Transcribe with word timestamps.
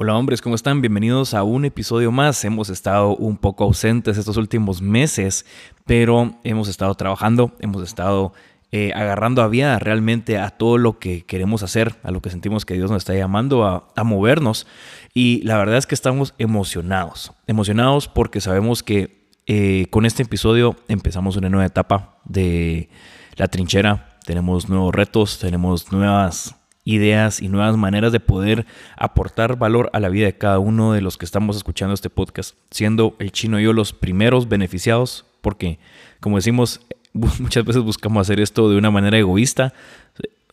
Hola 0.00 0.16
hombres, 0.16 0.40
¿cómo 0.42 0.54
están? 0.54 0.80
Bienvenidos 0.80 1.34
a 1.34 1.42
un 1.42 1.64
episodio 1.64 2.12
más. 2.12 2.44
Hemos 2.44 2.70
estado 2.70 3.16
un 3.16 3.36
poco 3.36 3.64
ausentes 3.64 4.16
estos 4.16 4.36
últimos 4.36 4.80
meses, 4.80 5.44
pero 5.86 6.36
hemos 6.44 6.68
estado 6.68 6.94
trabajando, 6.94 7.50
hemos 7.58 7.82
estado 7.82 8.32
eh, 8.70 8.92
agarrando 8.94 9.42
a 9.42 9.48
vida 9.48 9.76
realmente 9.80 10.38
a 10.38 10.50
todo 10.50 10.78
lo 10.78 11.00
que 11.00 11.26
queremos 11.26 11.64
hacer, 11.64 11.96
a 12.04 12.12
lo 12.12 12.22
que 12.22 12.30
sentimos 12.30 12.64
que 12.64 12.74
Dios 12.74 12.92
nos 12.92 12.98
está 12.98 13.14
llamando 13.16 13.64
a, 13.64 14.04
movernos. 14.04 14.68
Y 15.14 15.42
la 15.42 15.58
verdad 15.58 15.78
es 15.78 15.88
que 15.88 15.96
estamos 15.96 16.32
emocionados, 16.38 17.32
emocionados 17.48 18.06
porque 18.06 18.40
sabemos 18.40 18.84
que 18.84 19.26
eh, 19.48 19.88
con 19.90 20.06
este 20.06 20.22
episodio 20.22 20.76
empezamos 20.86 21.34
una 21.36 21.48
nueva 21.48 21.66
etapa 21.66 22.20
de 22.24 22.88
la 23.34 23.48
trinchera. 23.48 24.20
Tenemos 24.24 24.68
nuevos 24.68 24.94
retos, 24.94 25.40
tenemos 25.40 25.90
nuevas 25.90 26.54
ideas 26.88 27.42
y 27.42 27.48
nuevas 27.48 27.76
maneras 27.76 28.12
de 28.12 28.20
poder 28.20 28.64
aportar 28.96 29.58
valor 29.58 29.90
a 29.92 30.00
la 30.00 30.08
vida 30.08 30.24
de 30.24 30.38
cada 30.38 30.58
uno 30.58 30.94
de 30.94 31.02
los 31.02 31.18
que 31.18 31.26
estamos 31.26 31.56
escuchando 31.56 31.92
este 31.92 32.08
podcast, 32.08 32.56
siendo 32.70 33.14
el 33.18 33.30
chino 33.30 33.60
y 33.60 33.64
yo 33.64 33.74
los 33.74 33.92
primeros 33.92 34.48
beneficiados, 34.48 35.26
porque 35.42 35.78
como 36.20 36.36
decimos, 36.36 36.80
muchas 37.12 37.64
veces 37.66 37.82
buscamos 37.82 38.22
hacer 38.22 38.40
esto 38.40 38.70
de 38.70 38.78
una 38.78 38.90
manera 38.90 39.18
egoísta, 39.18 39.74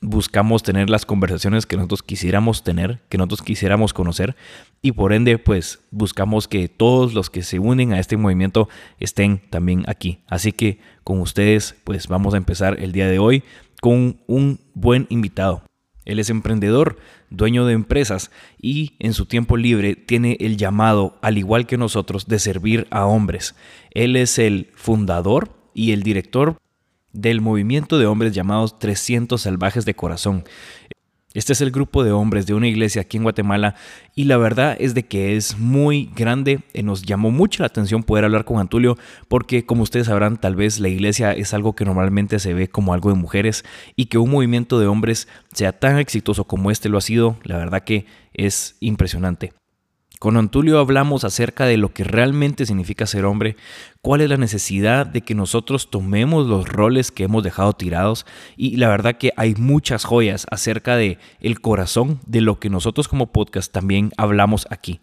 buscamos 0.01 0.61
tener 0.61 0.89
las 0.89 1.05
conversaciones 1.05 1.65
que 1.65 1.77
nosotros 1.77 2.03
quisiéramos 2.03 2.65
tener, 2.65 2.99
que 3.07 3.17
nosotros 3.17 3.41
quisiéramos 3.41 3.93
conocer 3.93 4.35
y 4.81 4.91
por 4.91 5.13
ende 5.13 5.37
pues 5.37 5.79
buscamos 5.89 6.49
que 6.49 6.67
todos 6.67 7.13
los 7.13 7.29
que 7.29 7.43
se 7.43 7.59
unen 7.59 7.93
a 7.93 7.99
este 8.01 8.17
movimiento 8.17 8.67
estén 8.99 9.41
también 9.49 9.85
aquí. 9.87 10.19
Así 10.27 10.51
que 10.51 10.79
con 11.05 11.21
ustedes 11.21 11.75
pues 11.85 12.09
vamos 12.09 12.33
a 12.33 12.37
empezar 12.37 12.77
el 12.83 12.91
día 12.91 13.07
de 13.07 13.19
hoy 13.19 13.43
con 13.79 14.17
un 14.27 14.59
buen 14.73 15.07
invitado. 15.09 15.63
Él 16.05 16.19
es 16.19 16.29
emprendedor, 16.29 16.97
dueño 17.29 17.65
de 17.65 17.73
empresas 17.73 18.31
y 18.61 18.93
en 18.99 19.13
su 19.13 19.25
tiempo 19.25 19.57
libre 19.57 19.95
tiene 19.95 20.37
el 20.39 20.57
llamado, 20.57 21.17
al 21.21 21.37
igual 21.37 21.65
que 21.65 21.77
nosotros, 21.77 22.27
de 22.27 22.39
servir 22.39 22.87
a 22.91 23.05
hombres. 23.05 23.55
Él 23.91 24.15
es 24.15 24.39
el 24.39 24.69
fundador 24.75 25.49
y 25.73 25.91
el 25.91 26.03
director 26.03 26.57
del 27.11 27.41
movimiento 27.41 27.97
de 27.97 28.05
hombres 28.05 28.33
llamados 28.33 28.77
300 28.77 29.41
Salvajes 29.41 29.85
de 29.85 29.95
Corazón. 29.95 30.43
Este 31.35 31.51
es 31.51 31.59
el 31.59 31.71
grupo 31.71 32.05
de 32.05 32.13
hombres 32.13 32.47
de 32.47 32.53
una 32.53 32.69
iglesia 32.69 33.01
aquí 33.01 33.17
en 33.17 33.23
Guatemala 33.23 33.75
y 34.15 34.23
la 34.23 34.37
verdad 34.37 34.77
es 34.79 34.93
de 34.93 35.03
que 35.03 35.35
es 35.35 35.59
muy 35.59 36.09
grande. 36.15 36.61
Eh, 36.73 36.81
nos 36.81 37.03
llamó 37.03 37.29
mucho 37.29 37.61
la 37.61 37.67
atención 37.67 38.03
poder 38.03 38.23
hablar 38.23 38.45
con 38.45 38.57
Antulio 38.57 38.97
porque 39.27 39.65
como 39.65 39.83
ustedes 39.83 40.07
sabrán 40.07 40.37
tal 40.37 40.55
vez 40.55 40.79
la 40.79 40.87
iglesia 40.87 41.33
es 41.33 41.53
algo 41.53 41.75
que 41.75 41.83
normalmente 41.83 42.39
se 42.39 42.53
ve 42.53 42.69
como 42.69 42.93
algo 42.93 43.09
de 43.09 43.15
mujeres 43.15 43.65
y 43.97 44.05
que 44.05 44.17
un 44.17 44.31
movimiento 44.31 44.79
de 44.79 44.87
hombres 44.87 45.27
sea 45.51 45.73
tan 45.73 45.99
exitoso 45.99 46.45
como 46.45 46.71
este 46.71 46.87
lo 46.87 46.97
ha 46.97 47.01
sido, 47.01 47.37
la 47.43 47.57
verdad 47.57 47.83
que 47.83 48.05
es 48.33 48.77
impresionante. 48.79 49.51
Con 50.25 50.37
Antulio 50.37 50.79
hablamos 50.79 51.23
acerca 51.23 51.67
de 51.67 51.77
lo 51.77 51.93
que 51.93 52.03
realmente 52.03 52.65
significa 52.65 53.05
ser 53.05 53.25
hombre, 53.25 53.57
cuál 54.01 54.21
es 54.21 54.29
la 54.31 54.37
necesidad 54.37 55.05
de 55.05 55.21
que 55.21 55.35
nosotros 55.35 55.91
tomemos 55.91 56.47
los 56.47 56.67
roles 56.67 57.11
que 57.11 57.25
hemos 57.25 57.43
dejado 57.43 57.73
tirados 57.73 58.25
y 58.57 58.77
la 58.77 58.89
verdad 58.89 59.19
que 59.19 59.33
hay 59.37 59.53
muchas 59.53 60.03
joyas 60.03 60.47
acerca 60.49 60.95
de 60.95 61.19
el 61.41 61.61
corazón 61.61 62.19
de 62.25 62.41
lo 62.41 62.59
que 62.59 62.71
nosotros 62.71 63.07
como 63.07 63.31
podcast 63.31 63.71
también 63.71 64.13
hablamos 64.17 64.65
aquí. 64.71 64.99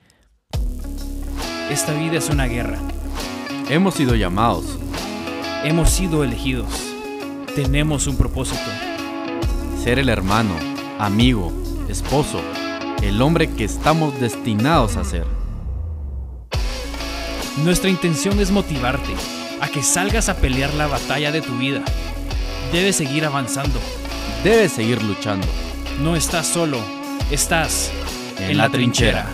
Esta 1.70 1.94
vida 1.94 2.18
es 2.18 2.28
una 2.28 2.46
guerra. 2.46 2.80
Hemos 3.70 3.94
sido 3.94 4.16
llamados. 4.16 4.76
Hemos 5.62 5.90
sido 5.90 6.24
elegidos. 6.24 6.66
Tenemos 7.54 8.08
un 8.08 8.16
propósito. 8.16 8.68
Ser 9.84 10.00
el 10.00 10.08
hermano, 10.08 10.56
amigo, 10.98 11.52
esposo 11.88 12.40
el 13.02 13.20
hombre 13.20 13.50
que 13.50 13.64
estamos 13.64 14.18
destinados 14.20 14.96
a 14.96 15.04
ser. 15.04 15.26
Nuestra 17.64 17.90
intención 17.90 18.38
es 18.38 18.52
motivarte 18.52 19.12
a 19.60 19.68
que 19.68 19.82
salgas 19.82 20.28
a 20.28 20.36
pelear 20.36 20.72
la 20.74 20.86
batalla 20.86 21.32
de 21.32 21.42
tu 21.42 21.58
vida. 21.58 21.82
Debes 22.72 22.96
seguir 22.96 23.24
avanzando. 23.24 23.80
Debes 24.44 24.72
seguir 24.72 25.02
luchando. 25.02 25.46
No 26.00 26.14
estás 26.14 26.46
solo, 26.46 26.78
estás 27.32 27.92
en, 28.38 28.56
la, 28.56 28.70
trinchera. 28.70 29.26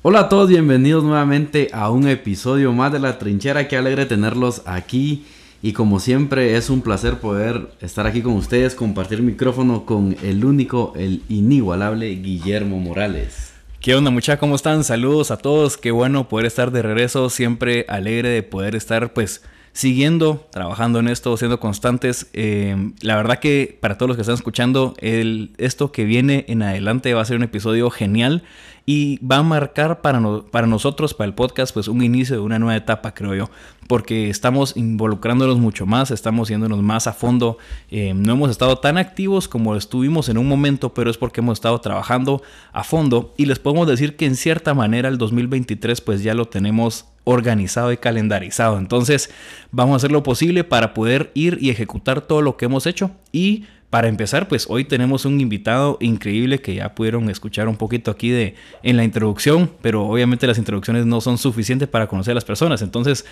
Hola 0.00 0.20
a 0.20 0.28
todos, 0.30 0.48
bienvenidos 0.48 1.04
nuevamente 1.04 1.68
a 1.74 1.90
un 1.90 2.08
episodio 2.08 2.72
más 2.72 2.90
de 2.90 3.00
La 3.00 3.18
Trinchera. 3.18 3.68
Qué 3.68 3.76
alegre 3.76 4.06
tenerlos 4.06 4.62
aquí 4.64 5.26
y 5.62 5.72
como 5.72 6.00
siempre 6.00 6.56
es 6.56 6.70
un 6.70 6.82
placer 6.82 7.18
poder 7.18 7.70
estar 7.80 8.06
aquí 8.06 8.22
con 8.22 8.34
ustedes, 8.34 8.74
compartir 8.74 9.22
micrófono 9.22 9.86
con 9.86 10.16
el 10.22 10.44
único, 10.44 10.92
el 10.96 11.22
inigualable 11.28 12.08
Guillermo 12.16 12.78
Morales. 12.78 13.52
¿Qué 13.80 13.94
onda 13.94 14.10
muchachos? 14.10 14.40
¿Cómo 14.40 14.56
están? 14.56 14.84
Saludos 14.84 15.30
a 15.30 15.36
todos. 15.36 15.76
Qué 15.76 15.90
bueno 15.90 16.28
poder 16.28 16.46
estar 16.46 16.72
de 16.72 16.82
regreso. 16.82 17.30
Siempre 17.30 17.86
alegre 17.88 18.28
de 18.30 18.42
poder 18.42 18.74
estar 18.74 19.12
pues 19.12 19.42
siguiendo, 19.72 20.48
trabajando 20.50 20.98
en 20.98 21.08
esto, 21.08 21.36
siendo 21.36 21.60
constantes. 21.60 22.28
Eh, 22.32 22.92
la 23.02 23.14
verdad 23.14 23.38
que 23.38 23.78
para 23.80 23.96
todos 23.96 24.08
los 24.08 24.16
que 24.16 24.22
están 24.22 24.34
escuchando, 24.34 24.94
el, 24.98 25.52
esto 25.58 25.92
que 25.92 26.04
viene 26.04 26.46
en 26.48 26.62
adelante 26.62 27.14
va 27.14 27.20
a 27.20 27.24
ser 27.26 27.36
un 27.36 27.42
episodio 27.44 27.90
genial 27.90 28.42
y 28.88 29.18
va 29.18 29.38
a 29.38 29.42
marcar 29.42 30.00
para, 30.00 30.22
para 30.50 30.68
nosotros, 30.68 31.12
para 31.12 31.26
el 31.26 31.34
podcast, 31.34 31.74
pues 31.74 31.88
un 31.88 32.02
inicio 32.02 32.36
de 32.36 32.42
una 32.42 32.60
nueva 32.60 32.76
etapa, 32.76 33.12
creo 33.14 33.34
yo, 33.34 33.50
porque 33.88 34.30
estamos 34.30 34.76
involucrándonos 34.76 35.58
mucho 35.58 35.86
más, 35.86 36.12
estamos 36.12 36.48
yéndonos 36.48 36.80
más 36.82 37.08
a 37.08 37.12
fondo, 37.12 37.58
eh, 37.90 38.14
no 38.14 38.32
hemos 38.32 38.48
estado 38.48 38.78
tan 38.78 38.96
activos 38.96 39.48
como 39.48 39.74
estuvimos 39.74 40.28
en 40.28 40.38
un 40.38 40.46
momento, 40.46 40.94
pero 40.94 41.10
es 41.10 41.18
porque 41.18 41.40
hemos 41.40 41.58
estado 41.58 41.80
trabajando 41.80 42.42
a 42.72 42.84
fondo 42.84 43.34
y 43.36 43.46
les 43.46 43.58
podemos 43.58 43.88
decir 43.88 44.16
que 44.16 44.26
en 44.26 44.36
cierta 44.36 44.72
manera 44.72 45.08
el 45.08 45.18
2023 45.18 46.00
pues 46.00 46.22
ya 46.22 46.34
lo 46.34 46.46
tenemos 46.46 47.06
organizado 47.24 47.90
y 47.90 47.96
calendarizado. 47.96 48.78
Entonces 48.78 49.30
vamos 49.72 49.94
a 49.94 49.96
hacer 49.96 50.12
lo 50.12 50.22
posible 50.22 50.62
para 50.62 50.94
poder 50.94 51.32
ir 51.34 51.58
y 51.60 51.70
ejecutar 51.70 52.20
todo 52.20 52.40
lo 52.40 52.56
que 52.56 52.66
hemos 52.66 52.86
hecho 52.86 53.10
y 53.32 53.64
para 53.90 54.08
empezar, 54.08 54.48
pues 54.48 54.66
hoy 54.68 54.84
tenemos 54.84 55.24
un 55.24 55.40
invitado 55.40 55.96
increíble 56.00 56.60
que 56.60 56.74
ya 56.74 56.94
pudieron 56.94 57.30
escuchar 57.30 57.68
un 57.68 57.76
poquito 57.76 58.10
aquí 58.10 58.30
de 58.30 58.54
en 58.82 58.96
la 58.96 59.04
introducción, 59.04 59.70
pero 59.80 60.06
obviamente 60.06 60.46
las 60.46 60.58
introducciones 60.58 61.06
no 61.06 61.20
son 61.20 61.38
suficientes 61.38 61.88
para 61.88 62.06
conocer 62.08 62.32
a 62.32 62.34
las 62.34 62.44
personas. 62.44 62.82
Entonces, 62.82 63.24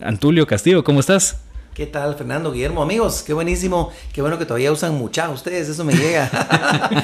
Antulio 0.00 0.46
Castillo, 0.46 0.82
¿cómo 0.84 1.00
estás? 1.00 1.42
¿Qué 1.74 1.86
tal, 1.86 2.16
Fernando, 2.16 2.50
Guillermo? 2.50 2.82
Amigos, 2.82 3.22
qué 3.22 3.32
buenísimo. 3.32 3.92
Qué 4.12 4.20
bueno 4.20 4.38
que 4.38 4.44
todavía 4.44 4.72
usan 4.72 4.98
mucha 4.98 5.30
ustedes, 5.30 5.68
eso 5.68 5.84
me 5.84 5.94
llega. 5.94 6.28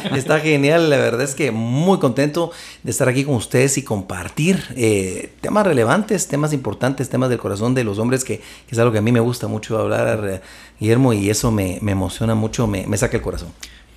Está 0.16 0.40
genial, 0.40 0.90
la 0.90 0.96
verdad 0.96 1.22
es 1.22 1.36
que 1.36 1.52
muy 1.52 1.98
contento 2.00 2.50
de 2.82 2.90
estar 2.90 3.08
aquí 3.08 3.22
con 3.22 3.36
ustedes 3.36 3.78
y 3.78 3.82
compartir 3.82 4.64
eh, 4.76 5.30
temas 5.40 5.66
relevantes, 5.66 6.26
temas 6.26 6.52
importantes, 6.52 7.08
temas 7.08 7.30
del 7.30 7.38
corazón 7.38 7.74
de 7.74 7.84
los 7.84 7.98
hombres, 8.00 8.24
que, 8.24 8.42
es 8.68 8.78
algo 8.78 8.90
que 8.90 8.98
a 8.98 9.02
mí 9.02 9.12
me 9.12 9.20
gusta 9.20 9.46
mucho 9.46 9.78
hablar, 9.78 10.42
Guillermo, 10.80 11.12
y 11.12 11.30
eso 11.30 11.52
me, 11.52 11.78
emociona 11.78 12.34
mucho, 12.34 12.66
me, 12.66 12.88
me 12.88 12.96
saca 12.96 13.16
el 13.16 13.22
corazón. 13.22 13.52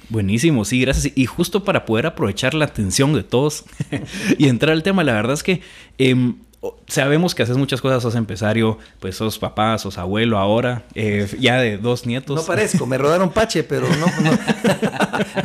Buenísimo, 0.10 0.66
sí, 0.66 0.82
gracias. 0.82 1.14
Y 1.16 1.26
justo 1.26 1.64
para 1.64 1.86
poder 1.86 2.06
aprovechar 2.06 2.54
la 2.54 2.66
atención 2.66 3.14
de 3.14 3.24
todos 3.24 3.66
y 4.38 4.48
entrar 4.48 4.74
al 4.74 4.84
tema, 4.84 5.04
la 5.04 5.14
verdad 5.14 5.34
es 5.34 5.44
que 5.44 5.62
em, 5.98 6.36
sabemos 6.88 7.34
que 7.34 7.44
haces 7.44 7.56
muchas 7.56 7.82
cosas, 7.82 8.04
sos 8.04 8.16
empresario, 8.16 8.78
pues 9.00 9.16
sos 9.16 9.40
papá, 9.40 9.78
sos 9.78 9.98
abuelo 9.98 10.38
ahora, 10.38 10.84
eh, 10.94 11.28
ya 11.40 11.58
de 11.60 11.78
dos 11.78 12.06
nietos. 12.06 12.36
No 12.36 12.44
parezco, 12.44 12.86
me 12.86 12.98
rodaron 12.98 13.30
pache, 13.32 13.64
pero 13.64 13.88
no, 13.88 14.08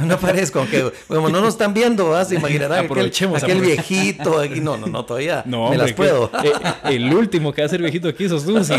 no, 0.07 0.19
parezco, 0.21 0.61
aunque 0.61 0.91
como 1.07 1.29
no 1.29 1.41
nos 1.41 1.51
están 1.51 1.73
viendo, 1.73 2.09
vas 2.09 2.31
a 2.31 2.35
imaginarán 2.35 2.87
aprovechemos, 2.87 3.43
aquel, 3.43 3.61
viejito 3.61 4.41
aquí, 4.41 4.61
no, 4.61 4.77
no, 4.77 4.87
no, 4.87 5.05
todavía 5.05 5.43
no, 5.47 5.71
me 5.71 5.77
las 5.77 5.93
puedo. 5.93 6.31
Eh, 6.43 6.53
el 6.95 7.15
último 7.15 7.53
que 7.53 7.63
va 7.63 7.67
a 7.67 7.69
ser 7.69 7.81
viejito 7.81 8.09
aquí 8.09 8.29
sos 8.29 8.45
tú, 8.45 8.65
sí. 8.65 8.75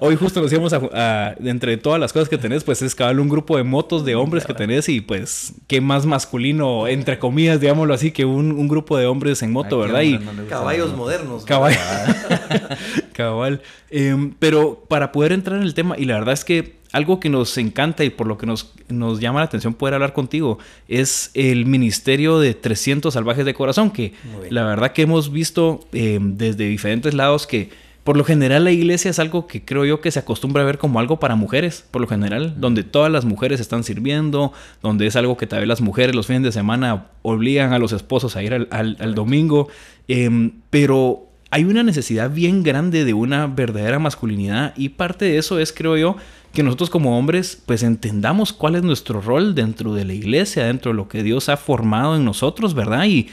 Hoy 0.00 0.16
justo 0.16 0.42
nos 0.42 0.52
íbamos 0.52 0.72
a, 0.72 1.34
entre 1.42 1.76
todas 1.78 1.98
las 1.98 2.12
cosas 2.12 2.28
que 2.28 2.36
tenés, 2.36 2.62
pues 2.64 2.82
es 2.82 2.94
cabal 2.94 3.20
un 3.20 3.28
grupo 3.28 3.56
de 3.56 3.62
motos 3.62 4.04
de 4.04 4.16
hombres 4.16 4.44
que 4.44 4.52
tenés 4.54 4.88
y 4.88 5.00
pues 5.00 5.54
qué 5.66 5.80
más 5.80 6.04
masculino, 6.04 6.88
entre 6.88 7.18
comillas, 7.18 7.60
digámoslo 7.60 7.94
así, 7.94 8.10
que 8.10 8.24
un, 8.24 8.68
grupo 8.70 8.96
de 8.96 9.06
hombres 9.06 9.42
en 9.42 9.50
moto, 9.50 9.78
¿verdad? 9.78 10.02
Y 10.02 10.18
caballos 10.48 10.94
modernos. 10.94 11.44
Caballos 11.44 11.69
Cabal. 13.12 13.62
Em, 13.90 14.32
pero 14.38 14.84
para 14.88 15.12
poder 15.12 15.32
entrar 15.32 15.58
en 15.58 15.64
el 15.64 15.74
tema, 15.74 15.96
y 15.98 16.04
la 16.04 16.14
verdad 16.14 16.34
es 16.34 16.44
que 16.44 16.80
algo 16.92 17.20
que 17.20 17.28
nos 17.28 17.56
encanta 17.58 18.04
y 18.04 18.10
por 18.10 18.26
lo 18.26 18.36
que 18.36 18.46
nos, 18.46 18.72
nos 18.88 19.20
llama 19.20 19.40
la 19.40 19.46
atención 19.46 19.74
poder 19.74 19.94
hablar 19.94 20.12
contigo 20.12 20.58
es 20.88 21.30
el 21.34 21.66
Ministerio 21.66 22.40
de 22.40 22.54
300 22.54 23.14
Salvajes 23.14 23.44
de 23.44 23.54
Corazón, 23.54 23.90
que 23.90 24.14
la 24.50 24.64
verdad 24.64 24.92
que 24.92 25.02
hemos 25.02 25.30
visto 25.32 25.86
em, 25.92 26.36
desde 26.36 26.66
diferentes 26.66 27.14
lados 27.14 27.46
que 27.46 27.70
por 28.04 28.16
lo 28.16 28.24
general 28.24 28.64
la 28.64 28.72
iglesia 28.72 29.10
es 29.10 29.18
algo 29.18 29.46
que 29.46 29.64
creo 29.64 29.84
yo 29.84 30.00
que 30.00 30.10
se 30.10 30.18
acostumbra 30.18 30.62
a 30.62 30.64
ver 30.64 30.78
como 30.78 30.98
algo 30.98 31.20
para 31.20 31.36
mujeres, 31.36 31.84
por 31.90 32.00
lo 32.00 32.08
general, 32.08 32.54
donde 32.58 32.82
todas 32.82 33.12
las 33.12 33.24
mujeres 33.24 33.60
están 33.60 33.84
sirviendo, 33.84 34.52
donde 34.82 35.06
es 35.06 35.16
algo 35.16 35.36
que 35.36 35.46
tal 35.46 35.60
vez 35.60 35.68
las 35.68 35.80
mujeres 35.80 36.16
los 36.16 36.26
fines 36.26 36.42
de 36.42 36.50
semana 36.50 37.08
obligan 37.22 37.72
a 37.72 37.78
los 37.78 37.92
esposos 37.92 38.36
a 38.36 38.42
ir 38.42 38.68
al, 38.70 39.14
domingo, 39.14 39.68
em, 40.08 40.52
pero 40.70 41.29
hay 41.50 41.64
una 41.64 41.82
necesidad 41.82 42.30
bien 42.30 42.62
grande 42.62 43.04
de 43.04 43.12
una 43.12 43.46
verdadera 43.48 43.98
masculinidad 43.98 44.72
y 44.76 44.90
parte 44.90 45.24
de 45.24 45.38
eso 45.38 45.58
es, 45.58 45.72
creo 45.72 45.96
yo, 45.96 46.16
que 46.52 46.62
nosotros 46.62 46.90
como 46.90 47.18
hombres 47.18 47.60
pues 47.66 47.82
entendamos 47.82 48.52
cuál 48.52 48.76
es 48.76 48.82
nuestro 48.82 49.20
rol 49.20 49.54
dentro 49.54 49.94
de 49.94 50.04
la 50.04 50.14
iglesia, 50.14 50.64
dentro 50.64 50.92
de 50.92 50.96
lo 50.96 51.08
que 51.08 51.22
Dios 51.22 51.48
ha 51.48 51.56
formado 51.56 52.16
en 52.16 52.24
nosotros, 52.24 52.74
¿verdad? 52.74 53.04
Y, 53.06 53.28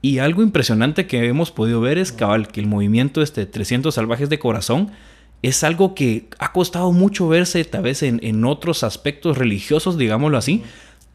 y 0.00 0.18
algo 0.18 0.42
impresionante 0.42 1.06
que 1.06 1.26
hemos 1.26 1.50
podido 1.50 1.80
ver 1.80 1.98
es 1.98 2.12
cabal, 2.12 2.48
que 2.48 2.60
el 2.60 2.66
movimiento 2.66 3.20
este 3.20 3.46
300 3.46 3.94
salvajes 3.94 4.30
de 4.30 4.38
corazón 4.38 4.90
es 5.42 5.62
algo 5.62 5.94
que 5.94 6.28
ha 6.38 6.52
costado 6.52 6.92
mucho 6.92 7.28
verse 7.28 7.64
tal 7.64 7.82
vez 7.82 8.02
en, 8.02 8.18
en 8.22 8.44
otros 8.44 8.82
aspectos 8.82 9.38
religiosos, 9.38 9.98
digámoslo 9.98 10.38
así, 10.38 10.62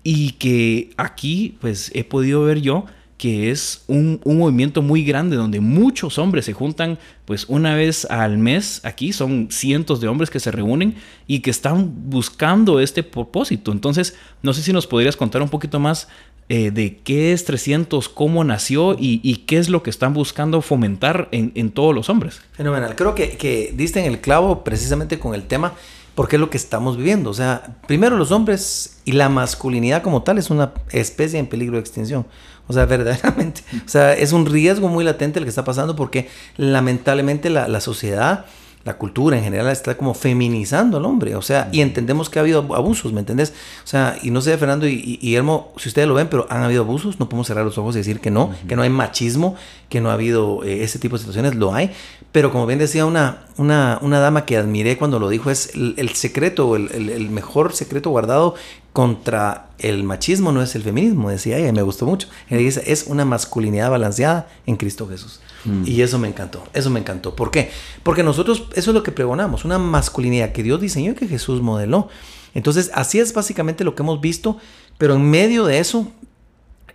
y 0.04 0.34
que 0.34 0.92
aquí 0.98 1.58
pues 1.62 1.92
he 1.96 2.04
podido 2.04 2.44
ver 2.44 2.62
yo 2.62 2.86
que 3.24 3.52
es 3.52 3.86
un, 3.88 4.20
un, 4.26 4.40
movimiento 4.40 4.82
muy 4.82 5.06
grande 5.06 5.38
donde 5.38 5.62
muchos 5.62 6.18
hombres 6.18 6.44
se 6.44 6.52
juntan 6.52 7.00
pues 7.24 7.46
una 7.48 7.74
vez 7.74 8.04
al 8.12 8.38
mes 8.38 8.82
aquí, 8.84 9.14
son 9.14 9.48
cientos 9.50 10.02
de 10.02 10.10
hombres 10.10 10.30
que 10.30 10.42
se 10.42 10.52
reúnen 10.52 10.96
y 11.26 11.40
que 11.40 11.50
están 11.50 12.10
buscando 12.10 12.82
este 12.82 13.02
propósito. 13.02 13.72
Entonces, 13.72 14.18
no 14.42 14.52
sé 14.52 14.62
si 14.62 14.74
nos 14.74 14.88
podrías 14.88 15.16
contar 15.16 15.42
un 15.42 15.48
poquito 15.48 15.80
más 15.80 16.10
eh, 16.50 16.72
de 16.72 16.98
qué 16.98 17.32
es 17.32 17.46
300, 17.46 18.10
cómo 18.10 18.44
nació 18.44 18.92
y, 19.00 19.22
y, 19.24 19.38
qué 19.46 19.58
es 19.58 19.70
lo 19.70 19.84
que 19.84 19.90
están 19.90 20.14
buscando 20.14 20.62
fomentar 20.62 21.30
en, 21.32 21.54
en 21.56 21.72
todos 21.72 21.96
los 21.96 22.10
hombres. 22.10 22.42
Fenomenal, 22.52 22.94
creo 22.98 23.16
que, 23.16 23.38
que 23.38 23.74
diste 23.74 24.02
en 24.02 24.08
el 24.08 24.20
clavo 24.20 24.66
precisamente 24.66 25.18
con 25.18 25.34
el 25.34 25.44
tema 25.44 25.76
porque 26.16 26.36
es 26.36 26.40
lo 26.40 26.50
que 26.50 26.58
estamos 26.58 26.98
viviendo. 26.98 27.30
O 27.30 27.34
sea, 27.34 27.78
primero 27.88 28.18
los 28.18 28.32
hombres 28.32 28.98
y 29.06 29.14
la 29.14 29.30
masculinidad 29.30 30.04
como 30.04 30.24
tal 30.24 30.38
es 30.38 30.50
una 30.50 30.74
especie 30.92 31.40
en 31.40 31.48
peligro 31.48 31.76
de 31.76 31.82
extinción. 31.82 32.26
O 32.68 32.74
sea, 32.74 32.86
verdaderamente. 32.88 33.62
O 33.86 33.90
sea, 33.90 34.14
es 34.14 34.32
un 34.34 34.46
riesgo 34.46 34.90
muy 34.90 35.04
latente 35.04 35.40
el 35.40 35.46
que 35.46 35.50
está 35.50 35.64
pasando 35.64 35.96
porque 35.96 36.30
lamentablemente 36.58 37.50
la, 37.50 37.68
la 37.68 37.82
sociedad 37.82 38.46
la 38.86 38.98
cultura 38.98 39.38
en 39.38 39.44
general 39.44 39.72
está 39.72 39.96
como 39.96 40.14
feminizando 40.14 40.98
al 40.98 41.06
hombre, 41.06 41.36
o 41.36 41.42
sea, 41.42 41.70
y 41.72 41.80
entendemos 41.80 42.30
que 42.30 42.40
ha 42.40 42.42
habido 42.42 42.60
abusos, 42.76 43.14
¿me 43.14 43.22
entendés? 43.22 43.54
O 43.84 43.88
sea, 43.88 44.18
y 44.22 44.30
no 44.30 44.42
sé, 44.42 44.58
Fernando 44.58 44.88
y, 44.88 45.20
y, 45.22 45.36
Elmo, 45.36 45.72
si 45.78 45.88
ustedes 45.88 46.08
lo 46.08 46.14
ven, 46.14 46.28
pero 46.28 46.48
han 46.50 46.64
habido 46.64 46.84
abusos, 46.84 47.18
no 47.18 47.30
podemos 47.30 47.48
cerrar 47.48 47.64
los 47.64 47.78
ojos 47.78 47.96
y 47.96 48.00
decir 48.00 48.20
que 48.20 48.30
no, 48.30 48.54
que 48.68 48.76
no 48.76 48.82
hay 48.82 48.90
machismo, 48.90 49.56
que 49.88 50.02
no 50.02 50.10
ha 50.10 50.14
habido 50.14 50.66
eh, 50.66 50.84
ese 50.84 51.00
tipo 51.00 51.16
de 51.16 51.20
situaciones, 51.20 51.56
lo 51.56 51.74
hay, 51.74 51.92
pero 52.34 52.52
como 52.52 52.66
bien 52.66 52.80
decía 52.80 53.06
una, 53.06 53.46
una, 53.58 54.00
una 54.02 54.20
dama 54.20 54.46
que 54.46 54.58
admiré 54.58 54.98
cuando 54.98 55.18
lo 55.18 55.30
dijo, 55.30 55.50
es 55.50 55.74
el, 55.76 55.94
el 55.98 56.10
secreto, 56.10 56.76
el, 56.76 56.92
el, 56.92 57.10
el, 57.10 57.30
mejor 57.30 57.74
secreto 57.74 58.10
guardado 58.10 58.56
contra 58.92 59.70
el 59.80 60.04
machismo 60.04 60.52
no 60.52 60.62
es 60.62 60.76
el 60.76 60.84
feminismo, 60.84 61.30
decía 61.30 61.58
ella, 61.58 61.70
y 61.70 61.74
me 61.74 61.82
gustó 61.84 62.06
mucho. 62.06 62.28
Ella 62.50 62.60
dice, 62.60 62.84
es 62.86 63.06
una 63.08 63.24
masculinidad 63.24 63.90
balanceada 63.90 64.48
en 64.66 64.76
Cristo 64.76 65.08
Jesús. 65.08 65.40
Mm. 65.66 65.84
Y 65.86 66.02
eso 66.02 66.20
me 66.20 66.28
encantó, 66.28 66.64
eso 66.74 66.90
me 66.90 67.00
encantó. 67.00 67.36
¿Por 67.36 67.52
qué? 67.52 67.72
Porque 68.04 68.24
nosotros, 68.24 68.68
eso 68.76 68.92
es 68.92 68.96
lo 68.96 69.04
que 69.04 69.12
pregonamos, 69.12 69.66
una 69.66 69.78
masculinidad 69.78 70.52
que 70.52 70.64
Dios 70.64 70.82
diseñó 70.82 71.12
y 71.12 71.16
que 71.16 71.28
Jesús 71.28 71.62
modeló. 71.62 72.10
Entonces, 72.54 72.92
así 72.94 73.20
es 73.20 73.34
básicamente 73.34 73.84
lo 73.84 73.96
que 73.96 74.04
hemos 74.04 74.22
visto, 74.22 74.58
pero 74.98 75.16
en 75.16 75.30
medio 75.30 75.66
de 75.66 75.80
eso, 75.80 76.12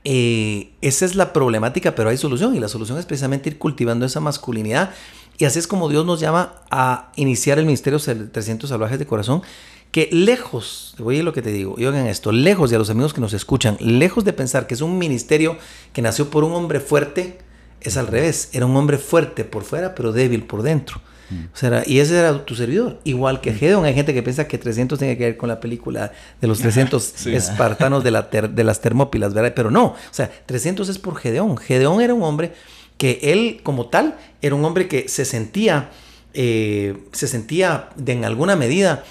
eh, 0.05 0.73
esa 0.81 1.05
es 1.05 1.15
la 1.15 1.33
problemática, 1.33 1.95
pero 1.95 2.11
hay 2.11 2.17
solución, 2.17 2.55
y 2.55 2.61
la 2.61 2.69
solución 2.69 2.99
es 2.99 3.07
precisamente 3.07 3.51
ir 3.51 3.59
cultivando 3.59 4.07
esa 4.07 4.21
masculinidad. 4.21 4.91
Y 5.39 5.45
así 5.45 5.59
es 5.59 5.67
como 5.67 5.89
Dios 5.89 6.05
nos 6.05 6.21
llama 6.21 6.63
a 6.71 7.13
iniciar 7.17 7.59
el 7.59 7.65
ministerio 7.65 7.99
300 8.01 8.69
salvajes 8.69 8.99
de 8.99 9.07
corazón, 9.07 9.43
que 9.91 10.09
lejos, 10.13 10.95
oye 11.03 11.23
lo 11.23 11.33
que 11.33 11.43
te 11.43 11.51
digo, 11.51 11.75
y 11.79 11.87
oigan 11.87 12.07
esto, 12.07 12.31
lejos 12.31 12.71
de 12.71 12.77
a 12.77 12.79
los 12.79 12.91
amigos 12.91 13.15
que 13.15 13.21
nos 13.21 13.33
escuchan, 13.33 13.77
lejos 13.81 14.25
de 14.25 14.33
pensar 14.33 14.67
que 14.67 14.75
es 14.75 14.81
un 14.81 14.99
ministerio 14.99 15.57
que 15.93 16.03
nació 16.03 16.29
por 16.29 16.45
un 16.45 16.53
hombre 16.53 16.81
fuerte, 16.81 17.39
es 17.81 17.97
al 17.97 18.07
revés, 18.07 18.51
era 18.53 18.67
un 18.67 18.77
hombre 18.77 18.99
fuerte 18.99 19.45
por 19.45 19.65
fuera, 19.65 19.95
pero 19.95 20.13
débil 20.13 20.45
por 20.45 20.63
dentro. 20.63 21.01
Mm. 21.31 21.45
O 21.53 21.57
sea, 21.57 21.83
y 21.87 21.99
ese 21.99 22.19
era 22.19 22.45
tu 22.45 22.55
servidor. 22.55 22.99
Igual 23.05 23.41
que 23.41 23.53
Gedeon, 23.53 23.85
hay 23.85 23.95
gente 23.95 24.15
que 24.15 24.23
piensa 24.23 24.49
que 24.49 24.59
300 24.59 24.99
tiene 24.99 25.17
que 25.17 25.25
ver 25.25 25.37
con 25.37 25.49
la 25.49 25.61
película 25.61 26.13
de 26.41 26.49
los 26.49 26.59
300 26.61 27.03
sí. 27.03 27.35
espartanos 27.35 28.03
de, 28.05 28.11
la 28.11 28.31
ter, 28.31 28.51
de 28.51 28.65
las 28.65 28.81
Termópilas, 28.81 29.35
¿verdad? 29.35 29.53
Pero 29.55 29.71
no, 29.71 29.87
o 29.87 29.97
sea, 30.11 30.31
300 30.47 30.89
es 30.89 30.99
por 30.99 31.17
Gedeón. 31.17 31.57
Gedeón 31.57 32.01
era 32.01 32.15
un 32.15 32.23
hombre 32.23 32.53
que 32.97 33.21
él, 33.23 33.61
como 33.63 33.87
tal, 33.87 34.17
era 34.43 34.55
un 34.55 34.65
hombre 34.65 34.89
que 34.89 35.09
se 35.09 35.25
sentía, 35.25 35.91
eh, 36.35 36.97
se 37.13 37.29
sentía 37.29 37.91
de, 37.97 38.13
en 38.13 38.25
alguna 38.25 38.57
medida 38.57 39.05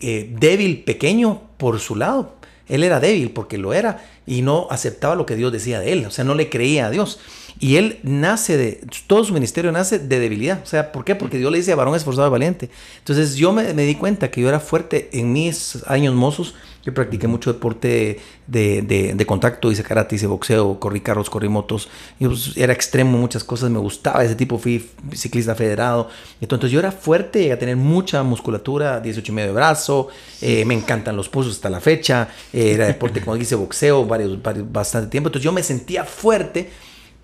eh, 0.00 0.34
débil, 0.38 0.82
pequeño 0.84 1.42
por 1.58 1.78
su 1.78 1.96
lado. 1.96 2.36
Él 2.68 2.82
era 2.82 3.00
débil 3.00 3.30
porque 3.30 3.58
lo 3.58 3.74
era 3.74 4.02
y 4.26 4.40
no 4.40 4.68
aceptaba 4.70 5.14
lo 5.14 5.26
que 5.26 5.36
Dios 5.36 5.52
decía 5.52 5.80
de 5.80 5.92
él, 5.92 6.06
o 6.06 6.10
sea, 6.10 6.24
no 6.24 6.34
le 6.34 6.48
creía 6.48 6.86
a 6.86 6.90
Dios. 6.90 7.20
Y 7.60 7.76
él 7.76 8.00
nace 8.02 8.56
de, 8.56 8.80
todo 9.06 9.24
su 9.24 9.32
ministerio 9.32 9.70
nace 9.70 9.98
de 9.98 10.18
debilidad. 10.18 10.60
O 10.62 10.66
sea, 10.66 10.92
¿por 10.92 11.04
qué? 11.04 11.14
Porque 11.14 11.38
Dios 11.38 11.52
le 11.52 11.58
dice 11.58 11.74
varón 11.74 11.94
esforzado 11.94 12.26
y 12.28 12.30
valiente. 12.30 12.70
Entonces 12.98 13.36
yo 13.36 13.52
me, 13.52 13.72
di 13.72 13.94
cuenta 13.94 14.30
que 14.30 14.40
yo 14.40 14.48
era 14.48 14.60
fuerte 14.60 15.08
en 15.12 15.32
mis 15.32 15.78
años 15.86 16.14
mozos. 16.14 16.54
Yo 16.84 16.92
practiqué 16.92 17.26
mucho 17.26 17.50
deporte 17.50 18.20
de, 18.46 18.82
de, 18.82 19.14
de 19.14 19.26
contacto, 19.26 19.72
hice 19.72 19.82
karate, 19.82 20.16
hice 20.16 20.26
boxeo, 20.26 20.78
corrí 20.78 21.00
carros, 21.00 21.30
corrí 21.30 21.48
motos. 21.48 21.88
Yo, 22.20 22.28
pues, 22.28 22.54
era 22.56 22.74
extremo 22.74 23.16
muchas 23.16 23.42
cosas, 23.42 23.70
me 23.70 23.78
gustaba 23.78 24.22
ese 24.22 24.34
tipo, 24.34 24.58
fui 24.58 24.90
ciclista 25.14 25.54
federado. 25.54 26.10
Entonces 26.42 26.70
yo 26.70 26.80
era 26.80 26.92
fuerte, 26.92 27.38
llegué 27.38 27.52
a 27.54 27.58
tener 27.58 27.76
mucha 27.76 28.22
musculatura, 28.22 29.00
18 29.00 29.32
y 29.32 29.34
medio 29.34 29.48
de 29.48 29.54
brazo, 29.54 30.08
eh, 30.42 30.66
me 30.66 30.74
encantan 30.74 31.16
los 31.16 31.30
pozos 31.30 31.54
hasta 31.54 31.70
la 31.70 31.80
fecha, 31.80 32.28
eh, 32.52 32.72
era 32.74 32.86
deporte, 32.86 33.22
como 33.22 33.34
hice 33.38 33.54
boxeo 33.54 34.04
varios, 34.04 34.42
varios, 34.42 34.70
bastante 34.70 35.08
tiempo. 35.08 35.28
Entonces 35.28 35.44
yo 35.44 35.52
me 35.52 35.62
sentía 35.62 36.04
fuerte 36.04 36.68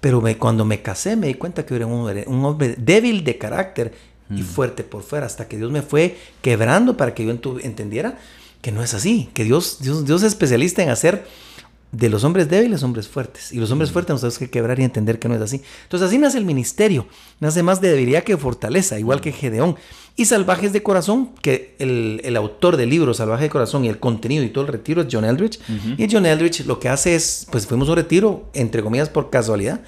pero 0.01 0.21
me, 0.21 0.37
cuando 0.37 0.65
me 0.65 0.83
casé 0.83 1.17
me 1.17 1.27
di 1.27 1.35
cuenta 1.35 1.67
que 1.67 1.75
era 1.75 1.87
un 1.87 1.93
hombre, 1.93 2.25
un 2.27 2.45
hombre 2.45 2.75
débil 2.79 3.25
de 3.25 3.39
carácter 3.39 3.93
y 4.31 4.43
fuerte 4.43 4.85
por 4.85 5.03
fuera, 5.03 5.27
hasta 5.27 5.49
que 5.49 5.57
Dios 5.57 5.73
me 5.73 5.83
fue 5.83 6.17
quebrando 6.41 6.97
para 6.97 7.15
que 7.15 7.25
yo 7.25 7.33
entendiera 7.33 8.17
que 8.63 8.71
no 8.71 8.83
es 8.83 8.95
así, 8.95 9.29
que 9.35 9.43
Dios, 9.43 9.79
Dios, 9.81 10.05
Dios 10.05 10.23
es 10.23 10.29
especialista 10.29 10.83
en 10.83 10.91
hacer 10.91 11.25
de 11.93 12.09
los 12.09 12.23
hombres 12.25 12.49
débiles 12.49 12.83
hombres 12.83 13.09
fuertes. 13.09 13.53
Y 13.53 13.59
los 13.59 13.71
hombres 13.71 13.91
fuertes 13.91 14.15
nos 14.15 14.21
tenemos 14.21 14.39
que 14.39 14.51
quebrar 14.51 14.79
y 14.79 14.85
entender 14.85 15.19
que 15.19 15.29
no 15.29 15.35
es 15.35 15.41
así. 15.41 15.63
Entonces 15.83 16.09
así 16.09 16.19
nace 16.19 16.39
el 16.39 16.45
ministerio. 16.45 17.07
Nace 17.41 17.63
más 17.63 17.81
de 17.81 17.91
debilidad 17.91 18.23
que 18.23 18.37
fortaleza, 18.37 18.99
igual 18.99 19.21
que 19.21 19.33
Gedeón. 19.33 19.77
Y 20.21 20.27
Salvajes 20.27 20.75
de 20.75 20.83
Corazón, 20.83 21.31
que 21.41 21.75
el, 21.79 22.21
el 22.25 22.37
autor 22.37 22.77
del 22.77 22.91
libro 22.91 23.15
Salvaje 23.15 23.45
de 23.45 23.49
Corazón 23.49 23.87
y 23.87 23.89
el 23.89 23.99
contenido 23.99 24.45
y 24.45 24.51
todo 24.51 24.67
el 24.67 24.71
retiro 24.71 25.01
es 25.01 25.09
John 25.11 25.25
Eldridge. 25.25 25.59
Uh 25.67 25.73
-huh. 25.73 25.95
Y 25.97 26.13
John 26.13 26.27
Eldridge 26.27 26.67
lo 26.67 26.79
que 26.79 26.91
hace 26.91 27.15
es, 27.15 27.47
pues 27.51 27.67
fuimos 27.67 27.89
a 27.89 27.93
un 27.93 27.97
retiro, 27.97 28.45
entre 28.53 28.83
comillas, 28.83 29.09
por 29.09 29.31
casualidad, 29.31 29.81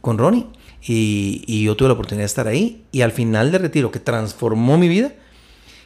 con 0.00 0.16
Ronnie. 0.16 0.46
Y, 0.86 1.44
y 1.46 1.64
yo 1.64 1.76
tuve 1.76 1.88
la 1.88 1.92
oportunidad 1.92 2.22
de 2.22 2.26
estar 2.28 2.48
ahí. 2.48 2.86
Y 2.92 3.02
al 3.02 3.12
final 3.12 3.52
del 3.52 3.60
retiro, 3.60 3.90
que 3.90 4.00
transformó 4.00 4.78
mi 4.78 4.88
vida, 4.88 5.12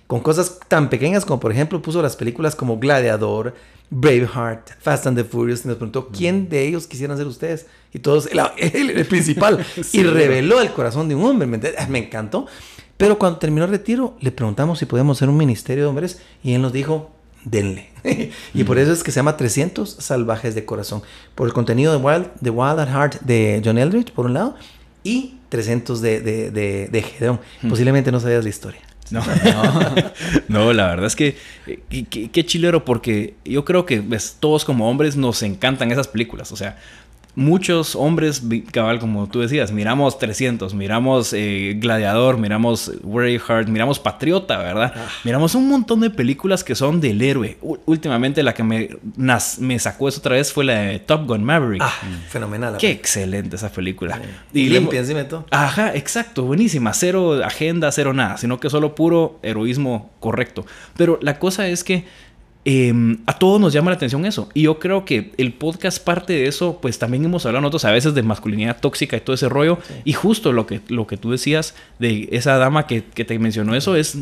con 0.07 0.21
cosas 0.21 0.61
tan 0.69 0.91
pequeñas 0.91 1.25
como 1.25 1.41
por 1.41 1.51
ejemplo 1.51 1.83
puso 1.83 2.01
las 2.01 2.15
películas 2.15 2.55
como 2.55 2.79
Gladiador, 2.79 3.55
Braveheart, 3.91 4.71
Fast 4.81 5.09
and 5.09 5.19
the 5.19 5.25
Furious, 5.25 5.65
y 5.65 5.69
nos 5.69 5.77
preguntó 5.77 6.09
quién 6.09 6.49
de 6.49 6.69
ellos 6.69 6.87
quisieran 6.87 7.17
ser 7.17 7.27
ustedes. 7.27 7.67
Y 7.93 7.99
todos, 7.99 8.27
el, 8.27 8.39
el, 8.59 8.91
el 8.91 9.07
principal. 9.07 9.67
sí, 9.83 9.99
y 9.99 10.03
reveló 10.05 10.61
el 10.61 10.71
corazón 10.73 11.09
de 11.09 11.17
un 11.17 11.25
hombre. 11.25 11.49
¿me, 11.49 11.59
me, 11.89 11.99
encantó. 11.99 12.47
Pero 12.99 13.19
cuando 13.19 13.39
terminó 13.39 13.65
el 13.65 13.71
retiro, 13.71 14.17
le 14.21 14.33
preguntamos 14.33 14.81
si 14.81 14.85
podíamos 14.85 15.17
hacer 15.17 15.29
un 15.29 15.37
ministerio 15.37 15.85
de 15.85 15.89
hombres 15.89 16.21
y 16.43 16.53
él 16.53 16.61
nos 16.61 16.73
dijo, 16.73 17.13
denle. 17.45 17.91
y 18.55 18.65
por 18.65 18.77
eso 18.77 18.93
es 18.93 19.03
que 19.05 19.13
se 19.13 19.21
llama 19.21 19.37
300 19.37 19.89
salvajes 19.89 20.55
de 20.57 20.65
corazón. 20.65 21.03
Por 21.37 21.47
el 21.47 21.55
contenido 21.55 21.93
de 21.93 21.99
Wild, 21.99 22.27
de 22.41 22.51
Wild 22.51 22.81
at 22.81 22.89
Heart 22.89 23.21
de 23.21 23.63
John 23.65 23.79
Eldridge, 23.79 24.13
por 24.13 24.27
un 24.27 24.35
lado, 24.35 24.57
y 25.05 25.37
300 25.49 26.01
de, 26.01 26.21
de, 26.21 26.51
de, 26.51 26.89
de 26.89 27.03
Gedeon. 27.03 27.41
Hmm. 27.63 27.69
Posiblemente 27.69 28.11
no 28.11 28.19
sabías 28.19 28.43
la 28.43 28.51
historia. 28.51 28.81
No, 29.11 29.23
no, 30.49 30.65
no, 30.67 30.73
la 30.75 30.89
verdad 30.89 31.07
es 31.07 31.17
que 31.17 31.37
qué, 31.89 32.31
qué 32.31 32.45
chilero 32.45 32.85
porque 32.85 33.37
yo 33.43 33.65
creo 33.65 33.87
que 33.87 34.05
todos 34.39 34.67
como 34.67 34.91
hombres 34.91 35.17
nos 35.17 35.43
encantan 35.43 35.91
esas 35.93 36.09
películas. 36.09 36.53
O 36.53 36.57
sea, 36.57 36.79
muchos 37.39 37.95
hombres, 37.95 38.43
cabal, 38.73 38.99
como 38.99 39.29
tú 39.29 39.39
decías, 39.39 39.71
miramos 39.71 40.19
300, 40.19 40.75
miramos 40.75 41.33
eh, 41.33 41.77
Gladiador, 41.79 42.37
miramos 42.37 42.91
Braveheart, 43.05 43.69
miramos 43.69 44.01
Patriota, 44.01 44.59
¿verdad? 44.59 44.93
Ah. 44.97 45.07
Miramos 45.23 45.55
un 45.55 45.69
montón 45.69 46.01
de 46.01 46.11
películas 46.11 46.65
que 46.65 46.75
son 46.75 47.01
del 47.01 47.23
héroe. 47.23 47.57
U 47.63 47.79
últimamente 47.87 48.43
la 48.43 48.55
que 48.55 48.65
me, 48.65 48.89
me 49.17 49.79
sacó 49.79 50.09
eso 50.09 50.19
otra 50.19 50.35
vez 50.35 50.53
fue 50.53 50.65
la 50.65 50.81
de 50.81 50.99
Top 50.99 51.29
Gun 51.29 51.45
Maverick. 51.45 51.81
Ah, 51.81 51.95
fenomenal. 52.29 52.77
Qué 52.77 52.91
excelente 52.91 53.55
esa 53.55 53.71
película. 53.71 54.21
Sí. 54.53 54.61
Y 54.61 54.69
limpia 54.69 54.99
encima 54.99 55.21
de 55.21 55.27
todo. 55.27 55.47
Ajá, 55.53 55.95
exacto, 55.95 56.43
buenísima. 56.43 56.93
Cero 56.93 57.45
agenda, 57.45 57.93
cero 57.93 58.13
nada, 58.13 58.37
sino 58.37 58.59
que 58.59 58.69
solo 58.69 58.97
puro 58.97 59.39
heroísmo 59.43 60.11
correcto. 60.19 60.67
Pero 60.97 61.21
la 61.23 61.39
cosa 61.39 61.69
es 61.69 61.85
que 61.85 62.05
eh, 62.65 62.93
a 63.27 63.39
todos 63.39 63.61
nos 63.61 63.73
llama 63.73 63.91
la 63.91 63.97
atención 63.97 64.27
eso. 64.27 64.49
Y 64.53 64.63
yo 64.63 64.79
creo 64.79 65.05
que 65.05 65.33
el 65.39 65.53
podcast 65.55 66.03
parte 66.03 66.33
de 66.35 66.49
eso, 66.49 66.79
pues 66.83 66.99
también 66.99 67.25
hemos 67.25 67.47
hablado 67.47 67.63
nosotros 67.63 67.85
a 67.85 67.93
veces 67.93 68.15
de 68.15 68.23
masculinidad 68.23 68.79
tóxica 68.81 69.17
y 69.17 69.21
todo 69.21 69.35
ese 69.35 69.49
rollo. 69.49 69.79
Sí. 69.87 69.95
Y 70.05 70.13
justo 70.13 70.53
lo 70.53 70.67
que, 70.67 70.81
lo 70.89 71.07
que 71.07 71.17
tú 71.17 71.31
decías 71.31 71.75
de 71.99 72.29
esa 72.33 72.59
dama 72.59 72.87
que, 72.87 73.05
que, 73.05 73.25
te 73.25 73.39
mencionó 73.39 73.75
eso 73.75 73.97
es, 73.97 74.19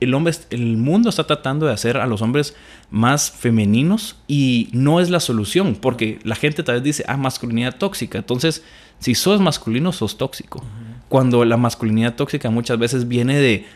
el 0.00 0.14
hombre, 0.14 0.34
el 0.50 0.76
mundo 0.76 1.10
está 1.10 1.26
tratando 1.26 1.66
de 1.66 1.72
hacer 1.72 1.98
a 1.98 2.06
los 2.06 2.22
hombres 2.22 2.54
más 2.90 3.30
femeninos 3.30 4.16
y 4.26 4.68
no 4.72 5.00
es 5.00 5.10
la 5.10 5.20
solución, 5.20 5.74
porque 5.74 6.20
la 6.24 6.36
gente 6.36 6.62
tal 6.62 6.76
vez 6.76 6.84
dice, 6.84 7.04
ah, 7.06 7.16
masculinidad 7.16 7.76
tóxica. 7.76 8.18
Entonces, 8.18 8.64
si 8.98 9.14
sos 9.14 9.40
masculino, 9.40 9.92
sos 9.92 10.16
tóxico. 10.16 10.60
Uh 10.60 10.62
-huh. 10.62 10.90
Cuando 11.08 11.44
la 11.44 11.56
masculinidad 11.56 12.14
tóxica 12.14 12.50
muchas 12.50 12.78
veces 12.78 13.08
viene 13.08 13.38
de 13.38 13.66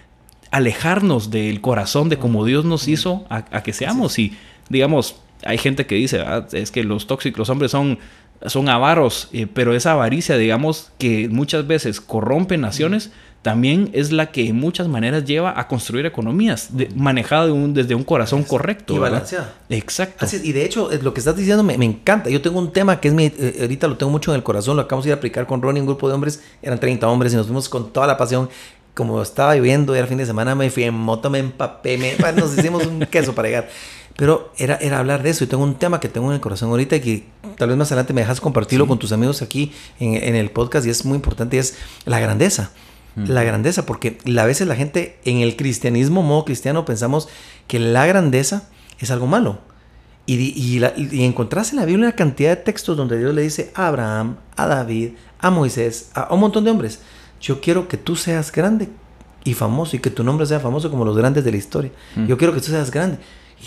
alejarnos 0.55 1.31
del 1.31 1.61
corazón 1.61 2.09
de 2.09 2.17
como 2.17 2.45
Dios 2.45 2.65
nos 2.65 2.87
hizo 2.87 3.25
a, 3.29 3.45
a 3.51 3.63
que 3.65 3.73
seamos. 3.73 4.21
Y 4.21 4.37
digamos, 4.69 5.17
hay 5.45 5.59
gente 5.59 5.85
que 5.85 5.97
dice, 5.97 6.21
ah, 6.21 6.47
es 6.53 6.71
que 6.71 6.85
los 6.85 7.09
tóxicos, 7.09 7.41
los 7.41 7.51
hombres 7.51 7.73
son, 7.73 7.99
son 8.47 8.69
avaros, 8.69 9.29
eh, 9.33 9.49
pero 9.53 9.75
esa 9.75 9.93
avaricia, 9.93 10.37
digamos, 10.37 10.93
que 10.97 11.29
muchas 11.29 11.67
veces 11.67 12.01
corrompe 12.01 12.57
naciones, 12.57 13.11
también 13.43 13.91
es 13.95 14.13
la 14.13 14.31
que 14.31 14.47
en 14.47 14.57
muchas 14.57 14.87
maneras 14.87 15.25
lleva 15.25 15.59
a 15.59 15.67
construir 15.67 16.07
economías, 16.07 16.77
de, 16.77 16.89
manejada 16.95 17.47
de 17.47 17.53
un, 17.53 17.75
desde 17.75 17.97
un 17.97 18.05
corazón 18.05 18.45
correcto. 18.45 18.95
Y 18.95 18.99
balanceada. 18.99 19.55
Exacto. 19.69 20.25
Así 20.25 20.37
es, 20.37 20.45
y 20.45 20.53
de 20.53 20.65
hecho, 20.65 20.93
eh, 20.93 21.01
lo 21.03 21.13
que 21.13 21.19
estás 21.19 21.37
diciendo 21.37 21.65
me, 21.65 21.77
me 21.77 21.85
encanta. 21.85 22.31
Yo 22.31 22.41
tengo 22.41 22.61
un 22.61 22.73
tema 22.73 23.01
que 23.01 23.09
es 23.09 23.15
mi. 23.15 23.25
eh, 23.25 23.57
ahorita 23.61 23.89
lo 23.89 23.97
tengo 23.97 24.13
mucho 24.13 24.31
en 24.31 24.37
el 24.37 24.45
corazón. 24.45 24.77
Lo 24.77 24.83
acabamos 24.83 25.05
de 25.05 25.11
ir 25.11 25.15
a 25.15 25.17
aplicar 25.17 25.47
con 25.47 25.61
Ronnie, 25.61 25.81
un 25.81 25.87
grupo 25.87 26.09
de 26.09 26.15
hombres. 26.15 26.43
Eran 26.63 26.79
30 26.79 27.07
hombres 27.09 27.35
y 27.35 27.37
nos 27.37 27.47
fuimos 27.47 27.69
con 27.69 27.93
toda 27.93 28.07
la 28.07 28.17
pasión. 28.17 28.49
Como 28.95 29.21
estaba 29.21 29.57
lloviendo, 29.57 29.95
era 29.95 30.07
fin 30.07 30.19
de 30.19 30.27
semana, 30.27 30.55
me 30.55 30.71
fui 30.71 30.85
en 30.85 30.95
moto, 30.95 31.29
me 31.29 31.41
empapé, 31.41 31.99
me, 31.99 32.15
nos 32.33 32.57
hicimos 32.57 32.87
un 32.87 33.01
queso 33.11 33.35
para 33.35 33.49
llegar. 33.49 33.69
Pero 34.17 34.53
era, 34.57 34.77
era 34.77 35.01
hablar 35.01 35.25
de 35.25 35.31
eso. 35.31 35.43
Y 35.43 35.49
tengo 35.49 35.65
un 35.65 35.75
tema 35.75 35.99
que 35.99 36.09
tengo 36.09 36.29
en 36.29 36.35
el 36.35 36.41
corazón 36.41 36.71
ahorita 36.71 37.01
que 37.01 37.25
tal 37.59 37.69
vez 37.71 37.77
más 37.77 37.91
adelante 37.91 38.13
me 38.13 38.21
dejas 38.21 38.41
compartirlo 38.41 38.87
con 38.87 39.01
tus 39.01 39.11
amigos 39.11 39.43
aquí 39.43 39.73
en, 39.99 40.15
en 40.15 40.37
el 40.37 40.51
podcast. 40.53 40.87
Y 40.87 40.91
es 40.91 41.05
muy 41.05 41.17
importante. 41.17 41.57
Y 41.57 41.59
es 41.59 41.77
la 42.05 42.21
grandeza. 42.21 42.71
La 43.17 43.43
grandeza. 43.43 43.85
Porque 43.87 44.19
a 44.39 44.45
veces 44.45 44.69
la 44.69 44.77
gente 44.77 45.19
en 45.25 45.39
el 45.39 45.57
cristianismo, 45.57 46.23
modo 46.23 46.45
cristiano, 46.45 46.85
pensamos 46.85 47.29
que 47.67 47.81
la 47.81 48.07
grandeza 48.07 48.69
es 49.01 49.11
algo 49.11 49.27
malo. 49.27 49.59
Y, 50.27 50.35
y, 50.37 50.79
la- 50.79 50.93
y 50.97 51.25
encontrás 51.25 51.71
en 51.73 51.77
la 51.81 51.85
Biblia 51.85 52.07
una 52.07 52.17
cantidad 52.17 52.51
de 52.51 52.57
textos 52.57 52.97
donde 52.97 53.19
Dios 53.19 53.35
le 53.35 53.43
dice 53.43 53.73
a 53.75 53.89
Abraham, 53.89 54.37
a 54.57 54.67
David, 54.69 55.11
a 55.41 55.51
Moisés, 55.51 56.11
a, 56.15 56.23
a 56.23 56.35
un 56.35 56.41
montón 56.41 56.65
de 56.65 56.71
hombres, 56.71 57.01
yo 57.45 57.61
quiero 57.61 57.89
que 57.89 57.99
tú 57.99 58.17
seas 58.17 58.51
grande 58.51 58.89
y 59.45 59.53
famoso 59.53 59.97
y 59.97 59.99
que 59.99 60.09
tu 60.09 60.25
nombre 60.25 60.47
sea 60.47 60.61
famoso 60.61 60.91
como 60.91 61.05
los 61.05 61.15
grandes 61.15 61.45
de 61.45 61.51
la 61.51 61.59
historia. 61.59 61.91
Yo 62.27 62.39
quiero 62.39 62.55
que 62.55 62.61
tú 62.61 62.69
seas 62.69 62.91
grande. 62.91 63.19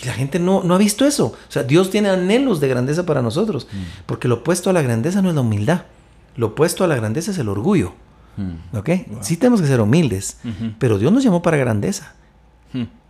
Y 0.02 0.06
la 0.08 0.14
gente 0.14 0.40
no, 0.40 0.64
no 0.64 0.74
ha 0.74 0.80
visto 0.80 1.06
eso. 1.06 1.28
O 1.28 1.52
sea, 1.52 1.62
Dios 1.62 1.92
tiene 1.92 2.10
anhelos 2.10 2.60
de 2.60 2.68
grandeza 2.68 3.06
para 3.06 3.22
nosotros. 3.22 3.68
Porque 4.08 4.28
lo 4.28 4.36
opuesto 4.36 4.72
a 4.72 4.74
la 4.74 4.82
grandeza 4.82 5.22
no 5.22 5.30
es 5.30 5.36
la 5.36 5.42
humildad. 5.42 5.84
Lo 6.36 6.48
opuesto 6.48 6.84
a 6.84 6.88
la 6.88 6.96
grandeza 6.96 7.30
es 7.30 7.38
el 7.38 7.50
orgullo. 7.50 7.94
¿Ok? 8.74 8.90
Sí 9.22 9.38
tenemos 9.38 9.62
que 9.62 9.68
ser 9.68 9.80
humildes. 9.80 10.40
Pero 10.80 10.98
Dios 10.98 11.12
nos 11.12 11.24
llamó 11.24 11.44
para 11.44 11.58
grandeza. 11.58 12.16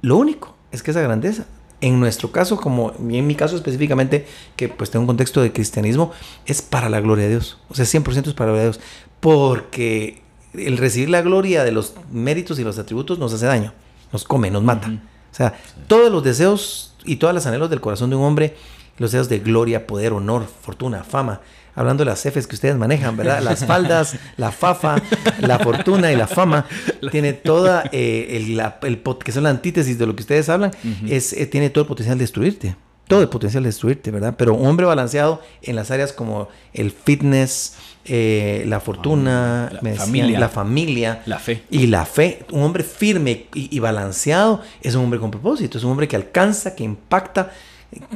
Lo 0.01 0.17
único 0.17 0.57
es 0.73 0.83
que 0.83 0.91
esa 0.91 1.01
grandeza, 1.01 1.45
en 1.79 1.97
nuestro 2.01 2.33
caso, 2.33 2.57
como 2.57 2.91
en 2.99 3.25
mi 3.25 3.35
caso 3.35 3.55
específicamente, 3.55 4.27
que 4.57 4.67
pues 4.67 4.91
tengo 4.91 5.03
un 5.03 5.07
contexto 5.07 5.41
de 5.41 5.53
cristianismo, 5.53 6.11
es 6.45 6.61
para 6.61 6.89
la 6.89 6.99
gloria 6.99 7.23
de 7.23 7.31
Dios. 7.31 7.57
O 7.69 7.75
sea, 7.75 7.85
100% 7.85 8.27
es 8.27 8.33
para 8.33 8.51
la 8.51 8.57
gloria 8.57 8.63
de 8.63 8.69
Dios. 8.71 8.79
Porque 9.21 10.26
el 10.57 10.77
recibir 10.77 11.09
la 11.09 11.21
gloria 11.21 11.63
de 11.63 11.71
los 11.71 11.93
méritos 12.11 12.59
y 12.59 12.63
los 12.63 12.77
atributos 12.79 13.19
nos 13.19 13.33
hace 13.33 13.45
daño, 13.45 13.73
nos 14.11 14.23
come, 14.23 14.51
nos 14.51 14.63
mata. 14.63 14.87
O 14.89 15.35
sea, 15.37 15.53
todos 15.87 16.11
los 16.11 16.23
deseos 16.23 16.95
y 17.05 17.17
todos 17.17 17.33
los 17.33 17.45
anhelos 17.45 17.69
del 17.69 17.81
corazón 17.81 18.09
de 18.09 18.15
un 18.15 18.23
hombre, 18.23 18.55
los 18.97 19.11
deseos 19.11 19.29
de 19.29 19.39
gloria, 19.39 19.85
poder, 19.87 20.13
honor, 20.13 20.45
fortuna, 20.61 21.03
fama, 21.03 21.41
hablando 21.75 22.03
de 22.03 22.09
las 22.09 22.21
Fs 22.23 22.47
que 22.47 22.55
ustedes 22.55 22.75
manejan, 22.75 23.15
¿verdad? 23.15 23.41
Las 23.43 23.63
faldas, 23.67 24.15
la 24.37 24.51
fafa, 24.51 24.95
la 25.39 25.59
fortuna 25.59 26.11
y 26.11 26.15
la 26.15 26.25
fama, 26.27 26.65
tiene 27.11 27.33
toda, 27.33 27.83
eh, 27.91 28.29
el, 28.37 28.57
la- 28.57 28.79
el 28.81 28.97
pot- 29.03 29.21
que 29.23 29.31
son 29.31 29.43
la 29.43 29.51
antítesis 29.51 29.99
de 29.99 30.07
lo 30.07 30.15
que 30.15 30.21
ustedes 30.23 30.49
hablan, 30.49 30.71
es, 31.07 31.33
eh, 31.33 31.45
tiene 31.45 31.69
todo 31.69 31.83
el 31.83 31.87
potencial 31.87 32.17
de 32.17 32.23
destruirte. 32.23 32.75
Todo 33.07 33.21
el 33.21 33.29
potencial 33.29 33.63
de 33.63 33.69
destruirte, 33.69 34.11
¿verdad? 34.11 34.33
Pero 34.37 34.53
un 34.55 34.67
hombre 34.67 34.85
balanceado 34.85 35.41
en 35.61 35.75
las 35.77 35.91
áreas 35.91 36.11
como 36.11 36.49
el 36.73 36.91
fitness, 36.91 37.75
eh, 38.07 38.63
la 38.67 38.79
fortuna, 38.79 39.69
La 39.71 39.81
me 39.81 39.89
decían, 39.91 40.07
familia. 40.07 40.39
la 40.39 40.49
familia, 40.49 41.21
La 41.25 41.39
fe. 41.39 41.63
y 41.69 41.87
la 41.87 42.05
fe, 42.05 42.45
un 42.51 42.63
hombre 42.63 42.83
firme 42.83 43.47
y, 43.53 43.75
y 43.75 43.79
balanceado 43.79 44.61
es 44.81 44.95
un 44.95 45.03
hombre 45.05 45.19
con 45.19 45.31
propósito, 45.31 45.77
es 45.77 45.83
un 45.83 45.91
hombre 45.91 46.07
que 46.07 46.15
alcanza, 46.15 46.75
que 46.75 46.83
impacta, 46.83 47.51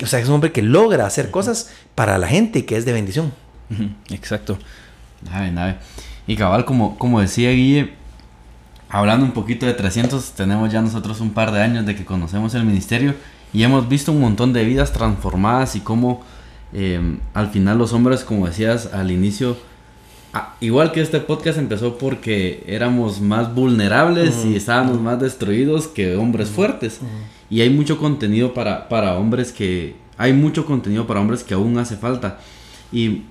o 0.02 0.06
sea, 0.06 0.20
es 0.20 0.28
un 0.28 0.36
hombre 0.36 0.52
que 0.52 0.62
logra 0.62 1.06
hacer 1.06 1.32
cosas 1.32 1.72
para 1.96 2.18
la 2.18 2.28
gente 2.28 2.60
y 2.60 2.62
que 2.64 2.78
es 2.78 2.86
de 2.86 2.94
bendición. 2.94 3.32
Exacto. 4.10 4.58
Nave, 5.30 5.52
nave. 5.52 5.76
Y 6.28 6.36
cabal, 6.36 6.66
como, 6.66 6.98
como 6.98 7.22
decía 7.22 7.52
Guille, 7.52 7.94
hablando 8.90 9.26
un 9.26 9.32
poquito 9.32 9.66
de 9.66 9.74
300, 9.74 10.32
tenemos 10.32 10.72
ya 10.72 10.82
nosotros 10.82 11.22
un 11.22 11.32
par 11.32 11.52
de 11.52 11.62
años 11.62 11.86
de 11.86 11.96
que 11.96 12.06
conocemos 12.06 12.54
el 12.56 12.64
ministerio 12.66 13.16
y 13.54 13.64
hemos 13.64 13.88
visto 13.88 14.12
un 14.12 14.20
montón 14.22 14.54
de 14.54 14.64
vidas 14.66 14.92
transformadas 14.94 15.76
y 15.76 15.80
cómo 15.82 16.22
eh, 16.74 17.18
al 17.34 17.50
final 17.50 17.78
los 17.78 17.94
hombres, 17.94 18.24
como 18.24 18.48
decías 18.48 18.90
al 18.94 19.12
inicio, 19.12 19.58
ah, 20.34 20.56
igual 20.60 20.92
que 20.92 21.02
este 21.02 21.20
podcast 21.20 21.58
empezó 21.58 21.98
porque 21.98 22.64
éramos 22.68 23.22
más 23.22 23.54
vulnerables 23.54 24.46
y 24.46 24.56
estábamos 24.56 25.00
más 25.00 25.20
destruidos 25.20 25.88
que 25.88 26.16
hombres 26.16 26.50
fuertes. 26.50 27.00
Y 27.50 27.62
hay 27.62 27.70
mucho 27.70 27.98
contenido 27.98 28.54
para, 28.54 28.90
para 28.90 29.16
hombres 29.16 29.52
que... 29.52 29.96
Hay 30.18 30.34
mucho 30.34 30.66
contenido 30.66 31.08
para 31.08 31.20
hombres 31.20 31.44
que 31.44 31.56
aún 31.56 31.78
hace 31.80 31.98
falta. 31.98 32.40
¿Y 32.92 33.24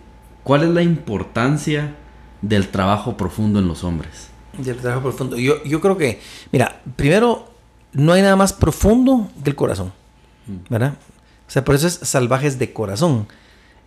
cuál 0.42 0.64
es 0.64 0.71
la 0.71 0.83
importancia 0.83 1.95
del 2.42 2.69
trabajo 2.69 3.16
profundo 3.16 3.61
en 3.61 3.69
los 3.69 3.85
hombres? 3.85 4.28
Del 4.59 4.76
trabajo 4.76 5.02
profundo. 5.02 5.37
Yo, 5.37 5.62
yo 5.64 5.80
creo 5.80 5.97
que, 5.97 6.21
mira, 6.50 6.80
primero, 6.97 7.50
no 7.92 8.12
hay 8.12 8.23
nada 8.23 8.37
más 8.37 8.52
profundo 8.52 9.30
que 9.42 9.50
el 9.50 9.57
corazón, 9.57 9.92
¿verdad? 10.69 10.95
O 11.47 11.50
sea, 11.50 11.64
por 11.64 11.75
eso 11.75 11.87
es 11.87 11.95
salvajes 11.95 12.59
de 12.59 12.73
corazón. 12.73 13.26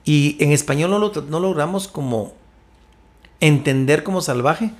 Y 0.05 0.37
en 0.39 0.51
español 0.51 0.91
no 0.91 0.99
lo, 0.99 1.11
no 1.29 1.39
logramos 1.39 1.87
como 1.87 2.33
entender 3.47 4.03
como 4.03 4.21
salvaje, 4.21 4.71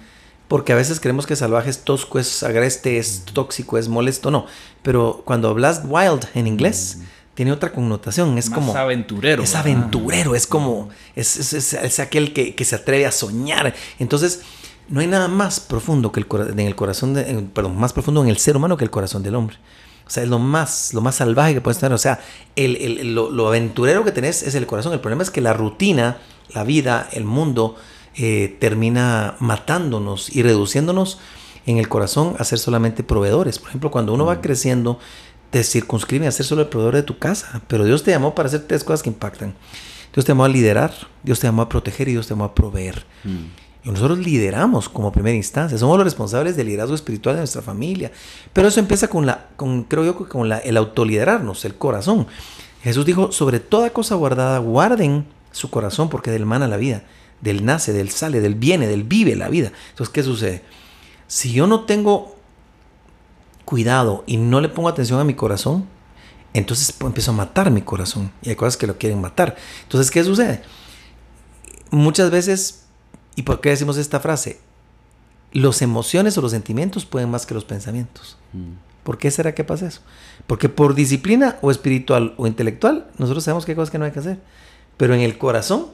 porque 0.48 0.74
a 0.74 0.76
veces 0.76 1.00
creemos 1.00 1.26
que 1.26 1.36
salvaje 1.36 1.70
es 1.70 1.84
tosco, 1.84 2.20
es 2.20 2.44
agreste, 2.44 2.98
es 2.98 3.24
tóxico, 3.34 3.78
es 3.78 3.88
molesto, 3.88 4.30
no. 4.32 4.46
Pero 4.82 5.22
cuando 5.26 5.50
hablas 5.50 5.82
wild 5.86 6.26
en 6.36 6.48
inglés, 6.48 7.00
tiene 7.34 7.52
otra 7.52 7.72
connotación, 7.74 8.38
es 8.38 8.50
Más 8.50 8.60
como... 8.60 8.76
aventurero. 8.76 9.42
Es 9.44 9.56
aventurero, 9.56 10.36
es 10.36 10.46
como, 10.46 10.90
es, 11.16 11.38
es- 11.38 11.54
es- 11.54 11.74
es 11.74 12.00
aquel 12.00 12.32
que, 12.34 12.54
que 12.56 12.66
se 12.66 12.76
atreve 12.76 13.06
a 13.08 13.12
soñar. 13.12 13.74
Entonces, 13.98 14.42
no 14.90 15.00
hay 15.00 15.08
nada 15.08 15.28
más 15.28 15.60
profundo 15.60 16.12
que 16.12 16.20
el 16.20 16.28
en 16.52 16.60
el 16.60 16.76
corazón, 16.76 17.16
de, 17.16 17.30
en- 17.30 17.48
perdón, 17.48 17.76
más 17.78 17.92
profundo 17.94 18.22
en 18.22 18.30
el 18.30 18.38
ser 18.38 18.56
humano 18.56 18.78
que 18.78 18.84
el 18.84 18.92
corazón 18.92 19.24
del 19.24 19.34
hombre. 19.36 19.58
O 20.06 20.10
sea, 20.10 20.22
es 20.22 20.30
lo 20.30 20.38
más, 20.38 20.94
lo 20.94 21.02
más 21.02 21.16
salvaje 21.16 21.54
que 21.56 21.62
puedes 21.62 21.80
tener. 21.80 21.94
O 21.94 21.98
sea, 21.98 22.20
el- 22.56 22.76
el- 22.76 23.16
lo, 23.16 23.32
lo 23.32 23.48
aventurero 23.48 24.04
que 24.04 24.12
tenés 24.12 24.44
es 24.44 24.54
el 24.54 24.68
corazón. 24.68 24.94
El 24.94 25.00
problema 25.00 25.24
es 25.24 25.32
que 25.32 25.42
la 25.42 25.54
rutina, 25.54 26.18
la 26.54 26.64
vida, 26.64 27.10
el 27.14 27.24
mundo, 27.24 27.78
eh, 28.16 28.56
termina 28.60 29.36
matándonos 29.40 30.36
y 30.36 30.44
reduciéndonos 30.44 31.20
en 31.66 31.78
el 31.78 31.88
corazón 31.88 32.36
a 32.40 32.44
ser 32.44 32.60
solamente 32.60 33.04
proveedores. 33.04 33.60
Por 33.60 33.70
ejemplo, 33.70 33.92
cuando 33.92 34.14
uno 34.14 34.26
va 34.26 34.42
creciendo, 34.42 35.00
te 35.50 35.64
circunscribe 35.64 36.28
a 36.28 36.32
ser 36.32 36.46
solo 36.46 36.62
el 36.62 36.68
proveedor 36.68 36.96
de 36.96 37.04
tu 37.04 37.18
casa. 37.18 37.62
Pero 37.68 37.86
Dios 37.86 38.04
te 38.04 38.12
llamó 38.12 38.36
para 38.36 38.48
hacer 38.48 38.66
tres 38.68 38.84
cosas 38.84 39.04
que 39.04 39.10
impactan. 39.10 39.54
Dios 40.14 40.26
te 40.26 40.32
llamó 40.32 40.46
a 40.46 40.50
liderar, 40.50 40.94
Dios 41.24 41.40
te 41.40 41.48
llamó 41.48 41.64
a 41.64 41.70
proteger 41.70 42.08
y 42.08 42.12
Dios 42.12 42.28
te 42.28 42.34
llamó 42.34 42.46
a 42.46 42.54
proveer. 42.54 43.06
Y 43.84 43.90
nosotros 43.90 44.20
lideramos 44.20 44.88
como 44.88 45.12
primera 45.12 45.36
instancia, 45.36 45.78
somos 45.78 45.98
los 45.98 46.06
responsables 46.06 46.56
del 46.56 46.68
liderazgo 46.68 46.96
espiritual 46.96 47.36
de 47.36 47.42
nuestra 47.42 47.62
familia. 47.62 48.12
Pero 48.54 48.68
eso 48.68 48.80
empieza 48.80 49.08
con 49.08 49.26
la, 49.26 49.48
con, 49.56 49.84
creo 49.84 50.06
yo, 50.06 50.18
que 50.18 50.26
con 50.26 50.48
la, 50.50 50.60
el 50.60 50.78
autoliderarnos, 50.78 51.66
el 51.66 51.76
corazón. 51.76 52.28
Jesús 52.84 53.06
dijo, 53.06 53.32
sobre 53.32 53.60
toda 53.60 53.90
cosa 53.92 54.16
guardada, 54.16 54.60
guarden 54.60 55.26
su 55.52 55.70
corazón 55.70 56.10
porque 56.10 56.32
del 56.32 56.46
mana 56.46 56.68
la 56.68 56.78
vida. 56.78 57.04
Del 57.44 57.66
nace, 57.66 57.92
del 57.92 58.10
sale, 58.10 58.40
del 58.40 58.56
viene, 58.56 58.88
del 58.88 59.04
vive 59.04 59.36
la 59.36 59.50
vida. 59.50 59.74
Entonces, 59.90 60.14
¿qué 60.14 60.24
sucede? 60.24 60.64
Si 61.28 61.52
yo 61.52 61.68
no 61.68 61.82
tengo 61.82 62.38
cuidado 63.66 64.24
y 64.26 64.38
no 64.38 64.62
le 64.62 64.70
pongo 64.70 64.88
atención 64.88 65.20
a 65.20 65.26
mi 65.26 65.34
corazón, 65.34 65.86
entonces 66.54 66.94
pues, 66.94 67.10
empiezo 67.10 67.32
a 67.32 67.34
matar 67.34 67.70
mi 67.70 67.82
corazón. 67.82 68.32
Y 68.42 68.50
hay 68.50 68.56
cosas 68.56 68.78
que 68.78 68.88
lo 68.88 68.98
quieren 68.98 69.20
matar. 69.20 69.58
Entonces, 69.84 70.10
¿qué 70.10 70.24
sucede? 70.24 70.64
Muchas 71.92 72.32
veces, 72.32 72.86
¿y 73.36 73.42
por 73.42 73.60
qué 73.60 73.70
decimos 73.70 73.98
esta 73.98 74.22
frase? 74.22 74.62
Los 75.52 75.82
emociones 75.82 76.38
o 76.38 76.42
los 76.42 76.52
sentimientos 76.52 77.06
pueden 77.06 77.30
más 77.30 77.46
que 77.46 77.54
los 77.54 77.66
pensamientos. 77.66 78.38
¿Por 79.04 79.18
qué 79.18 79.32
será 79.32 79.54
que 79.54 79.66
pasa 79.66 79.88
eso? 79.88 80.00
Porque 80.48 80.70
por 80.70 80.96
disciplina 80.96 81.58
o 81.62 81.72
espiritual 81.72 82.36
o 82.38 82.48
intelectual, 82.48 83.12
nosotros 83.18 83.44
sabemos 83.44 83.66
que 83.66 83.74
hay 83.74 83.76
cosas 83.76 83.92
que 83.92 84.00
no 84.00 84.06
hay 84.06 84.12
que 84.12 84.20
hacer. 84.20 84.40
Pero 84.96 85.14
en 85.14 85.22
el 85.22 85.38
corazón, 85.38 85.88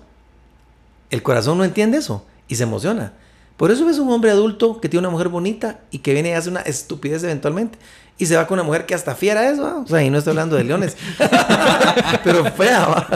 el 1.10 1.24
corazón 1.24 1.58
no 1.58 1.64
entiende 1.64 1.98
eso 1.98 2.26
y 2.48 2.56
se 2.56 2.64
emociona. 2.64 3.14
Por 3.60 3.72
eso 3.72 3.86
ves 3.86 4.00
un 4.00 4.10
hombre 4.10 4.32
adulto 4.32 4.80
que 4.80 4.88
tiene 4.88 5.06
una 5.06 5.12
mujer 5.12 5.28
bonita 5.28 5.82
y 5.92 6.00
que 6.00 6.14
viene 6.14 6.30
y 6.30 6.32
hace 6.32 6.50
una 6.50 6.62
estupidez 6.62 7.24
eventualmente. 7.24 7.78
Y 8.18 8.26
se 8.26 8.36
va 8.36 8.48
con 8.48 8.56
una 8.56 8.64
mujer 8.64 8.86
que 8.86 8.94
hasta 8.94 9.16
fiera 9.16 9.50
eso. 9.50 9.64
¿va? 9.64 9.78
O 9.80 9.88
sea, 9.88 10.02
y 10.02 10.10
no 10.10 10.18
estoy 10.18 10.32
hablando 10.32 10.56
de 10.56 10.64
leones. 10.64 10.96
Pero 12.24 12.46
fea, 12.52 12.86
¿va? 12.86 13.08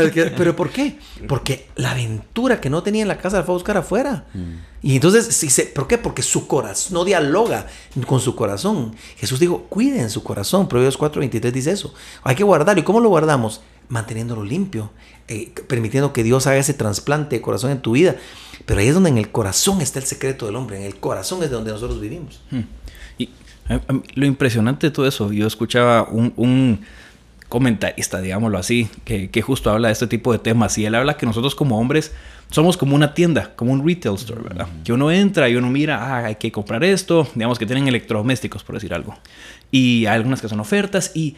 Es 0.00 0.32
¿Pero 0.36 0.56
por 0.56 0.70
qué? 0.70 0.98
Porque 1.28 1.68
la 1.76 1.92
aventura 1.92 2.60
que 2.60 2.70
no 2.70 2.82
tenía 2.82 3.02
en 3.02 3.08
la 3.08 3.18
casa 3.18 3.38
la 3.38 3.44
fue 3.44 3.52
a 3.52 3.58
buscar 3.58 3.76
afuera. 3.76 4.24
Y 4.82 4.96
entonces, 4.96 5.26
si 5.26 5.48
se, 5.48 5.64
¿por 5.66 5.86
qué? 5.86 5.98
Porque 5.98 6.22
su 6.22 6.46
corazón 6.48 6.94
no 6.94 7.04
dialoga 7.04 7.66
con 8.06 8.20
su 8.20 8.34
corazón. 8.34 8.96
Jesús 9.16 9.38
dijo, 9.38 9.62
cuiden 9.68 10.10
su 10.10 10.22
corazón. 10.24 10.68
Proverbios 10.68 10.98
4:23 10.98 11.52
dice 11.52 11.70
eso. 11.70 11.94
Hay 12.22 12.34
que 12.34 12.44
guardarlo. 12.44 12.80
¿Y 12.80 12.84
cómo 12.84 13.00
lo 13.00 13.08
guardamos? 13.08 13.60
Manteniéndolo 13.88 14.44
limpio, 14.44 14.90
eh, 15.28 15.52
permitiendo 15.68 16.12
que 16.12 16.22
Dios 16.22 16.46
haga 16.46 16.58
ese 16.58 16.74
trasplante 16.74 17.36
de 17.36 17.42
corazón 17.42 17.70
en 17.70 17.80
tu 17.80 17.92
vida. 17.92 18.16
Pero 18.66 18.80
ahí 18.80 18.88
es 18.88 18.94
donde 18.94 19.10
en 19.10 19.18
el 19.18 19.30
corazón 19.30 19.80
está 19.80 19.98
el 19.98 20.06
secreto 20.06 20.46
del 20.46 20.56
hombre. 20.56 20.78
En 20.78 20.84
el 20.84 20.96
corazón 20.96 21.42
es 21.42 21.50
de 21.50 21.56
donde 21.56 21.72
nosotros 21.72 22.00
vivimos. 22.00 22.40
Hmm. 22.50 22.62
Y 23.18 23.30
Lo 24.14 24.26
impresionante 24.26 24.88
de 24.88 24.90
todo 24.90 25.06
eso, 25.06 25.32
yo 25.32 25.46
escuchaba 25.46 26.08
un, 26.08 26.80
comentarista, 27.48 28.20
digámoslo 28.20 28.58
así, 28.58 28.88
que, 29.04 29.30
que, 29.30 29.40
justo 29.40 29.70
habla 29.70 29.88
de 29.88 29.92
este 29.92 30.08
tipo 30.08 30.32
de 30.32 30.40
temas 30.40 30.76
y 30.76 30.86
él 30.86 30.94
habla 30.94 31.16
que 31.16 31.24
nosotros 31.24 31.54
como 31.54 31.78
hombres 31.78 32.10
somos 32.50 32.76
como 32.76 32.94
una 32.94 33.14
tienda, 33.14 33.52
como 33.56 33.72
un 33.72 33.86
retail 33.86 34.14
store, 34.14 34.42
¿verdad? 34.42 34.68
Que 34.84 34.92
uno 34.92 35.10
entra 35.10 35.48
y 35.48 35.56
uno 35.56 35.70
mira, 35.70 36.02
ah, 36.02 36.26
hay 36.26 36.36
que 36.36 36.52
comprar 36.52 36.84
esto, 36.84 37.26
digamos 37.34 37.58
que 37.58 37.66
tienen 37.66 37.88
electrodomésticos, 37.88 38.62
por 38.62 38.76
decir 38.76 38.94
algo. 38.94 39.16
Y 39.70 40.06
hay 40.06 40.16
algunas 40.16 40.40
que 40.40 40.48
son 40.48 40.60
ofertas 40.60 41.10
y 41.14 41.36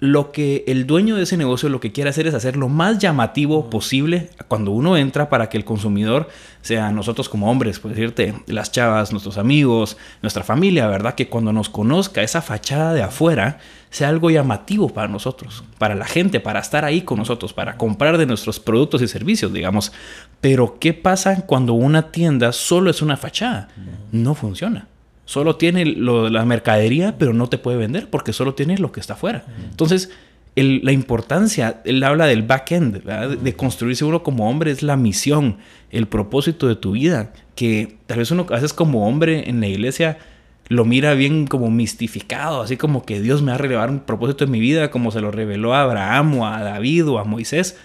lo 0.00 0.30
que 0.30 0.64
el 0.68 0.86
dueño 0.86 1.16
de 1.16 1.24
ese 1.24 1.36
negocio 1.36 1.68
lo 1.68 1.80
que 1.80 1.90
quiere 1.90 2.10
hacer 2.10 2.28
es 2.28 2.34
hacer 2.34 2.56
lo 2.56 2.68
más 2.68 2.98
llamativo 2.98 3.68
posible 3.68 4.30
cuando 4.46 4.70
uno 4.70 4.96
entra 4.96 5.28
para 5.28 5.48
que 5.48 5.56
el 5.56 5.64
consumidor, 5.64 6.28
sea 6.62 6.92
nosotros 6.92 7.28
como 7.28 7.50
hombres, 7.50 7.80
por 7.80 7.90
decirte, 7.90 8.34
las 8.46 8.70
chavas, 8.70 9.10
nuestros 9.10 9.38
amigos, 9.38 9.96
nuestra 10.22 10.44
familia, 10.44 10.86
¿verdad? 10.86 11.14
Que 11.14 11.28
cuando 11.28 11.52
nos 11.52 11.68
conozca 11.68 12.22
esa 12.22 12.42
fachada 12.42 12.94
de 12.94 13.02
afuera 13.02 13.58
sea 13.90 14.08
algo 14.08 14.30
llamativo 14.30 14.88
para 14.90 15.08
nosotros, 15.08 15.64
para 15.78 15.94
la 15.94 16.04
gente, 16.04 16.40
para 16.40 16.60
estar 16.60 16.84
ahí 16.84 17.02
con 17.02 17.18
nosotros, 17.18 17.52
para 17.52 17.76
comprar 17.76 18.18
de 18.18 18.26
nuestros 18.26 18.60
productos 18.60 19.02
y 19.02 19.08
servicios, 19.08 19.52
digamos. 19.52 19.92
Pero 20.40 20.78
¿qué 20.78 20.92
pasa 20.92 21.44
cuando 21.46 21.72
una 21.72 22.12
tienda 22.12 22.52
solo 22.52 22.90
es 22.90 23.02
una 23.02 23.16
fachada? 23.16 23.68
No 24.12 24.34
funciona. 24.34 24.86
Solo 25.28 25.56
tiene 25.56 25.84
lo, 25.84 26.30
la 26.30 26.46
mercadería, 26.46 27.18
pero 27.18 27.34
no 27.34 27.50
te 27.50 27.58
puede 27.58 27.76
vender 27.76 28.08
porque 28.08 28.32
solo 28.32 28.54
tiene 28.54 28.78
lo 28.78 28.92
que 28.92 29.00
está 29.00 29.12
afuera. 29.12 29.44
Entonces, 29.68 30.08
la 30.56 30.90
importancia, 30.90 31.82
él 31.84 32.02
habla 32.02 32.24
del 32.24 32.44
back-end, 32.44 33.02
de 33.04 33.52
construirse 33.54 34.06
uno 34.06 34.22
como 34.22 34.48
hombre, 34.48 34.70
es 34.70 34.82
la 34.82 34.96
misión, 34.96 35.58
el 35.90 36.08
propósito 36.08 36.66
de 36.66 36.76
tu 36.76 36.92
vida, 36.92 37.34
que 37.56 37.98
tal 38.06 38.20
vez 38.20 38.30
uno 38.30 38.46
a 38.48 38.54
veces 38.54 38.72
como 38.72 39.06
hombre 39.06 39.50
en 39.50 39.60
la 39.60 39.66
iglesia 39.66 40.16
lo 40.68 40.86
mira 40.86 41.12
bien 41.12 41.46
como 41.46 41.70
mistificado, 41.70 42.62
así 42.62 42.78
como 42.78 43.04
que 43.04 43.20
Dios 43.20 43.42
me 43.42 43.50
va 43.50 43.56
a 43.56 43.58
relevar 43.58 43.90
un 43.90 44.00
propósito 44.00 44.44
en 44.44 44.50
mi 44.50 44.60
vida, 44.60 44.90
como 44.90 45.10
se 45.10 45.20
lo 45.20 45.30
reveló 45.30 45.74
a 45.74 45.82
Abraham 45.82 46.38
o 46.38 46.46
a 46.46 46.62
David 46.62 47.06
o 47.06 47.18
a 47.18 47.24
Moisés. 47.24 47.76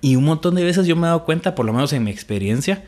Y 0.00 0.16
un 0.16 0.24
montón 0.24 0.54
de 0.54 0.64
veces 0.64 0.86
yo 0.86 0.96
me 0.96 1.02
he 1.02 1.08
dado 1.08 1.26
cuenta, 1.26 1.54
por 1.54 1.66
lo 1.66 1.74
menos 1.74 1.92
en 1.92 2.02
mi 2.02 2.10
experiencia, 2.10 2.84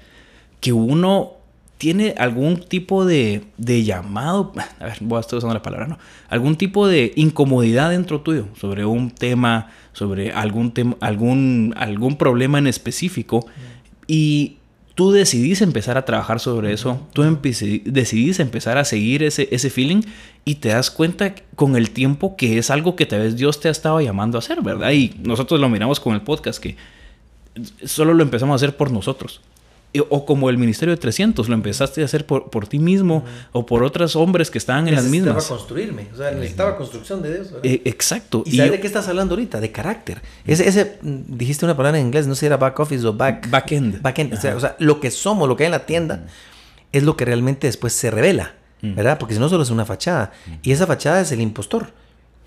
que 0.61 0.73
uno 0.73 1.42
tiene 1.83 2.15
algún 2.17 2.61
tipo 2.61 3.05
de, 3.05 3.43
llamado, 3.59 4.53
a 4.79 4.85
ver, 4.85 4.99
voy 5.01 5.17
a 5.17 5.21
estar 5.21 5.37
usando 5.37 5.53
la 5.53 5.63
palabra, 5.63 5.89
¿no? 5.89 5.99
Algún 6.29 6.55
tipo 6.55 6.87
de 6.87 7.13
incomodidad 7.17 7.91
dentro 7.91 8.21
tuyo 8.21 8.47
sobre 8.57 8.85
un 8.85 9.11
tema, 9.11 9.69
sobre 9.93 10.31
algún, 10.31 10.71
tema, 10.71 10.97
algún, 11.01 11.75
algún 11.77 12.17
problema 12.19 12.61
en 12.61 12.69
específico. 12.69 13.49
Y 14.07 14.59
tú 14.95 15.11
decidís 15.11 15.61
empezar 15.61 15.99
a 15.99 16.05
trabajar 16.05 16.39
sobre 16.39 16.73
eso, 16.73 17.05
tú 17.15 17.25
decidís 17.43 18.39
empezar 18.39 18.79
a 18.79 18.85
seguir 18.85 19.25
ese, 19.25 19.49
ese 19.51 19.69
feeling 19.69 20.03
y 20.45 20.57
te 20.57 20.69
das 20.69 20.89
cuenta 20.89 21.35
con 21.57 21.75
el 21.75 21.91
tiempo 21.91 22.37
que 22.37 22.59
es 22.59 22.71
algo 22.71 22.95
que 22.95 23.07
tal 23.07 23.23
vez 23.23 23.35
Dios 23.35 23.59
te 23.59 23.67
ha 23.67 23.73
estado 23.73 24.01
llamando 24.01 24.39
a 24.39 24.41
hacer, 24.41 24.63
¿verdad? 24.63 24.93
Y 24.93 25.17
nosotros 25.19 25.59
lo 25.59 25.69
miramos 25.69 25.99
con 25.99 26.15
el 26.15 26.21
podcast, 26.21 26.63
que 26.63 26.77
solo 27.85 28.15
lo 28.15 28.23
empezamos 28.23 28.53
a 28.53 28.65
hacer 28.65 28.77
por 28.77 28.93
nosotros. 28.93 29.41
O 30.09 30.25
como 30.25 30.49
el 30.49 30.57
Ministerio 30.57 30.95
de 30.95 31.01
300, 31.01 31.49
lo 31.49 31.55
empezaste 31.55 32.01
a 32.01 32.07
hacer 32.07 32.25
por, 32.25 32.49
por 32.49 32.67
ti 32.67 32.79
mismo 32.79 33.25
o 33.53 33.67
por 33.67 33.83
otros 33.83 34.17
hombres 34.17 34.51
que 34.51 34.57
estaban 34.57 34.89
en 34.89 34.95
las 34.95 35.05
mismas. 35.05 35.35
Necesitaba 35.35 35.59
construirme, 35.59 36.07
o 36.15 36.17
sea, 36.17 36.31
necesitaba 36.31 36.77
construcción 36.77 37.21
de 37.21 37.35
Dios. 37.35 37.49
Eh, 37.63 37.83
exacto. 37.85 38.43
¿Y, 38.47 38.57
sabes 38.57 38.73
de 38.73 38.81
qué 38.81 38.87
estás 38.87 39.09
hablando 39.09 39.35
ahorita? 39.35 39.61
De 39.61 39.71
carácter. 39.71 40.23
Ese, 40.47 40.67
ese, 40.67 40.99
dijiste 41.03 41.67
una 41.67 41.77
palabra 41.77 41.99
en 41.99 42.07
inglés, 42.07 42.27
no 42.27 42.35
sé 42.35 42.41
si 42.41 42.47
era 42.47 42.57
back 42.57 42.81
office 42.81 43.07
o 43.07 43.13
back... 43.13 43.51
Back-end. 43.51 44.01
Back-end. 44.01 44.33
O 44.33 44.41
sea, 44.41 44.57
o 44.57 44.61
sea, 44.61 44.77
lo 44.79 44.99
que 44.99 45.11
somos, 45.11 45.47
lo 45.47 45.57
que 45.57 45.65
hay 45.65 45.67
en 45.67 45.73
la 45.73 45.85
tienda, 45.85 46.27
es 46.93 47.03
lo 47.03 47.15
que 47.17 47.27
realmente 47.27 47.67
después 47.67 47.93
se 47.93 48.11
revela, 48.11 48.55
¿verdad? 48.81 49.19
Porque 49.19 49.35
si 49.35 49.41
no, 49.41 49.51
solo 49.51 49.63
es 49.63 49.71
una 49.71 49.85
fachada. 49.85 50.33
Y 50.63 50.73
esa 50.73 50.87
fachada 50.87 51.21
es 51.21 51.33
el 51.33 51.43
impostor. 51.43 51.91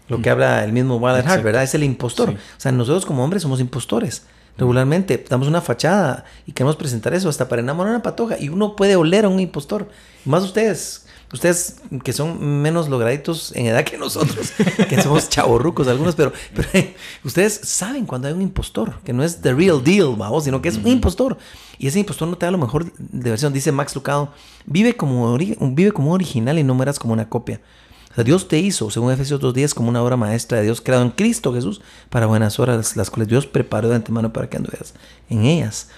Lo 0.08 0.20
que 0.22 0.32
habla 0.32 0.64
el 0.64 0.72
mismo 0.72 0.98
Walter 0.98 1.30
Hart, 1.30 1.44
¿verdad? 1.44 1.62
Es 1.62 1.76
el 1.76 1.84
impostor. 1.84 2.32
O 2.32 2.36
sea, 2.58 2.72
nosotros 2.72 3.06
como 3.06 3.24
hombres 3.24 3.44
somos 3.44 3.60
impostores 3.60 4.24
regularmente. 4.58 5.24
Damos 5.30 5.48
una 5.48 5.62
fachada 5.62 6.26
y 6.46 6.52
queremos 6.52 6.76
presentar 6.76 7.14
eso 7.14 7.30
hasta 7.30 7.48
para 7.48 7.62
enamorar 7.62 7.94
a 7.94 7.96
una 7.98 8.04
patoja. 8.04 8.40
Y 8.40 8.50
uno 8.50 8.76
puede 8.76 8.96
oler 8.96 9.26
a 9.26 9.30
un 9.30 9.40
impostor. 9.40 9.90
Más 10.26 10.44
ustedes, 10.44 11.06
ustedes 11.32 11.78
que 12.04 12.14
son 12.14 12.62
menos 12.62 12.90
lograditos 12.90 13.52
en 13.56 13.68
edad 13.68 13.84
que 13.84 13.98
nosotros, 13.98 14.54
que 14.90 15.02
somos 15.02 15.30
chavorrucos 15.30 15.88
algunos, 15.88 16.16
pero, 16.16 16.32
pero 16.54 16.68
ustedes 17.24 17.54
saben 17.64 18.06
cuando 18.06 18.28
hay 18.28 18.34
un 18.34 18.42
impostor, 18.42 19.00
que 19.04 19.14
no 19.14 19.24
es 19.24 19.42
the 19.42 19.54
real 19.54 19.84
deal, 19.84 20.16
vamos, 20.18 20.46
sino 20.46 20.62
que 20.62 20.70
es 20.70 20.78
un 20.78 20.88
impostor. 20.88 21.38
Y 21.78 21.88
ese 21.88 22.00
impostor 22.00 22.28
no 22.28 22.38
te 22.38 22.46
da 22.46 22.52
lo 22.52 22.58
mejor 22.58 22.92
de 22.98 23.30
versión. 23.30 23.52
Dice 23.54 23.72
Max 23.72 23.94
Lucado, 23.96 24.32
vive 24.66 24.96
como, 24.96 25.38
vive 25.38 25.92
como 25.92 26.14
original 26.14 26.58
y 26.58 26.64
no 26.64 26.74
mueras 26.74 27.00
como 27.00 27.14
una 27.14 27.30
copia. 27.30 27.62
Dios 28.24 28.48
te 28.48 28.60
hizo, 28.60 28.90
según 28.90 29.12
Efesios 29.12 29.42
2.10, 29.42 29.74
como 29.74 29.90
una 29.90 30.02
obra 30.02 30.16
maestra 30.16 30.58
de 30.60 30.64
Dios 30.64 30.82
creado 30.82 31.04
en 31.04 31.12
Cristo 31.12 31.54
Jesús 31.54 31.82
para 32.10 32.26
buenas 32.26 32.60
horas, 32.60 32.96
las 32.96 33.10
cuales 33.10 33.28
Dios 33.28 33.46
preparó 33.46 33.90
de 33.90 33.96
antemano 33.96 34.32
para 34.32 34.50
que 34.50 34.58
anduveas 34.58 34.94
en 35.30 35.46
ellas. 35.46 35.90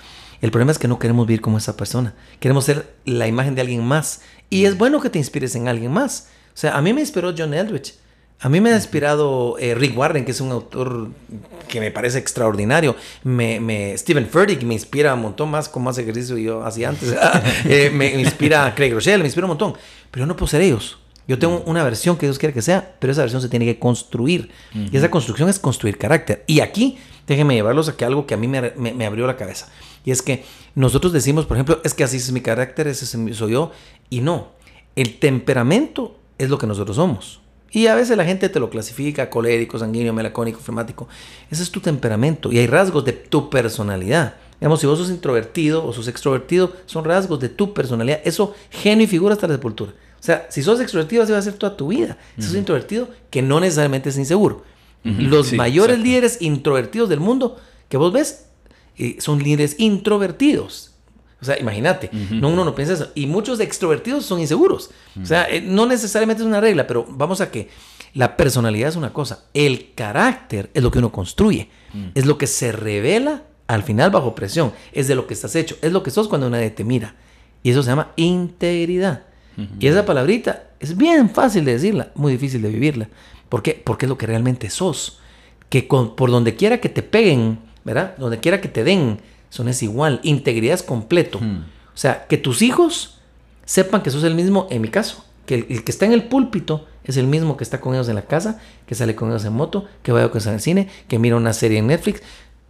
El 0.41 0.51
problema 0.51 0.71
es 0.71 0.80
que 0.80 0.88
no 0.88 0.99
queremos 0.99 1.25
vivir 1.27 1.41
como 1.41 1.58
esa 1.58 1.77
persona. 1.77 2.13
Queremos 2.39 2.65
ser 2.65 2.95
la 3.06 3.27
imagen 3.27 3.56
de 3.56 3.62
alguien 3.62 3.84
más. 3.84 4.21
Y 4.49 4.65
es 4.65 4.77
bueno 4.77 5.01
que 5.01 5.10
te 5.10 5.19
inspires 5.19 5.56
en 5.56 5.67
alguien 5.67 5.91
más. 5.91 6.30
O 6.53 6.58
sea, 6.58 6.77
a 6.77 6.82
mí 6.82 6.93
me 6.93 7.01
inspiró 7.01 7.34
John 7.38 7.53
Eldridge. 7.53 7.95
A 8.39 8.49
mí 8.49 8.62
me 8.62 8.71
ha 8.71 8.75
inspirado 8.75 9.58
eh, 9.58 9.73
Rick 9.73 9.97
Warren, 9.97 10.23
que 10.23 10.30
es 10.30 10.41
un 10.41 10.51
autor 10.51 11.10
que 11.67 11.80
me 11.80 11.89
parece 11.89 12.19
extraordinario. 12.19 12.95
Me, 13.23 13.60
me, 13.60 13.97
Stephen 13.97 14.27
Furtick 14.27 14.62
me 14.62 14.75
inspira 14.75 15.15
un 15.15 15.23
montón 15.23 15.49
más 15.49 15.67
con 15.67 15.84
más 15.84 15.97
ejercicio 15.97 16.38
yo 16.38 16.63
hacía 16.63 16.89
antes. 16.89 17.15
Eh, 17.65 17.89
me 17.91 18.13
inspira 18.19 18.73
Craig 18.75 18.93
Rochelle, 18.93 19.17
me 19.17 19.25
inspira 19.25 19.45
un 19.45 19.49
montón. 19.49 19.73
Pero 20.12 20.27
no 20.27 20.36
puedo 20.36 20.47
ser 20.47 20.62
ellos. 20.62 20.99
Yo 21.28 21.38
tengo 21.38 21.62
una 21.66 21.84
versión 21.84 22.18
que 22.18 22.26
Dios 22.26 22.40
quiere 22.40 22.54
que 22.54 22.62
sea, 22.62 22.96
pero 23.00 23.12
esa 23.12 23.22
versión 23.22 23.42
se 23.42 23.50
tiene 23.50 23.66
que 23.66 23.78
construir. 23.80 24.50
Y 24.74 24.96
esa 24.96 25.12
construcción 25.12 25.50
es 25.50 25.60
construir 25.60 25.98
carácter. 25.98 26.44
Y 26.48 26.62
aquí, 26.62 26.98
déjenme 27.28 27.56
llevarlos 27.56 27.90
a 27.90 27.98
que 27.98 28.06
algo 28.06 28.26
que 28.26 28.34
a 28.34 28.38
mí 28.38 28.48
me, 28.48 29.06
abrió 29.06 29.28
la 29.28 29.36
cabeza. 29.36 29.68
Y 30.06 30.12
es 30.12 30.22
que 30.22 30.46
nosotros 30.74 31.12
decimos, 31.12 31.46
por 31.46 31.58
ejemplo, 31.58 31.82
es 31.84 31.94
que 31.94 32.06
así 32.06 32.18
es 32.18 32.32
mi 32.32 32.40
carácter, 32.40 32.88
ese 32.88 33.06
soy 33.06 33.52
yo. 33.52 33.72
Y 34.10 34.22
no, 34.22 34.52
el 34.96 35.20
temperamento 35.20 36.18
es 36.38 36.50
lo 36.50 36.58
que 36.58 36.66
nosotros 36.66 36.96
somos. 36.96 37.42
Y 37.72 37.88
a 37.88 37.96
veces 37.96 38.16
la 38.16 38.24
gente 38.24 38.48
te 38.48 38.62
lo 38.62 38.70
clasifica, 38.70 39.30
colérico, 39.30 39.78
sanguíneo, 39.78 40.13
melacónico, 40.13 40.62
flemático. 40.62 41.10
Ese 41.52 41.62
es 41.62 41.72
tu 41.72 41.82
temperamento. 41.82 42.54
Y 42.54 42.60
hay 42.60 42.68
rasgos 42.68 43.04
de 43.04 43.12
tu 43.12 43.50
personalidad. 43.50 44.36
Digamos, 44.62 44.80
si 44.80 44.88
vos 44.88 44.98
sos 44.98 45.10
introvertido 45.10 45.86
o 45.86 45.92
sos 45.92 46.08
extrovertido, 46.08 46.74
son 46.86 47.04
rasgos 47.04 47.40
de 47.42 47.50
tu 47.50 47.74
personalidad. 47.74 48.22
Eso 48.24 48.56
genio 48.70 49.04
y 49.04 49.08
figura 49.08 49.34
hasta 49.34 49.48
la 49.48 49.56
sepultura. 49.56 49.92
O 50.19 50.23
sea, 50.23 50.47
si 50.49 50.63
sos 50.63 50.80
extrovertido, 50.80 51.23
así 51.23 51.32
va 51.32 51.38
a 51.38 51.41
ser 51.41 51.53
toda 51.53 51.77
tu 51.77 51.89
vida. 51.89 52.17
Si 52.38 52.47
sos 52.47 52.56
introvertido, 52.56 53.10
que 53.30 53.41
no 53.41 53.60
necesariamente 53.60 54.10
es 54.10 54.17
inseguro. 54.17 54.63
Los 55.03 55.53
mayores 55.53 55.99
líderes 55.99 56.41
introvertidos 56.41 57.08
del 57.08 57.19
mundo 57.19 57.58
que 57.88 57.97
vos 57.97 58.12
ves 58.12 58.47
eh, 58.97 59.17
son 59.19 59.39
líderes 59.39 59.75
introvertidos. 59.77 60.91
O 61.39 61.45
sea, 61.45 61.58
imagínate, 61.60 62.10
no 62.32 62.49
uno 62.49 62.65
no 62.65 62.73
piensa 62.73 62.93
eso. 62.93 63.12
Y 63.13 63.27
muchos 63.27 63.60
extrovertidos 63.60 64.25
son 64.25 64.39
inseguros. 64.39 64.89
O 65.21 65.25
sea, 65.25 65.47
eh, 65.49 65.62
no 65.62 65.86
necesariamente 65.86 66.41
es 66.41 66.47
una 66.47 66.60
regla, 66.60 66.88
pero 66.88 67.06
vamos 67.08 67.41
a 67.41 67.51
que 67.51 67.69
la 68.13 68.36
personalidad 68.36 68.89
es 68.89 68.95
una 68.95 69.13
cosa. 69.13 69.45
El 69.53 69.93
carácter 69.93 70.71
es 70.73 70.82
lo 70.82 70.89
que 70.89 70.99
uno 70.99 71.12
construye. 71.12 71.69
Es 72.15 72.25
lo 72.25 72.38
que 72.38 72.47
se 72.47 72.71
revela 72.71 73.43
al 73.67 73.84
final 73.84 74.10
bajo 74.10 74.34
presión. 74.34 74.73
Es 74.91 75.08
de 75.08 75.15
lo 75.15 75.27
que 75.27 75.36
estás 75.36 75.56
hecho. 75.56 75.77
Es 75.82 75.91
lo 75.91 76.01
que 76.01 76.10
sos 76.10 76.27
cuando 76.27 76.49
nadie 76.49 76.71
te 76.71 76.84
mira. 76.84 77.15
Y 77.62 77.69
eso 77.69 77.84
se 77.84 77.89
llama 77.89 78.13
integridad. 78.15 79.25
Y 79.80 79.88
esa 79.88 80.06
palabrita 80.06 80.67
es 80.80 80.96
bien 80.96 81.30
fácil 81.30 81.65
de 81.65 81.74
decirla, 81.74 82.12
muy 82.15 82.34
difícil 82.34 82.62
de 82.62 82.70
vivirla. 82.70 83.10
¿Por 83.50 83.63
qué? 83.63 83.82
Porque 83.84 84.06
es 84.06 84.10
lo 84.10 84.17
que 84.17 84.28
realmente 84.28 84.70
sos. 84.70 85.20
Que 85.70 85.84
por 85.84 86.30
donde 86.32 86.56
quiera 86.56 86.80
que 86.80 86.89
te 86.89 87.02
peguen, 87.02 87.60
¿verdad? 87.84 88.15
Donde 88.17 88.39
quiera 88.39 88.62
que 88.62 88.67
te 88.67 88.84
den, 88.84 89.20
son 89.50 89.67
es 89.67 89.82
igual. 89.82 90.20
Integridad 90.24 90.76
es 90.76 90.84
completo. 90.84 91.39
O 91.39 91.98
sea, 91.98 92.28
que 92.28 92.38
tus 92.38 92.62
hijos 92.62 93.17
sepan 93.65 94.02
que 94.02 94.12
sos 94.12 94.24
el 94.24 94.36
mismo, 94.36 94.67
en 94.70 94.82
mi 94.82 94.89
caso, 94.89 95.26
que 95.46 95.56
el, 95.56 95.84
que 95.84 95.91
está 95.91 96.06
en 96.06 96.13
el 96.13 96.26
púlpito 96.26 96.86
es 97.04 97.17
el 97.17 97.26
mismo 97.26 97.58
que 97.58 97.63
está 97.63 97.82
con 97.82 97.96
ellos 97.96 98.10
en 98.10 98.15
la 98.15 98.24
casa, 98.24 98.60
que 98.86 98.93
sale 98.93 99.15
con 99.15 99.30
ellos 99.30 99.46
en 99.46 99.54
moto, 99.54 99.86
que 100.04 100.12
vaya 100.12 100.30
con 100.30 100.38
ellos 100.38 100.48
al 100.48 100.62
cine, 100.62 100.89
que 101.08 101.17
mira 101.17 101.36
una 101.36 101.54
serie 101.54 101.80
en 101.80 101.88
Netflix. 101.88 102.22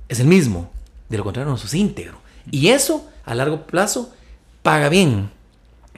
Es 0.07 0.19
el 0.19 0.27
mismo. 0.27 0.71
De 1.09 1.17
lo 1.17 1.23
contrario, 1.23 1.51
no 1.51 1.57
sos 1.57 1.73
íntegro. 1.73 2.19
Y 2.51 2.67
eso, 2.67 3.09
a 3.25 3.35
largo 3.35 3.65
plazo, 3.67 4.13
paga 4.61 4.89
bien. 4.89 5.29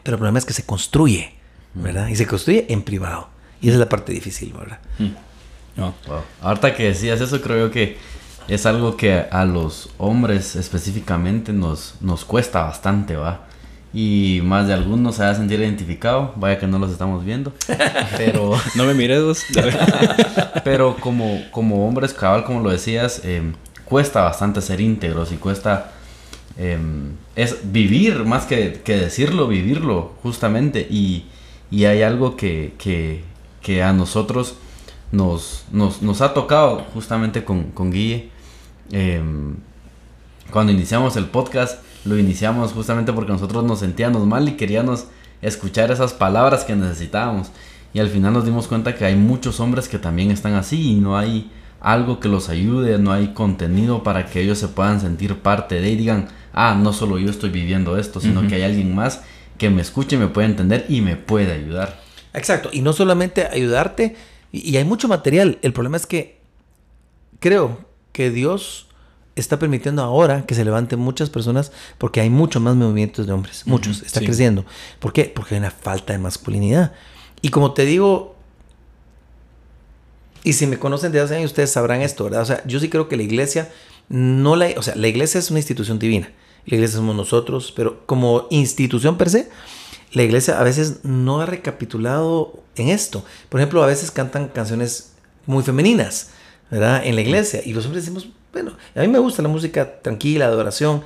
Pero 0.09 0.15
el 0.15 0.19
problema 0.21 0.39
es 0.39 0.45
que 0.45 0.53
se 0.53 0.65
construye, 0.65 1.33
¿verdad? 1.75 2.07
Y 2.07 2.15
se 2.15 2.25
construye 2.25 2.65
en 2.69 2.81
privado. 2.81 3.29
Y 3.61 3.67
esa 3.67 3.75
es 3.75 3.79
la 3.79 3.89
parte 3.89 4.11
difícil, 4.11 4.51
¿verdad? 4.53 4.79
Mm. 4.97 5.83
Ahorita 6.41 6.73
que 6.73 6.85
decías 6.85 7.21
eso, 7.21 7.39
creo 7.41 7.69
que 7.69 7.95
es 8.47 8.65
algo 8.65 8.97
que 8.97 9.27
a 9.29 9.45
los 9.45 9.91
hombres 9.99 10.55
específicamente 10.55 11.53
nos, 11.53 11.93
nos 12.01 12.25
cuesta 12.25 12.63
bastante, 12.63 13.17
¿va? 13.17 13.45
Y 13.93 14.41
más 14.43 14.65
de 14.65 14.73
algunos 14.73 15.17
se 15.17 15.21
va 15.21 15.29
a 15.29 15.35
sentir 15.35 15.59
identificado, 15.59 16.33
vaya 16.37 16.57
que 16.57 16.65
no 16.65 16.79
los 16.79 16.89
estamos 16.89 17.23
viendo, 17.23 17.53
pero... 18.17 18.53
no 18.73 18.85
me 18.85 18.95
mires 18.95 19.23
vos. 19.23 19.45
pero 20.63 20.97
como, 20.97 21.39
como 21.51 21.87
hombres, 21.87 22.15
cabal, 22.15 22.45
como 22.45 22.61
lo 22.61 22.71
decías, 22.71 23.21
em, 23.25 23.53
cuesta 23.85 24.23
bastante 24.23 24.59
ser 24.61 24.81
íntegros 24.81 25.31
y 25.31 25.35
cuesta 25.35 25.91
Em, 26.61 27.15
es 27.37 27.71
vivir, 27.71 28.25
más 28.25 28.45
que, 28.45 28.81
decirlo, 28.85 29.47
vivirlo, 29.47 30.11
justamente. 30.21 30.85
Y, 30.89 31.25
Y 31.71 31.85
hay 31.85 32.01
algo 32.01 32.35
que, 32.35 32.73
que, 32.77 33.23
que 33.61 33.81
a 33.83 33.93
nosotros 33.93 34.55
nos, 35.11 35.65
nos, 35.71 36.01
nos, 36.01 36.21
ha 36.21 36.33
tocado 36.33 36.85
justamente 36.93 37.45
con, 37.45 37.71
con 37.71 37.91
Guille. 37.91 38.29
Em, 38.91 39.55
cuando 40.51 40.73
iniciamos 40.73 41.15
el 41.15 41.25
podcast, 41.25 41.81
lo 42.05 42.17
iniciamos 42.17 42.73
justamente 42.73 43.13
porque 43.13 43.31
nosotros 43.31 43.63
nos 43.63 43.79
sentíamos 43.79 44.25
mal 44.25 44.49
y 44.49 44.53
queríamos 44.53 45.05
escuchar 45.41 45.91
esas 45.91 46.13
palabras 46.13 46.65
que 46.65 46.75
necesitábamos. 46.75 47.51
Y 47.93 47.99
al 47.99 48.09
final 48.09 48.33
nos 48.33 48.45
dimos 48.45 48.67
cuenta 48.67 48.95
que 48.95 49.05
hay 49.05 49.15
muchos 49.15 49.59
hombres 49.61 49.87
que 49.87 49.99
también 49.99 50.31
están 50.31 50.55
así 50.55 50.91
y 50.91 50.95
no 50.95 51.17
hay 51.17 51.49
algo 51.79 52.19
que 52.19 52.27
los 52.27 52.49
ayude, 52.49 52.97
no 52.99 53.13
hay 53.13 53.29
contenido 53.29 54.03
para 54.03 54.25
que 54.25 54.41
ellos 54.41 54.57
se 54.57 54.67
puedan 54.67 54.99
sentir 54.99 55.37
parte 55.37 55.79
de 55.79 55.89
y 55.91 55.95
digan, 55.95 56.27
ah, 56.53 56.77
no 56.79 56.93
solo 56.93 57.19
yo 57.19 57.29
estoy 57.29 57.49
viviendo 57.49 57.97
esto, 57.97 58.19
sino 58.19 58.47
que 58.47 58.55
hay 58.55 58.63
alguien 58.63 58.93
más 58.95 59.21
que 59.57 59.69
me 59.69 59.81
escuche, 59.81 60.17
me 60.17 60.27
puede 60.27 60.47
entender 60.47 60.85
y 60.89 61.01
me 61.01 61.15
puede 61.15 61.53
ayudar. 61.53 62.01
Exacto, 62.33 62.69
y 62.71 62.81
no 62.81 62.93
solamente 62.93 63.45
ayudarte, 63.45 64.15
y, 64.51 64.77
hay 64.77 64.85
mucho 64.85 65.07
material, 65.07 65.59
el 65.61 65.73
problema 65.73 65.97
es 65.97 66.05
que 66.05 66.39
creo 67.39 67.85
que 68.11 68.31
Dios 68.31 68.87
está 69.35 69.59
permitiendo 69.59 70.01
ahora 70.01 70.45
que 70.45 70.55
se 70.55 70.65
levanten 70.65 70.99
muchas 70.99 71.29
personas 71.29 71.71
porque 71.97 72.19
hay 72.19 72.29
muchos 72.29 72.61
más 72.61 72.75
movimientos 72.75 73.27
de 73.27 73.33
hombres, 73.33 73.65
muchos, 73.65 74.01
está 74.01 74.19
creciendo. 74.19 74.65
¿Por 74.99 75.13
qué? 75.13 75.25
Porque 75.25 75.55
hay 75.55 75.59
una 75.59 75.71
falta 75.71 76.13
de 76.13 76.19
masculinidad. 76.19 76.93
Y 77.41 77.49
como 77.49 77.73
te 77.73 77.85
digo, 77.85 78.35
y 80.43 80.53
si 80.53 80.67
me 80.67 80.77
conocen 80.77 81.11
de 81.11 81.19
hace 81.19 81.35
años, 81.35 81.51
ustedes 81.51 81.71
sabrán 81.71 82.01
esto, 82.01 82.25
¿verdad? 82.25 82.41
O 82.41 82.45
sea, 82.45 82.63
yo 82.65 82.79
sí 82.79 82.89
creo 82.89 83.07
que 83.07 83.17
la 83.17 83.23
iglesia 83.23 83.69
no 84.09 84.55
la, 84.55 84.69
o 84.77 84.81
sea, 84.81 84.95
la 84.95 85.07
iglesia 85.07 85.39
es 85.39 85.49
una 85.49 85.59
institución 85.59 85.99
divina. 85.99 86.31
La 86.65 86.75
iglesia 86.75 86.97
somos 86.97 87.15
nosotros, 87.15 87.71
pero 87.75 88.05
como 88.05 88.47
institución 88.49 89.17
per 89.17 89.29
se, 89.29 89.49
la 90.11 90.23
iglesia 90.23 90.59
a 90.59 90.63
veces 90.63 91.03
no 91.03 91.41
ha 91.41 91.45
recapitulado 91.45 92.63
en 92.75 92.89
esto. 92.89 93.23
Por 93.49 93.59
ejemplo, 93.59 93.83
a 93.83 93.87
veces 93.87 94.11
cantan 94.11 94.49
canciones 94.49 95.13
muy 95.45 95.63
femeninas, 95.63 96.31
¿verdad? 96.69 97.05
En 97.05 97.15
la 97.15 97.21
iglesia. 97.21 97.61
Y 97.63 97.73
los 97.73 97.85
hombres 97.85 98.03
decimos, 98.03 98.29
bueno, 98.51 98.73
a 98.95 99.01
mí 99.01 99.07
me 99.07 99.19
gusta 99.19 99.41
la 99.41 99.49
música 99.49 100.01
tranquila, 100.01 100.49
de 100.49 100.55
oración, 100.55 101.03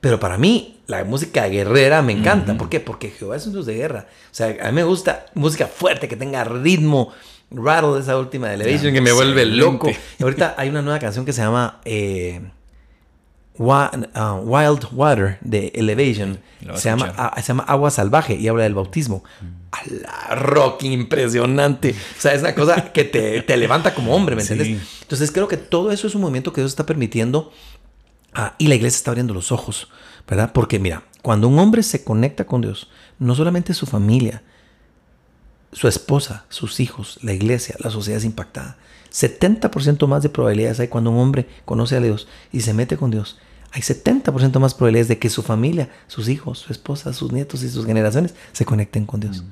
pero 0.00 0.20
para 0.20 0.38
mí 0.38 0.80
la 0.86 1.04
música 1.04 1.46
guerrera 1.46 2.02
me 2.02 2.12
encanta. 2.12 2.56
¿Por 2.58 2.68
qué? 2.68 2.80
Porque 2.80 3.10
Jehová 3.10 3.36
es 3.36 3.46
un 3.46 3.52
Dios 3.52 3.66
de 3.66 3.74
guerra. 3.74 4.08
O 4.30 4.34
sea, 4.34 4.56
a 4.62 4.66
mí 4.66 4.72
me 4.72 4.84
gusta 4.84 5.26
música 5.34 5.66
fuerte, 5.66 6.08
que 6.08 6.16
tenga 6.16 6.44
ritmo. 6.44 7.12
Rattle, 7.54 7.98
esa 7.98 8.18
última 8.18 8.48
de 8.48 8.54
Elevation, 8.54 8.92
que 8.92 9.00
me 9.00 9.12
vuelve 9.12 9.44
loco. 9.44 9.90
Y 9.90 10.22
ahorita 10.22 10.54
hay 10.56 10.68
una 10.68 10.82
nueva 10.82 10.98
canción 10.98 11.24
que 11.24 11.32
se 11.32 11.42
llama 11.42 11.80
eh, 11.84 12.40
uh, 13.58 14.36
Wild 14.44 14.88
Water 14.92 15.38
de 15.40 15.72
Elevation. 15.74 16.38
Se 16.74 16.88
llama, 16.88 17.12
ah, 17.16 17.34
se 17.36 17.48
llama 17.48 17.64
Agua 17.64 17.90
Salvaje 17.90 18.34
y 18.34 18.48
habla 18.48 18.64
del 18.64 18.74
bautismo. 18.74 19.24
A 19.72 19.80
la 19.88 20.34
rock 20.34 20.84
impresionante. 20.84 21.94
O 22.18 22.20
sea, 22.20 22.34
es 22.34 22.40
una 22.40 22.54
cosa 22.54 22.92
que 22.92 23.04
te, 23.04 23.42
te 23.42 23.56
levanta 23.56 23.94
como 23.94 24.14
hombre, 24.14 24.36
¿me 24.36 24.42
entiendes? 24.42 25.00
Entonces 25.02 25.30
creo 25.32 25.48
que 25.48 25.56
todo 25.56 25.92
eso 25.92 26.06
es 26.06 26.14
un 26.14 26.20
movimiento 26.20 26.52
que 26.52 26.60
Dios 26.60 26.72
está 26.72 26.86
permitiendo 26.86 27.52
Ah, 28.34 28.54
y 28.58 28.68
la 28.68 28.74
iglesia 28.74 28.96
está 28.96 29.10
abriendo 29.10 29.34
los 29.34 29.52
ojos, 29.52 29.88
¿verdad? 30.26 30.52
Porque 30.52 30.78
mira, 30.78 31.02
cuando 31.20 31.48
un 31.48 31.58
hombre 31.58 31.82
se 31.82 32.02
conecta 32.02 32.46
con 32.46 32.62
Dios, 32.62 32.88
no 33.18 33.34
solamente 33.34 33.74
su 33.74 33.86
familia, 33.86 34.42
su 35.72 35.88
esposa, 35.88 36.44
sus 36.48 36.80
hijos, 36.80 37.18
la 37.22 37.32
iglesia, 37.32 37.76
la 37.78 37.90
sociedad 37.90 38.18
es 38.18 38.24
impactada. 38.24 38.76
70% 39.12 40.06
más 40.06 40.22
de 40.22 40.28
probabilidades 40.28 40.80
hay 40.80 40.88
cuando 40.88 41.10
un 41.10 41.18
hombre 41.18 41.46
conoce 41.64 41.96
a 41.96 42.00
Dios 42.00 42.28
y 42.50 42.60
se 42.60 42.74
mete 42.74 42.96
con 42.96 43.10
Dios. 43.10 43.38
Hay 43.72 43.82
70% 43.82 44.58
más 44.58 44.74
probabilidades 44.74 45.08
de 45.08 45.18
que 45.18 45.30
su 45.30 45.42
familia, 45.42 45.90
sus 46.06 46.28
hijos, 46.28 46.58
su 46.58 46.72
esposa, 46.72 47.12
sus 47.12 47.32
nietos 47.32 47.62
y 47.62 47.70
sus 47.70 47.86
generaciones 47.86 48.34
se 48.52 48.64
conecten 48.64 49.06
con 49.06 49.20
Dios. 49.20 49.42
Mm. 49.42 49.46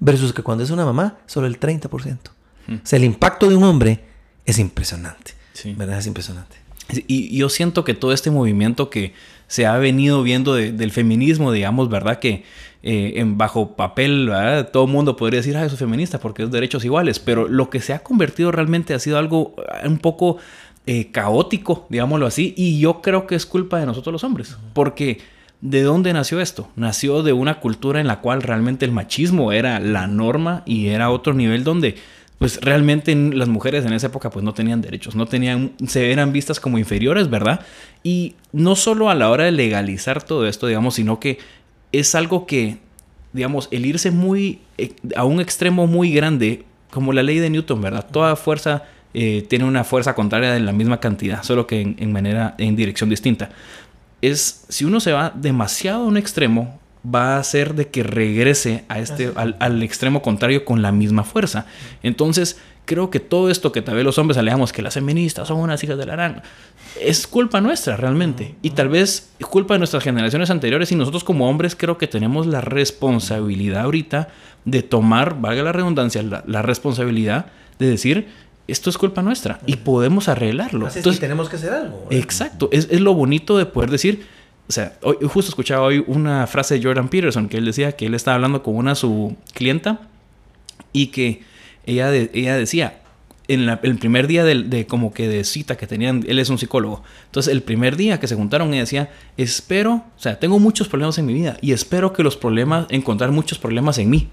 Versus 0.00 0.32
que 0.32 0.42
cuando 0.42 0.64
es 0.64 0.70
una 0.70 0.84
mamá, 0.84 1.18
solo 1.26 1.46
el 1.46 1.60
30%. 1.60 2.18
Mm. 2.66 2.74
O 2.74 2.80
sea, 2.82 2.96
el 2.96 3.04
impacto 3.04 3.48
de 3.48 3.56
un 3.56 3.64
hombre 3.64 4.04
es 4.44 4.58
impresionante. 4.58 5.34
¿Verdad? 5.76 5.98
Es 5.98 6.06
impresionante. 6.06 6.56
Y 7.06 7.36
yo 7.36 7.48
siento 7.48 7.82
que 7.84 7.94
todo 7.94 8.12
este 8.12 8.30
movimiento 8.30 8.90
que 8.90 9.14
se 9.48 9.66
ha 9.66 9.76
venido 9.78 10.22
viendo 10.22 10.54
del 10.54 10.90
feminismo, 10.92 11.52
digamos, 11.52 11.88
¿verdad? 11.88 12.18
Que 12.18 12.44
eh, 12.88 13.14
en 13.20 13.36
bajo 13.36 13.74
papel, 13.74 14.28
¿verdad? 14.28 14.70
todo 14.70 14.84
el 14.84 14.92
mundo 14.92 15.16
podría 15.16 15.40
decir, 15.40 15.56
ah, 15.56 15.68
soy 15.68 15.76
feminista 15.76 16.20
porque 16.20 16.44
es 16.44 16.52
derechos 16.52 16.84
iguales, 16.84 17.18
pero 17.18 17.48
lo 17.48 17.68
que 17.68 17.80
se 17.80 17.92
ha 17.92 17.98
convertido 17.98 18.52
realmente 18.52 18.94
ha 18.94 19.00
sido 19.00 19.18
algo 19.18 19.56
eh, 19.58 19.88
un 19.88 19.98
poco 19.98 20.36
eh, 20.86 21.10
caótico, 21.10 21.86
digámoslo 21.88 22.26
así, 22.26 22.54
y 22.56 22.78
yo 22.78 23.00
creo 23.02 23.26
que 23.26 23.34
es 23.34 23.44
culpa 23.44 23.80
de 23.80 23.86
nosotros 23.86 24.12
los 24.12 24.22
hombres, 24.22 24.56
porque 24.72 25.18
¿de 25.60 25.82
dónde 25.82 26.12
nació 26.12 26.40
esto? 26.40 26.68
Nació 26.76 27.24
de 27.24 27.32
una 27.32 27.58
cultura 27.58 28.00
en 28.00 28.06
la 28.06 28.20
cual 28.20 28.40
realmente 28.40 28.84
el 28.84 28.92
machismo 28.92 29.50
era 29.50 29.80
la 29.80 30.06
norma 30.06 30.62
y 30.64 30.86
era 30.86 31.10
otro 31.10 31.34
nivel 31.34 31.64
donde 31.64 31.96
pues 32.38 32.60
realmente 32.60 33.16
las 33.16 33.48
mujeres 33.48 33.84
en 33.84 33.94
esa 33.94 34.08
época 34.08 34.30
pues 34.30 34.44
no 34.44 34.52
tenían 34.54 34.80
derechos, 34.80 35.16
no 35.16 35.26
tenían, 35.26 35.72
se 35.86 36.12
eran 36.12 36.32
vistas 36.32 36.60
como 36.60 36.78
inferiores, 36.78 37.30
¿verdad? 37.30 37.60
Y 38.04 38.34
no 38.52 38.76
solo 38.76 39.08
a 39.08 39.14
la 39.14 39.30
hora 39.30 39.44
de 39.44 39.52
legalizar 39.52 40.22
todo 40.22 40.46
esto, 40.46 40.66
digamos, 40.66 40.94
sino 40.94 41.18
que 41.18 41.38
es 41.92 42.14
algo 42.14 42.46
que, 42.46 42.78
digamos, 43.32 43.68
el 43.70 43.86
irse 43.86 44.10
muy, 44.10 44.60
eh, 44.78 44.94
a 45.16 45.24
un 45.24 45.40
extremo 45.40 45.86
muy 45.86 46.12
grande, 46.12 46.64
como 46.90 47.12
la 47.12 47.22
ley 47.22 47.38
de 47.38 47.50
Newton, 47.50 47.80
¿verdad? 47.80 48.06
Toda 48.10 48.36
fuerza 48.36 48.84
eh, 49.14 49.44
tiene 49.48 49.64
una 49.64 49.84
fuerza 49.84 50.14
contraria 50.14 50.52
de 50.52 50.60
la 50.60 50.72
misma 50.72 51.00
cantidad, 51.00 51.42
solo 51.42 51.66
que 51.66 51.80
en, 51.80 51.96
en 51.98 52.12
manera, 52.12 52.54
en 52.58 52.76
dirección 52.76 53.10
distinta. 53.10 53.50
Es, 54.22 54.64
si 54.68 54.84
uno 54.84 55.00
se 55.00 55.12
va 55.12 55.32
demasiado 55.34 56.04
a 56.04 56.06
un 56.06 56.16
extremo, 56.16 56.78
va 57.14 57.36
a 57.36 57.38
hacer 57.38 57.74
de 57.74 57.88
que 57.88 58.02
regrese 58.02 58.84
a 58.88 58.98
este, 58.98 59.32
al, 59.36 59.82
extremo 59.82 60.22
contrario 60.22 60.64
con 60.64 60.82
la 60.82 60.92
misma 60.92 61.24
fuerza. 61.24 61.66
Entonces, 62.02 62.58
creo 62.86 63.10
que 63.10 63.20
todo 63.20 63.50
esto 63.50 63.72
que 63.72 63.82
tal 63.82 63.96
vez 63.96 64.04
los 64.04 64.16
hombres 64.16 64.38
alejamos 64.38 64.72
que 64.72 64.80
las 64.80 64.94
feministas 64.94 65.48
son 65.48 65.58
unas 65.58 65.82
hijas 65.84 65.98
de 65.98 66.06
la 66.06 66.12
gran, 66.12 66.42
es 67.00 67.26
culpa 67.26 67.60
nuestra 67.60 67.96
realmente. 67.96 68.54
Y 68.62 68.70
tal 68.70 68.88
vez 68.88 69.30
culpa 69.50 69.74
de 69.74 69.78
nuestras 69.78 70.02
generaciones 70.02 70.48
anteriores. 70.48 70.90
Y 70.92 70.94
nosotros 70.94 71.24
como 71.24 71.50
hombres 71.50 71.76
creo 71.76 71.98
que 71.98 72.06
tenemos 72.06 72.46
la 72.46 72.62
responsabilidad 72.62 73.82
ahorita 73.82 74.28
de 74.64 74.82
tomar, 74.82 75.40
valga 75.40 75.62
la 75.62 75.72
redundancia, 75.72 76.22
la, 76.22 76.62
responsabilidad 76.62 77.46
de 77.78 77.88
decir, 77.88 78.28
esto 78.66 78.88
es 78.88 78.98
culpa 78.98 79.20
nuestra 79.20 79.60
y 79.66 79.76
podemos 79.76 80.28
arreglarlo. 80.28 80.86
Entonces, 80.86 81.20
tenemos 81.20 81.48
que 81.48 81.56
hacer 81.56 81.72
algo. 81.72 82.06
Exacto, 82.10 82.68
es, 82.72 82.88
es, 82.90 83.00
lo 83.00 83.14
bonito 83.14 83.58
de 83.58 83.66
poder 83.66 83.90
decir, 83.90 84.26
o 84.68 84.72
sea, 84.72 84.94
hoy, 85.02 85.16
justo 85.22 85.50
escuchaba 85.50 85.86
hoy 85.86 86.02
una 86.06 86.46
frase 86.46 86.78
de 86.78 86.82
Jordan 86.82 87.08
Peterson 87.08 87.48
que 87.48 87.58
él 87.58 87.64
decía 87.64 87.92
que 87.92 88.06
él 88.06 88.14
estaba 88.14 88.36
hablando 88.36 88.62
con 88.62 88.76
una 88.76 88.94
su 88.94 89.36
clienta 89.54 90.00
y 90.92 91.08
que 91.08 91.42
ella, 91.86 92.12
ella 92.12 92.56
decía, 92.56 93.00
en 93.48 93.68
el 93.68 93.98
primer 93.98 94.26
día 94.26 94.44
de, 94.44 94.86
como 94.86 95.12
que 95.12 95.28
de 95.28 95.44
cita 95.44 95.76
que 95.76 95.86
tenían, 95.86 96.24
él 96.26 96.38
es 96.38 96.50
un 96.50 96.58
psicólogo. 96.58 97.02
Entonces, 97.26 97.52
el 97.52 97.62
primer 97.62 97.96
día 97.96 98.18
que 98.18 98.26
se 98.26 98.34
juntaron, 98.34 98.72
ella 98.72 98.80
decía, 98.80 99.10
espero, 99.36 100.04
o 100.16 100.20
sea, 100.20 100.38
tengo 100.38 100.58
muchos 100.58 100.88
problemas 100.88 101.18
en 101.18 101.26
mi 101.26 101.34
vida 101.34 101.56
y 101.60 101.72
espero 101.72 102.12
que 102.12 102.22
los 102.22 102.36
problemas, 102.36 102.86
encontrar 102.90 103.30
muchos 103.30 103.58
problemas 103.58 103.98
en 103.98 104.10
mí. 104.10 104.28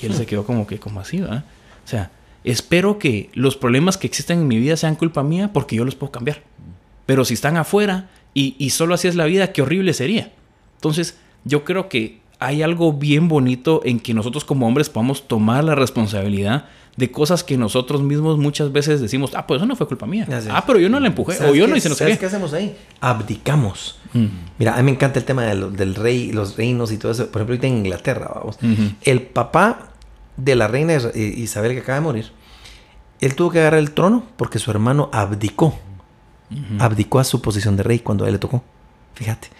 Y 0.00 0.06
él 0.06 0.14
se 0.14 0.26
quedó 0.26 0.44
como 0.44 0.66
que, 0.66 0.78
como 0.78 1.00
así, 1.00 1.20
¿verdad? 1.20 1.44
O 1.84 1.88
sea, 1.88 2.10
espero 2.44 2.98
que 2.98 3.30
los 3.34 3.56
problemas 3.56 3.96
que 3.98 4.06
existen 4.06 4.40
en 4.40 4.48
mi 4.48 4.58
vida 4.58 4.76
sean 4.76 4.94
culpa 4.94 5.22
mía 5.22 5.52
porque 5.52 5.76
yo 5.76 5.84
los 5.84 5.94
puedo 5.94 6.12
cambiar. 6.12 6.42
Pero 7.04 7.24
si 7.24 7.34
están 7.34 7.56
afuera, 7.56 8.08
y, 8.34 8.70
solo 8.70 8.94
así 8.94 9.08
es 9.08 9.16
la 9.16 9.24
vida, 9.24 9.52
qué 9.52 9.62
horrible 9.62 9.92
sería. 9.92 10.30
Entonces, 10.76 11.18
yo 11.44 11.64
creo 11.64 11.88
que 11.88 12.20
hay 12.38 12.62
algo 12.62 12.92
bien 12.92 13.26
bonito 13.26 13.80
en 13.84 13.98
que 13.98 14.14
nosotros 14.14 14.44
como 14.44 14.68
hombres 14.68 14.88
podamos 14.88 15.26
tomar 15.26 15.64
la 15.64 15.74
responsabilidad 15.74 16.66
de 16.98 17.12
cosas 17.12 17.44
que 17.44 17.56
nosotros 17.56 18.02
mismos 18.02 18.38
muchas 18.38 18.72
veces 18.72 19.00
decimos, 19.00 19.30
ah, 19.36 19.46
pues 19.46 19.58
eso 19.58 19.66
no 19.66 19.76
fue 19.76 19.86
culpa 19.86 20.04
mía. 20.04 20.26
Ah, 20.50 20.64
pero 20.66 20.80
yo 20.80 20.88
no 20.88 20.98
la 20.98 21.06
empujé. 21.06 21.38
O 21.46 21.54
yo 21.54 21.68
no 21.68 21.76
hice 21.76 21.88
no 21.88 21.94
¿Sabes 21.94 22.18
qué 22.18 22.26
hacemos 22.26 22.52
ahí? 22.52 22.76
Abdicamos. 23.00 24.00
Mm. 24.14 24.26
Mira, 24.58 24.74
a 24.74 24.78
mí 24.78 24.82
me 24.82 24.90
encanta 24.90 25.20
el 25.20 25.24
tema 25.24 25.44
del, 25.44 25.94
rey, 25.94 26.32
los 26.32 26.56
reinos 26.56 26.90
y 26.90 26.98
todo 26.98 27.12
eso. 27.12 27.30
Por 27.30 27.40
ejemplo, 27.40 27.52
ahorita 27.52 27.68
en 27.68 27.76
Inglaterra, 27.76 28.32
vamos. 28.34 28.58
El 29.02 29.22
papá 29.22 29.90
de 30.36 30.56
la 30.56 30.66
reina 30.66 30.94
Isabel 31.14 31.74
que 31.74 31.82
acaba 31.82 31.98
de 31.98 32.04
morir, 32.04 32.32
él 33.20 33.36
tuvo 33.36 33.52
que 33.52 33.60
agarrar 33.60 33.78
el 33.78 33.92
trono 33.92 34.24
porque 34.36 34.58
su 34.58 34.72
hermano 34.72 35.08
abdicó. 35.12 35.78
Abdicó 36.80 37.20
a 37.20 37.24
su 37.24 37.40
posición 37.40 37.76
de 37.76 37.84
rey 37.84 38.00
cuando 38.00 38.24
a 38.24 38.26
él 38.26 38.32
le 38.32 38.38
tocó. 38.40 38.64
Fíjate. 39.14 39.50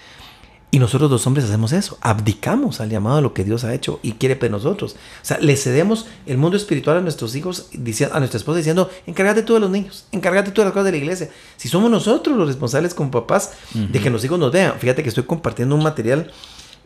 Y 0.70 0.78
nosotros 0.80 1.10
los 1.10 1.26
hombres 1.26 1.46
hacemos 1.46 1.72
eso, 1.72 1.96
abdicamos 2.02 2.82
al 2.82 2.90
llamado 2.90 3.16
a 3.16 3.20
lo 3.22 3.32
que 3.32 3.42
Dios 3.42 3.64
ha 3.64 3.72
hecho 3.72 4.00
y 4.02 4.12
quiere 4.12 4.34
de 4.34 4.50
nosotros. 4.50 4.96
O 5.22 5.24
sea, 5.24 5.38
le 5.38 5.56
cedemos 5.56 6.06
el 6.26 6.36
mundo 6.36 6.58
espiritual 6.58 6.98
a 6.98 7.00
nuestros 7.00 7.34
hijos, 7.36 7.70
a 7.72 8.18
nuestra 8.18 8.36
esposa 8.36 8.58
diciendo, 8.58 8.90
encárgate 9.06 9.42
tú 9.42 9.54
de 9.54 9.60
los 9.60 9.70
niños, 9.70 10.04
encárgate 10.12 10.50
tú 10.50 10.60
de 10.60 10.66
las 10.66 10.72
cosas 10.72 10.84
de 10.84 10.90
la 10.90 10.98
iglesia. 10.98 11.30
Si 11.56 11.68
somos 11.68 11.90
nosotros 11.90 12.36
los 12.36 12.46
responsables 12.46 12.92
como 12.92 13.10
papás 13.10 13.52
de 13.72 13.98
que 13.98 14.10
los 14.10 14.22
hijos 14.24 14.38
nos 14.38 14.52
vean. 14.52 14.74
Fíjate 14.78 15.02
que 15.02 15.08
estoy 15.08 15.24
compartiendo 15.24 15.74
un 15.74 15.82
material 15.82 16.30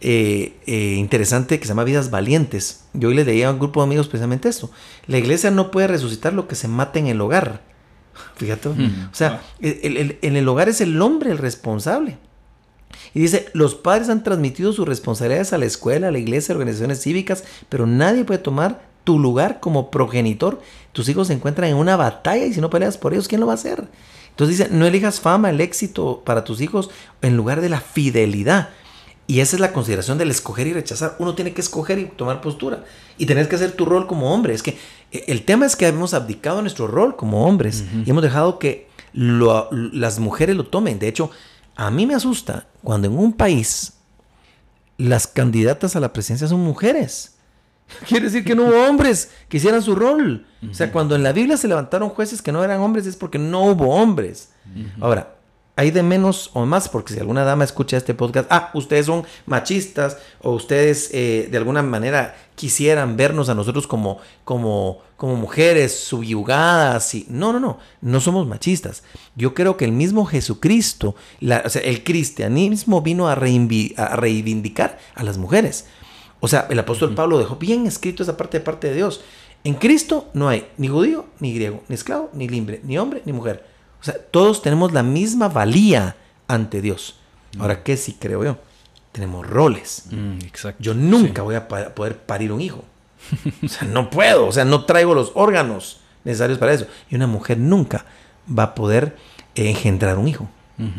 eh, 0.01 0.61
eh, 0.67 0.95
interesante 0.97 1.59
que 1.59 1.65
se 1.65 1.71
llama 1.71 1.83
Vidas 1.83 2.11
Valientes. 2.11 2.85
Yo 2.93 3.09
hoy 3.09 3.17
le 3.17 3.25
leía 3.25 3.49
a 3.49 3.51
un 3.51 3.59
grupo 3.59 3.81
de 3.81 3.87
amigos 3.87 4.07
precisamente 4.07 4.49
esto. 4.49 4.71
La 5.09 5.19
iglesia 5.19 5.51
no 5.51 5.73
puede 5.73 5.89
resucitar 5.89 6.35
lo 6.35 6.47
que 6.47 6.55
se 6.55 6.69
mata 6.69 7.01
en 7.01 7.09
el 7.09 7.21
hogar. 7.21 7.63
Fíjate. 8.37 8.69
O 8.69 8.75
sea, 9.11 9.43
en 9.61 10.37
el 10.37 10.49
hogar 10.49 10.69
es 10.69 10.81
el 10.81 11.03
hombre 11.03 11.33
el 11.33 11.39
responsable. 11.39 12.19
Y 13.15 13.21
dice, 13.21 13.47
los 13.53 13.75
padres 13.75 14.09
han 14.09 14.23
transmitido 14.23 14.73
sus 14.73 14.87
responsabilidades 14.87 15.53
a 15.53 15.59
la 15.59 15.67
escuela, 15.67 16.09
a 16.09 16.13
la 16.13 16.19
iglesia, 16.19 16.55
a 16.55 16.57
organizaciones 16.57 17.03
cívicas, 17.03 17.45
pero 17.69 17.87
nadie 17.87 18.25
puede 18.25 18.39
tomar 18.39 18.83
tu 19.05 19.19
lugar 19.19 19.61
como 19.61 19.91
progenitor. 19.91 20.61
Tus 20.93 21.09
hijos 21.09 21.29
se 21.29 21.33
encuentran 21.33 21.71
en 21.71 21.77
una 21.77 21.97
batalla 21.97 22.45
y 22.45 22.53
si 22.53 22.61
no 22.61 22.71
peleas 22.71 22.99
por 22.99 23.13
ellos, 23.13 23.29
¿quién 23.29 23.41
lo 23.41 23.47
va 23.47 23.53
a 23.53 23.57
hacer? 23.57 23.89
Entonces 24.31 24.59
dice, 24.59 24.71
no 24.71 24.87
elijas 24.87 25.21
fama, 25.21 25.51
el 25.51 25.61
éxito 25.61 26.23
para 26.25 26.45
tus 26.45 26.61
hijos 26.61 26.91
en 27.21 27.37
lugar 27.37 27.61
de 27.61 27.69
la 27.69 27.81
fidelidad. 27.81 28.71
Y 29.27 29.41
esa 29.41 29.57
es 29.57 29.61
la 29.61 29.73
consideración 29.73 30.19
del 30.19 30.31
escoger 30.31 30.67
y 30.67 30.73
rechazar. 30.73 31.17
Uno 31.19 31.35
tiene 31.35 31.53
que 31.55 31.61
escoger 31.61 31.99
y 31.99 32.07
tomar 32.07 32.41
postura. 32.41 32.85
Y 33.19 33.27
tenés 33.27 33.47
que 33.49 33.57
hacer 33.57 33.73
tu 33.73 33.85
rol 33.85 34.07
como 34.07 34.35
hombre. 34.35 34.53
Es 34.53 34.63
que 34.63 34.77
eh, 35.13 35.25
el 35.29 35.45
tema 35.45 35.67
es 35.67 35.77
que 35.77 35.87
hemos 35.87 36.13
abdicado 36.13 36.61
nuestro 36.61 36.87
rol 36.87 37.17
como 37.17 37.47
hombres 37.47 37.85
y 38.05 38.11
hemos 38.11 38.23
dejado 38.23 38.59
que 38.59 38.89
las 39.13 40.19
mujeres 40.19 40.57
lo 40.57 40.67
tomen. 40.67 40.99
De 40.99 41.09
hecho, 41.09 41.31
a 41.77 41.91
mí 41.91 42.07
me 42.07 42.15
asusta 42.15 42.67
cuando 42.83 43.09
en 43.09 43.19
un 43.19 43.33
país 43.33 43.95
las 44.99 45.27
candidatas 45.27 45.97
a 45.97 46.01
la 46.01 46.13
presidencia 46.13 46.49
son 46.49 46.61
mujeres. 46.61 47.35
Quiere 48.09 48.27
decir 48.27 48.45
que 48.45 48.55
no 48.55 48.65
hubo 48.65 48.89
hombres 48.89 49.31
que 49.49 49.57
hicieran 49.57 49.83
su 49.83 49.95
rol. 49.95 50.47
O 50.71 50.75
sea, 50.75 50.93
cuando 50.93 51.17
en 51.17 51.23
la 51.23 51.33
Biblia 51.33 51.57
se 51.57 51.69
levantaron 51.69 52.09
jueces 52.09 52.41
que 52.41 52.53
no 52.53 52.63
eran 52.63 52.81
hombres 52.81 53.07
es 53.07 53.17
porque 53.17 53.39
no 53.39 53.65
hubo 53.65 53.95
hombres. 53.95 54.51
Ahora, 55.01 55.35
hay 55.75 55.91
de 55.91 56.03
menos 56.03 56.51
o 56.53 56.67
más, 56.67 56.89
porque 56.89 57.15
si 57.15 57.21
alguna 57.21 57.45
dama 57.45 57.65
escucha 57.65 57.97
este 57.97 58.13
podcast, 58.13 58.47
ah, 58.51 58.71
ustedes 58.75 59.07
son 59.07 59.25
machistas 59.47 60.19
o 60.43 60.53
ustedes 60.53 61.11
eh, 61.13 61.49
de 61.51 61.57
alguna 61.57 61.83
manera 61.83 62.37
quisieran 62.55 63.17
vernos 63.17 63.49
a 63.49 63.55
nosotros 63.55 63.87
como, 63.87 64.19
como, 64.45 65.01
como 65.17 65.37
mujeres 65.37 65.99
subyugadas. 65.99 67.15
Y... 67.15 67.27
No, 67.31 67.55
no, 67.55 67.61
no, 67.61 67.79
no 68.03 68.21
somos 68.21 68.47
machistas. 68.47 69.03
Yo 69.35 69.55
creo 69.55 69.79
que 69.79 69.87
el 69.87 69.93
mismo 69.93 70.27
Jesucristo, 70.27 71.15
o 71.41 71.69
sea, 71.69 71.83
el 71.83 72.05
cristianismo 72.05 73.01
vino 73.01 73.29
a, 73.29 73.33
a 73.33 73.37
reivindicar 74.17 74.99
a 75.15 75.23
las 75.23 75.39
mujeres. 75.39 75.87
O 76.41 76.49
sea, 76.49 76.67
el 76.69 76.79
apóstol 76.79 77.15
Pablo 77.15 77.39
dejó 77.39 77.57
bien 77.57 77.87
escrito 77.87 78.23
esa 78.23 78.37
parte 78.37 78.59
de 78.59 78.65
parte 78.65 78.89
de 78.89 78.95
Dios. 78.95 79.23
En 79.65 79.75
Cristo 79.75 80.29
no 80.35 80.49
hay 80.49 80.67
ni 80.77 80.89
judío, 80.89 81.27
ni 81.39 81.55
griego, 81.55 81.83
ni 81.89 81.95
esclavo, 81.95 82.31
ni 82.35 82.49
libre, 82.49 82.81
ni 82.85 82.99
hombre, 82.99 83.23
ni 83.25 83.33
mujer. 83.33 83.72
O 84.03 84.05
sea, 84.05 84.19
todos 84.19 84.63
tenemos 84.63 84.93
la 84.93 85.05
misma 85.05 85.49
valía 85.49 86.17
ante 86.49 86.83
Dios. 86.83 87.15
Ahora, 87.59 87.85
¿qué 87.85 87.97
sí 87.97 88.17
creo 88.19 88.43
yo? 88.43 88.59
Tenemos 89.13 89.47
roles. 89.47 90.07
Mm, 90.11 90.39
exacto. 90.43 90.83
Yo 90.83 90.93
nunca 90.93 91.43
voy 91.43 91.55
a 91.55 91.69
poder 91.69 92.19
parir 92.19 92.51
un 92.53 92.61
hijo. 92.61 92.85
o 93.65 93.69
sea, 93.69 93.87
no 93.87 94.11
puedo. 94.11 94.47
O 94.47 94.53
sea, 94.53 94.65
no 94.65 94.85
traigo 94.87 95.15
los 95.15 95.31
órganos 95.35 96.01
necesarios 96.25 96.59
para 96.59 96.73
eso. 96.73 96.87
Y 97.11 97.15
una 97.15 97.29
mujer 97.29 97.59
nunca 97.59 98.05
va 98.47 98.65
a 98.65 98.75
poder 98.75 99.17
engendrar 99.55 100.19
un 100.19 100.29
hijo. 100.29 100.49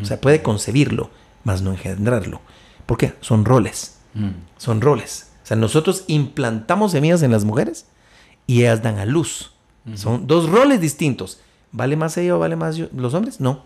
O 0.00 0.06
sea, 0.06 0.18
puede 0.18 0.42
concebirlo, 0.42 1.10
mas 1.42 1.60
no 1.60 1.70
engendrarlo. 1.72 2.40
¿Por 2.86 2.96
qué? 2.96 3.12
Son 3.20 3.44
roles. 3.44 3.98
Mm. 4.14 4.30
Son 4.56 4.80
roles. 4.80 5.30
O 5.42 5.46
sea, 5.46 5.58
nosotros 5.58 6.04
implantamos 6.06 6.92
semillas 6.92 7.22
en 7.22 7.30
las 7.30 7.44
mujeres 7.44 7.84
y 8.46 8.60
ellas 8.60 8.82
dan 8.82 8.98
a 8.98 9.04
luz. 9.04 9.52
Son 9.94 10.26
dos 10.26 10.48
roles 10.48 10.80
distintos. 10.80 11.40
¿Vale 11.74 11.96
más 11.96 12.16
ella 12.16 12.36
o 12.36 12.38
vale 12.38 12.54
más 12.54 12.78
los 12.78 13.14
hombres? 13.14 13.40
No. 13.40 13.64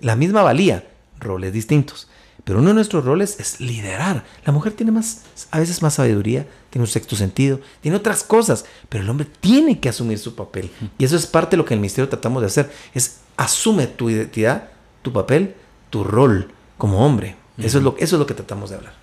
La 0.00 0.16
misma 0.16 0.42
valía, 0.42 0.88
roles 1.20 1.52
distintos. 1.52 2.08
Pero 2.44 2.60
uno 2.60 2.68
de 2.68 2.74
nuestros 2.74 3.04
roles 3.04 3.38
es 3.38 3.60
liderar. 3.60 4.24
La 4.46 4.52
mujer 4.54 4.72
tiene 4.72 4.90
más, 4.90 5.20
a 5.50 5.58
veces 5.60 5.82
más 5.82 5.94
sabiduría, 5.94 6.46
tiene 6.70 6.84
un 6.84 6.90
sexto 6.90 7.14
sentido, 7.14 7.60
tiene 7.82 7.98
otras 7.98 8.24
cosas, 8.24 8.64
pero 8.88 9.04
el 9.04 9.10
hombre 9.10 9.26
tiene 9.40 9.78
que 9.78 9.90
asumir 9.90 10.18
su 10.18 10.34
papel. 10.34 10.70
Y 10.96 11.04
eso 11.04 11.14
es 11.14 11.26
parte 11.26 11.52
de 11.52 11.58
lo 11.58 11.66
que 11.66 11.74
en 11.74 11.78
el 11.78 11.82
ministerio 11.82 12.08
tratamos 12.08 12.40
de 12.40 12.46
hacer, 12.46 12.72
es 12.94 13.20
asume 13.36 13.86
tu 13.86 14.08
identidad, 14.08 14.70
tu 15.02 15.12
papel, 15.12 15.54
tu 15.90 16.04
rol 16.04 16.50
como 16.78 17.04
hombre. 17.04 17.36
Eso, 17.58 17.78
es 17.78 17.84
lo, 17.84 17.94
eso 17.98 18.16
es 18.16 18.18
lo 18.18 18.26
que 18.26 18.34
tratamos 18.34 18.70
de 18.70 18.76
hablar. 18.76 18.94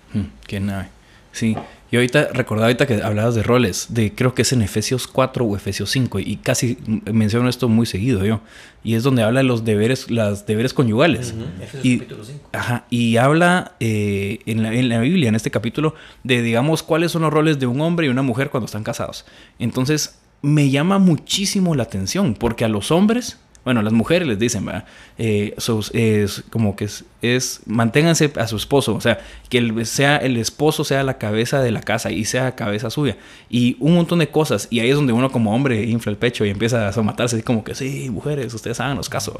Qué 0.48 0.58
nave. 0.58 0.88
Sí, 1.32 1.56
y 1.92 1.96
ahorita, 1.96 2.28
recordaba 2.32 2.66
ahorita 2.66 2.86
que 2.86 3.02
hablabas 3.02 3.34
de 3.34 3.42
roles, 3.42 3.88
de 3.90 4.14
creo 4.14 4.32
que 4.32 4.42
es 4.42 4.52
en 4.52 4.62
Efesios 4.62 5.08
4 5.08 5.44
o 5.44 5.56
Efesios 5.56 5.90
5, 5.90 6.20
y 6.20 6.36
casi 6.36 6.78
menciono 7.12 7.48
esto 7.48 7.68
muy 7.68 7.84
seguido 7.84 8.24
yo. 8.24 8.40
Y 8.84 8.94
es 8.94 9.02
donde 9.02 9.24
habla 9.24 9.40
de 9.40 9.44
los 9.44 9.64
deberes, 9.64 10.08
las 10.08 10.46
deberes 10.46 10.72
conyugales. 10.72 11.34
y, 11.82 11.98
capítulo 11.98 12.24
5. 12.24 12.48
Ajá, 12.52 12.84
y 12.90 13.16
habla 13.16 13.72
eh, 13.80 14.38
en, 14.46 14.62
la, 14.62 14.72
en, 14.72 14.88
la, 14.88 15.00
Biblia, 15.00 15.28
en 15.28 15.34
este 15.34 15.50
capítulo, 15.50 15.96
de 16.22 16.42
digamos 16.42 16.84
cuáles 16.84 17.10
son 17.10 17.22
los 17.22 17.32
roles 17.32 17.58
de 17.58 17.66
un 17.66 17.80
hombre 17.80 18.06
y 18.06 18.10
una 18.10 18.22
mujer 18.22 18.50
cuando 18.50 18.66
están 18.66 18.84
casados. 18.84 19.24
Entonces, 19.58 20.20
me 20.42 20.70
llama 20.70 21.00
muchísimo 21.00 21.74
la 21.74 21.82
atención, 21.82 22.34
porque 22.34 22.64
a 22.64 22.68
los 22.68 22.92
hombres 22.92 23.38
bueno, 23.64 23.82
las 23.82 23.92
mujeres 23.92 24.26
les 24.26 24.38
dicen, 24.38 24.64
¿verdad? 24.64 24.84
Eh, 25.18 25.54
es 25.92 26.44
como 26.50 26.76
que 26.76 26.88
es, 27.20 27.60
manténganse 27.66 28.32
a 28.36 28.46
su 28.46 28.56
esposo, 28.56 28.94
o 28.94 29.00
sea, 29.00 29.20
que 29.50 29.58
el, 29.58 29.84
sea 29.84 30.16
el 30.16 30.36
esposo 30.38 30.82
sea 30.82 31.02
la 31.02 31.18
cabeza 31.18 31.60
de 31.60 31.70
la 31.70 31.82
casa 31.82 32.10
y 32.10 32.24
sea 32.24 32.54
cabeza 32.54 32.88
suya. 32.88 33.18
Y 33.50 33.76
un 33.80 33.94
montón 33.94 34.20
de 34.20 34.28
cosas. 34.28 34.66
Y 34.70 34.80
ahí 34.80 34.88
es 34.88 34.96
donde 34.96 35.12
uno 35.12 35.30
como 35.30 35.54
hombre 35.54 35.84
infla 35.84 36.10
el 36.10 36.16
pecho 36.16 36.44
y 36.44 36.50
empieza 36.50 36.88
a 36.88 36.92
somatarse 36.92 37.36
así 37.36 37.42
como 37.42 37.62
que, 37.62 37.74
sí, 37.74 38.08
mujeres, 38.10 38.52
ustedes 38.54 38.80
hagan 38.80 38.96
los 38.96 39.08
casos. 39.08 39.34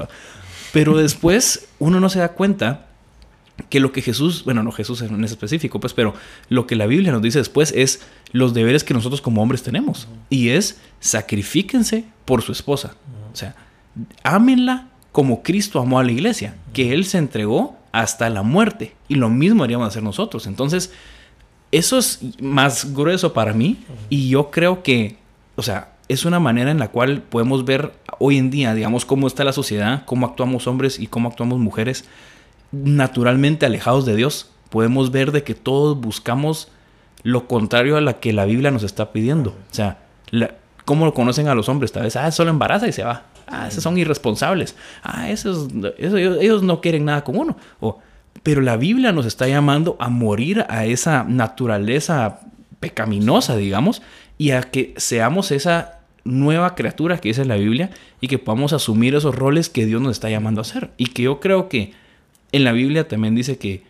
Pero 0.71 0.97
después 0.97 1.67
uno 1.79 1.99
no 1.99 2.09
se 2.09 2.19
da 2.19 2.29
cuenta 2.29 2.87
que 3.69 3.79
lo 3.79 3.91
que 3.91 4.01
Jesús, 4.01 4.43
bueno, 4.43 4.63
no 4.63 4.71
Jesús 4.71 5.01
en 5.01 5.23
específico, 5.23 5.79
pues, 5.79 5.93
pero 5.93 6.13
lo 6.49 6.67
que 6.67 6.75
la 6.75 6.85
Biblia 6.85 7.11
nos 7.11 7.21
dice 7.21 7.39
después 7.39 7.73
es 7.75 8.01
los 8.31 8.53
deberes 8.53 8.83
que 8.83 8.93
nosotros 8.93 9.21
como 9.21 9.41
hombres 9.41 9.63
tenemos. 9.63 10.07
Y 10.29 10.49
es 10.49 10.79
sacrifíquense 10.99 12.05
por 12.25 12.41
su 12.41 12.51
esposa. 12.51 12.95
O 13.33 13.35
sea, 13.35 13.55
ámenla 14.23 14.87
como 15.11 15.43
Cristo 15.43 15.79
amó 15.79 15.99
a 15.99 16.03
la 16.03 16.11
iglesia, 16.11 16.55
que 16.73 16.93
Él 16.93 17.05
se 17.05 17.17
entregó 17.17 17.75
hasta 17.91 18.29
la 18.29 18.43
muerte. 18.43 18.95
Y 19.07 19.15
lo 19.15 19.29
mismo 19.29 19.63
haríamos 19.63 19.87
hacer 19.87 20.03
nosotros. 20.03 20.47
Entonces, 20.47 20.93
eso 21.71 21.97
es 21.97 22.19
más 22.41 22.93
grueso 22.93 23.33
para 23.33 23.53
mí 23.53 23.77
y 24.09 24.29
yo 24.29 24.51
creo 24.51 24.83
que, 24.83 25.17
o 25.55 25.63
sea, 25.63 25.93
es 26.09 26.25
una 26.25 26.39
manera 26.39 26.71
en 26.71 26.79
la 26.79 26.89
cual 26.89 27.21
podemos 27.21 27.63
ver 27.63 27.93
hoy 28.19 28.37
en 28.37 28.51
día, 28.51 28.73
digamos, 28.73 29.05
cómo 29.05 29.27
está 29.27 29.45
la 29.45 29.53
sociedad, 29.53 30.03
cómo 30.05 30.25
actuamos 30.25 30.67
hombres 30.67 30.99
y 30.99 31.07
cómo 31.07 31.29
actuamos 31.29 31.59
mujeres 31.59 32.05
naturalmente 32.71 33.65
alejados 33.65 34.05
de 34.05 34.15
Dios. 34.15 34.49
Podemos 34.69 35.11
ver 35.11 35.31
de 35.31 35.43
que 35.43 35.55
todos 35.55 35.99
buscamos 35.99 36.69
lo 37.23 37.47
contrario 37.47 37.97
a 37.97 38.01
la 38.01 38.19
que 38.19 38.33
la 38.33 38.45
Biblia 38.45 38.71
nos 38.71 38.83
está 38.83 39.13
pidiendo. 39.13 39.51
O 39.51 39.73
sea, 39.73 39.99
¿cómo 40.83 41.05
lo 41.05 41.13
conocen 41.13 41.47
a 41.47 41.55
los 41.55 41.69
hombres? 41.69 41.93
Tal 41.93 42.03
vez, 42.03 42.15
ah, 42.17 42.31
solo 42.31 42.49
embaraza 42.49 42.87
y 42.87 42.91
se 42.91 43.03
va. 43.03 43.23
Ah, 43.47 43.67
esos 43.67 43.83
son 43.83 43.97
irresponsables. 43.97 44.75
Ah, 45.03 45.29
esos, 45.29 45.69
ellos, 45.97 46.63
no 46.63 46.81
quieren 46.81 47.05
nada 47.05 47.23
con 47.23 47.37
uno. 47.37 47.57
pero 48.43 48.61
la 48.61 48.77
Biblia 48.77 49.11
nos 49.11 49.25
está 49.25 49.47
llamando 49.47 49.97
a 49.99 50.09
morir 50.09 50.65
a 50.69 50.85
esa 50.85 51.23
naturaleza 51.23 52.39
pecaminosa, 52.79 53.55
digamos, 53.55 54.01
y 54.37 54.51
a 54.51 54.61
que 54.63 54.93
seamos 54.97 55.51
esa 55.51 55.99
nueva 56.23 56.75
criatura 56.75 57.17
que 57.17 57.29
dice 57.29 57.45
la 57.45 57.55
Biblia 57.55 57.91
y 58.19 58.27
que 58.27 58.39
podamos 58.39 58.73
asumir 58.73 59.15
esos 59.15 59.35
roles 59.35 59.69
que 59.69 59.85
Dios 59.85 60.01
nos 60.01 60.11
está 60.13 60.29
llamando 60.29 60.61
a 60.61 60.63
hacer. 60.63 60.91
Y 60.97 61.07
que 61.07 61.23
yo 61.23 61.39
creo 61.39 61.69
que 61.69 61.93
en 62.51 62.63
la 62.63 62.71
Biblia 62.71 63.07
también 63.07 63.35
dice 63.35 63.57
que 63.57 63.83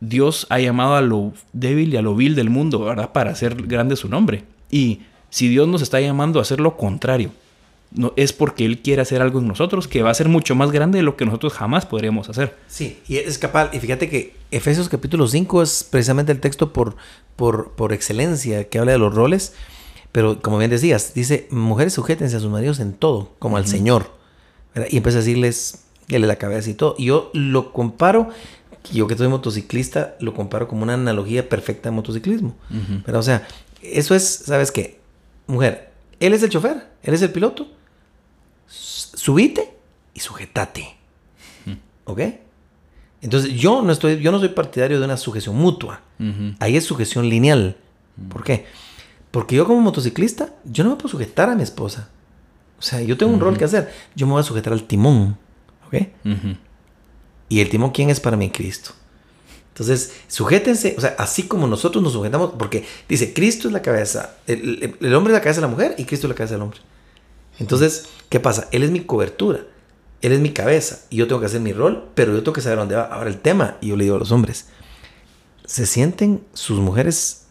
Dios 0.00 0.46
ha 0.50 0.58
llamado 0.58 0.96
a 0.96 1.00
lo 1.00 1.32
débil 1.52 1.92
y 1.92 1.96
a 1.96 2.02
lo 2.02 2.14
vil 2.14 2.34
del 2.34 2.50
mundo. 2.50 2.94
Para 3.12 3.30
hacer 3.30 3.54
grande 3.66 3.96
su 3.96 4.08
nombre. 4.08 4.44
Y 4.70 5.00
si 5.30 5.48
Dios 5.48 5.66
nos 5.68 5.82
está 5.82 6.00
llamando 6.00 6.38
a 6.38 6.42
hacer 6.42 6.60
lo 6.60 6.76
contrario, 6.76 7.30
no, 7.92 8.12
es 8.16 8.32
porque 8.32 8.64
Él 8.64 8.82
quiere 8.82 9.02
hacer 9.02 9.22
algo 9.22 9.38
en 9.38 9.46
nosotros 9.46 9.86
que 9.86 10.02
va 10.02 10.10
a 10.10 10.14
ser 10.14 10.28
mucho 10.28 10.54
más 10.54 10.72
grande 10.72 10.98
de 10.98 11.04
lo 11.04 11.16
que 11.16 11.24
nosotros 11.24 11.52
jamás 11.52 11.86
podríamos 11.86 12.28
hacer. 12.28 12.56
Sí, 12.66 12.98
y 13.06 13.16
es 13.16 13.38
capaz, 13.38 13.70
y 13.72 13.78
fíjate 13.78 14.08
que 14.08 14.34
Efesios 14.50 14.88
capítulo 14.88 15.28
5 15.28 15.62
es 15.62 15.84
precisamente 15.84 16.32
el 16.32 16.40
texto 16.40 16.72
por, 16.72 16.96
por, 17.36 17.72
por 17.72 17.92
excelencia 17.92 18.68
que 18.68 18.78
habla 18.78 18.92
de 18.92 18.98
los 18.98 19.14
roles, 19.14 19.54
pero 20.10 20.40
como 20.40 20.58
bien 20.58 20.70
decías, 20.70 21.14
dice, 21.14 21.46
mujeres 21.50 21.92
sujétense 21.92 22.36
a 22.36 22.40
sus 22.40 22.50
maridos 22.50 22.80
en 22.80 22.92
todo, 22.92 23.32
como 23.38 23.56
al 23.56 23.66
Señor, 23.66 24.10
y 24.88 24.96
empieza 24.96 25.18
a 25.18 25.22
decirles, 25.22 25.84
le 26.08 26.18
la 26.20 26.36
cabeza 26.36 26.70
y 26.70 26.74
todo. 26.74 26.94
Y 26.98 27.06
yo 27.06 27.30
lo 27.32 27.72
comparo, 27.72 28.30
yo 28.92 29.06
que 29.06 29.16
soy 29.16 29.28
motociclista, 29.28 30.16
lo 30.20 30.34
comparo 30.34 30.68
como 30.68 30.82
una 30.82 30.94
analogía 30.94 31.48
perfecta 31.48 31.90
de 31.90 31.96
motociclismo. 31.96 32.54
Pero 33.04 33.18
o 33.18 33.22
sea, 33.22 33.46
eso 33.82 34.14
es, 34.14 34.24
¿sabes 34.24 34.70
qué? 34.70 34.98
Mujer, 35.46 35.90
él 36.20 36.32
es 36.32 36.42
el 36.42 36.50
chofer, 36.50 36.92
él 37.02 37.14
es 37.14 37.22
el 37.22 37.30
piloto 37.30 37.68
subite 39.24 39.74
y 40.12 40.20
sujetate. 40.20 40.96
¿Ok? 42.04 42.20
Entonces 43.22 43.54
yo 43.54 43.80
no, 43.80 43.90
estoy, 43.90 44.20
yo 44.20 44.30
no 44.30 44.38
soy 44.38 44.50
partidario 44.50 44.98
de 44.98 45.04
una 45.06 45.16
sujeción 45.16 45.56
mutua. 45.56 46.02
Ahí 46.60 46.76
es 46.76 46.84
sujeción 46.84 47.28
lineal. 47.28 47.76
¿Por 48.28 48.44
qué? 48.44 48.66
Porque 49.30 49.56
yo 49.56 49.66
como 49.66 49.80
motociclista, 49.80 50.54
yo 50.64 50.84
no 50.84 50.90
me 50.90 50.96
puedo 50.96 51.08
sujetar 51.08 51.48
a 51.48 51.54
mi 51.54 51.62
esposa. 51.62 52.10
O 52.78 52.82
sea, 52.82 53.00
yo 53.00 53.16
tengo 53.16 53.32
un 53.32 53.40
rol 53.40 53.56
que 53.56 53.64
hacer. 53.64 53.90
Yo 54.14 54.26
me 54.26 54.32
voy 54.32 54.40
a 54.40 54.44
sujetar 54.44 54.72
al 54.72 54.84
timón. 54.84 55.38
¿Ok? 55.86 55.94
Y 57.48 57.60
el 57.60 57.70
timón, 57.70 57.90
¿quién 57.90 58.10
es 58.10 58.20
para 58.20 58.36
mí? 58.36 58.50
Cristo. 58.50 58.92
Entonces, 59.74 60.12
sujétense, 60.28 60.94
o 60.96 61.00
sea, 61.00 61.16
así 61.18 61.48
como 61.48 61.66
nosotros 61.66 62.00
nos 62.00 62.12
sujetamos, 62.12 62.52
porque 62.56 62.86
dice, 63.08 63.34
Cristo 63.34 63.66
es 63.66 63.74
la 63.74 63.82
cabeza, 63.82 64.36
el, 64.46 64.96
el 65.00 65.14
hombre 65.16 65.32
es 65.32 65.38
la 65.38 65.42
cabeza 65.42 65.60
de 65.60 65.66
la 65.66 65.72
mujer 65.72 65.96
y 65.98 66.04
Cristo 66.04 66.28
es 66.28 66.28
la 66.28 66.36
cabeza 66.36 66.54
del 66.54 66.62
hombre. 66.62 66.78
Entonces, 67.58 68.06
¿qué 68.28 68.38
pasa? 68.38 68.68
Él 68.70 68.84
es 68.84 68.92
mi 68.92 69.00
cobertura, 69.00 69.66
él 70.22 70.30
es 70.30 70.38
mi 70.38 70.50
cabeza 70.50 71.00
y 71.10 71.16
yo 71.16 71.26
tengo 71.26 71.40
que 71.40 71.46
hacer 71.46 71.60
mi 71.60 71.72
rol, 71.72 72.08
pero 72.14 72.32
yo 72.32 72.38
tengo 72.38 72.52
que 72.52 72.60
saber 72.60 72.78
dónde 72.78 72.94
va. 72.94 73.06
Ahora 73.06 73.28
el 73.28 73.40
tema, 73.40 73.76
y 73.80 73.88
yo 73.88 73.96
le 73.96 74.04
digo 74.04 74.14
a 74.14 74.20
los 74.20 74.30
hombres, 74.30 74.66
se 75.64 75.86
sienten 75.86 76.44
sus 76.52 76.78
mujeres 76.78 77.46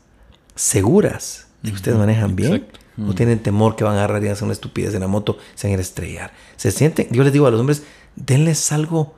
seguras 0.56 1.48
de 1.62 1.72
que 1.72 1.76
ustedes 1.76 1.98
manejan 1.98 2.38
bien. 2.38 2.68
No 2.96 3.16
tienen 3.16 3.40
temor 3.40 3.76
que 3.76 3.84
van 3.84 3.96
a 3.96 4.04
agarrar 4.04 4.24
y 4.24 4.28
hacer 4.28 4.44
una 4.44 4.54
estupidez 4.54 4.94
en 4.94 5.02
la 5.02 5.08
moto, 5.08 5.40
se 5.56 5.68
van 5.68 5.78
a 5.78 5.82
estrellar. 5.82 6.32
Se 6.58 6.72
sienten, 6.72 7.08
yo 7.10 7.24
les 7.24 7.34
digo 7.34 7.48
a 7.48 7.52
los 7.52 7.60
hombres, 7.60 7.84
denles 8.16 8.72
algo 8.72 9.16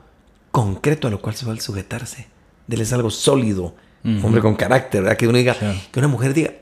concreto 0.50 1.08
a 1.08 1.10
lo 1.10 1.20
cual 1.20 1.36
se 1.36 1.44
va 1.44 1.52
a 1.52 1.60
sujetarse. 1.60 2.26
Denles 2.66 2.92
algo 2.92 3.10
sólido, 3.10 3.74
hombre 4.04 4.40
con 4.40 4.54
carácter, 4.56 5.02
¿verdad? 5.02 5.16
Que 5.16 5.28
uno 5.28 5.38
diga, 5.38 5.56
que 5.92 5.98
una 5.98 6.08
mujer 6.08 6.34
diga, 6.34 6.52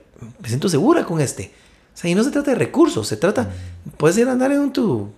me 0.41 0.49
siento 0.49 0.69
segura 0.69 1.05
con 1.05 1.21
este. 1.21 1.53
O 1.95 1.97
sea, 1.97 2.11
y 2.11 2.15
no 2.15 2.25
se 2.25 2.31
trata 2.31 2.51
de 2.51 2.57
recursos, 2.57 3.07
se 3.07 3.17
trata, 3.17 3.51
puedes 3.97 4.19
ir 4.19 4.29
a 4.29 4.33
andar 4.33 4.51
en 4.53 4.61
un 4.61 4.73
tu... 4.73 5.13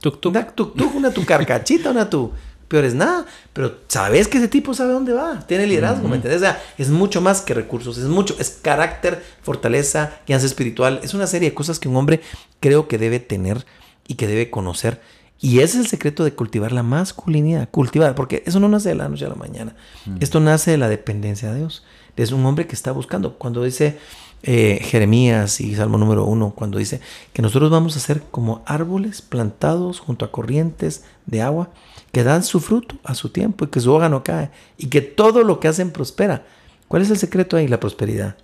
Tuk 0.00 0.20
tuk. 0.20 0.30
Una 0.30 0.46
tuk 0.46 0.76
tuk, 0.76 0.94
una 0.94 1.10
tu 1.10 1.24
carcachita, 1.24 1.90
una 1.90 2.08
tu... 2.08 2.30
Peor 2.68 2.84
es 2.84 2.94
nada, 2.94 3.24
pero 3.54 3.78
sabes 3.88 4.28
que 4.28 4.36
ese 4.36 4.46
tipo 4.46 4.74
sabe 4.74 4.92
dónde 4.92 5.14
va, 5.14 5.40
tiene 5.46 5.66
liderazgo, 5.66 6.06
¿me 6.06 6.16
entiendes? 6.16 6.42
O 6.42 6.44
sea, 6.44 6.62
es 6.76 6.90
mucho 6.90 7.22
más 7.22 7.40
que 7.40 7.54
recursos, 7.54 7.96
es 7.96 8.04
mucho, 8.04 8.36
es 8.38 8.58
carácter, 8.60 9.24
fortaleza, 9.42 10.20
guianza 10.26 10.46
espiritual, 10.46 11.00
es 11.02 11.14
una 11.14 11.26
serie 11.26 11.48
de 11.48 11.54
cosas 11.54 11.78
que 11.78 11.88
un 11.88 11.96
hombre 11.96 12.20
creo 12.60 12.86
que 12.86 12.98
debe 12.98 13.20
tener 13.20 13.64
y 14.06 14.16
que 14.16 14.26
debe 14.26 14.50
conocer. 14.50 15.00
Y 15.40 15.60
ese 15.60 15.78
es 15.78 15.84
el 15.84 15.86
secreto 15.86 16.24
de 16.24 16.34
cultivar 16.34 16.72
la 16.72 16.82
masculinidad, 16.82 17.68
cultivar, 17.70 18.14
porque 18.14 18.42
eso 18.46 18.58
no 18.58 18.68
nace 18.68 18.88
de 18.88 18.96
la 18.96 19.08
noche 19.08 19.24
a 19.24 19.28
la 19.28 19.36
mañana, 19.36 19.76
esto 20.18 20.40
nace 20.40 20.72
de 20.72 20.78
la 20.78 20.88
dependencia 20.88 21.52
de 21.52 21.60
Dios, 21.60 21.84
es 22.16 22.32
un 22.32 22.44
hombre 22.44 22.66
que 22.66 22.74
está 22.74 22.90
buscando, 22.90 23.38
cuando 23.38 23.62
dice 23.62 23.98
eh, 24.42 24.80
Jeremías 24.82 25.60
y 25.60 25.74
Salmo 25.74 25.98
número 25.98 26.24
uno, 26.24 26.52
cuando 26.54 26.78
dice 26.78 27.00
que 27.32 27.42
nosotros 27.42 27.70
vamos 27.70 27.96
a 27.96 28.00
ser 28.00 28.22
como 28.30 28.62
árboles 28.66 29.22
plantados 29.22 30.00
junto 30.00 30.24
a 30.24 30.32
corrientes 30.32 31.04
de 31.26 31.42
agua 31.42 31.70
que 32.12 32.24
dan 32.24 32.42
su 32.42 32.60
fruto 32.60 32.96
a 33.04 33.14
su 33.14 33.30
tiempo 33.30 33.64
y 33.64 33.68
que 33.68 33.80
su 33.80 33.92
hoja 33.92 34.08
no 34.08 34.24
cae 34.24 34.50
y 34.76 34.86
que 34.86 35.00
todo 35.00 35.42
lo 35.42 35.60
que 35.60 35.68
hacen 35.68 35.90
prospera. 35.90 36.44
¿Cuál 36.88 37.02
es 37.02 37.10
el 37.10 37.18
secreto 37.18 37.56
ahí? 37.56 37.68
La 37.68 37.80
prosperidad. 37.80 38.36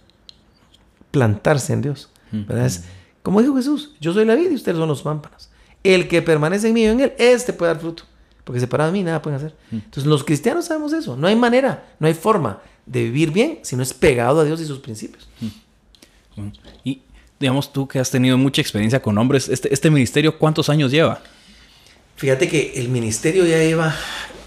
Plantarse 1.10 1.72
en 1.72 1.82
Dios. 1.82 2.10
¿verdad? 2.30 2.66
Es, 2.66 2.84
como 3.22 3.40
dijo 3.40 3.56
Jesús, 3.56 3.92
yo 4.00 4.12
soy 4.12 4.24
la 4.24 4.34
vida 4.34 4.50
y 4.50 4.56
ustedes 4.56 4.76
son 4.76 4.88
los 4.88 5.02
pámpanos. 5.02 5.48
El 5.84 6.08
que 6.08 6.20
permanece 6.22 6.66
en 6.68 6.74
mí 6.74 6.80
y 6.82 6.86
en 6.86 7.00
él, 7.00 7.12
este 7.18 7.52
puede 7.52 7.72
dar 7.72 7.80
fruto. 7.80 8.02
Porque 8.42 8.58
separado 8.60 8.90
de 8.90 8.98
mí 8.98 9.04
nada 9.04 9.22
pueden 9.22 9.36
hacer. 9.38 9.54
Entonces 9.70 10.04
los 10.06 10.24
cristianos 10.24 10.64
sabemos 10.66 10.92
eso. 10.92 11.16
No 11.16 11.28
hay 11.28 11.36
manera, 11.36 11.84
no 12.00 12.06
hay 12.08 12.14
forma 12.14 12.60
de 12.84 13.04
vivir 13.04 13.30
bien 13.30 13.60
si 13.62 13.76
no 13.76 13.82
es 13.82 13.94
pegado 13.94 14.40
a 14.40 14.44
Dios 14.44 14.60
y 14.60 14.66
sus 14.66 14.80
principios. 14.80 15.28
Y 16.82 17.00
digamos 17.38 17.72
tú 17.72 17.86
que 17.86 17.98
has 17.98 18.10
tenido 18.10 18.36
mucha 18.36 18.60
experiencia 18.60 19.00
con 19.00 19.16
hombres, 19.18 19.48
este, 19.48 19.72
este 19.72 19.90
ministerio, 19.90 20.38
¿cuántos 20.38 20.68
años 20.68 20.90
lleva? 20.90 21.20
Fíjate 22.16 22.48
que 22.48 22.72
el 22.76 22.88
ministerio 22.88 23.44
ya 23.46 23.58
lleva 23.58 23.94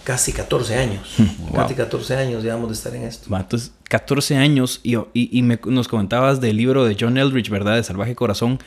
casi 0.04 0.32
14 0.32 0.76
años. 0.76 1.15
Casi 1.54 1.73
14 1.76 2.15
años 2.15 2.43
llevamos 2.43 2.69
de 2.69 2.73
estar 2.76 2.95
en 2.95 3.04
esto. 3.04 3.36
Entonces, 3.36 3.71
14 3.89 4.38
años 4.38 4.80
y, 4.84 4.95
y, 4.95 5.04
y 5.13 5.41
me- 5.41 5.60
nos 5.65 5.88
comentabas 5.88 6.39
del 6.39 6.56
libro 6.58 6.86
de 6.86 6.95
John 7.00 7.17
Eldridge, 7.17 7.50
¿verdad? 7.50 7.76
De 7.76 7.84
Salvaje 7.84 8.15
Corazón. 8.15 8.60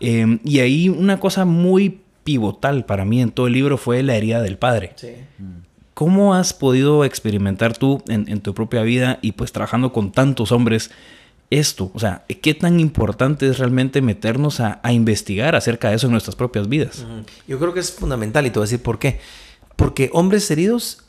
Eh, 0.00 0.38
y 0.44 0.58
ahí 0.60 0.88
una 0.88 1.18
cosa 1.20 1.44
muy 1.44 2.01
pivotal 2.24 2.84
para 2.84 3.04
mí 3.04 3.20
en 3.20 3.30
todo 3.30 3.46
el 3.46 3.52
libro 3.52 3.76
fue 3.76 4.02
la 4.02 4.16
herida 4.16 4.40
del 4.42 4.58
padre. 4.58 4.92
Sí. 4.96 5.14
¿Cómo 5.94 6.34
has 6.34 6.54
podido 6.54 7.04
experimentar 7.04 7.76
tú 7.76 8.02
en, 8.08 8.28
en 8.28 8.40
tu 8.40 8.54
propia 8.54 8.82
vida 8.82 9.18
y 9.22 9.32
pues 9.32 9.52
trabajando 9.52 9.92
con 9.92 10.12
tantos 10.12 10.52
hombres 10.52 10.90
esto? 11.50 11.90
O 11.94 11.98
sea, 11.98 12.24
¿qué 12.40 12.54
tan 12.54 12.80
importante 12.80 13.48
es 13.48 13.58
realmente 13.58 14.00
meternos 14.00 14.60
a, 14.60 14.80
a 14.82 14.92
investigar 14.92 15.54
acerca 15.54 15.90
de 15.90 15.96
eso 15.96 16.06
en 16.06 16.12
nuestras 16.12 16.34
propias 16.34 16.68
vidas? 16.68 17.04
Yo 17.46 17.58
creo 17.58 17.74
que 17.74 17.80
es 17.80 17.92
fundamental 17.92 18.46
y 18.46 18.50
te 18.50 18.58
voy 18.58 18.64
a 18.64 18.68
decir 18.68 18.82
por 18.82 18.98
qué. 18.98 19.20
Porque 19.76 20.10
hombres 20.12 20.50
heridos 20.50 21.04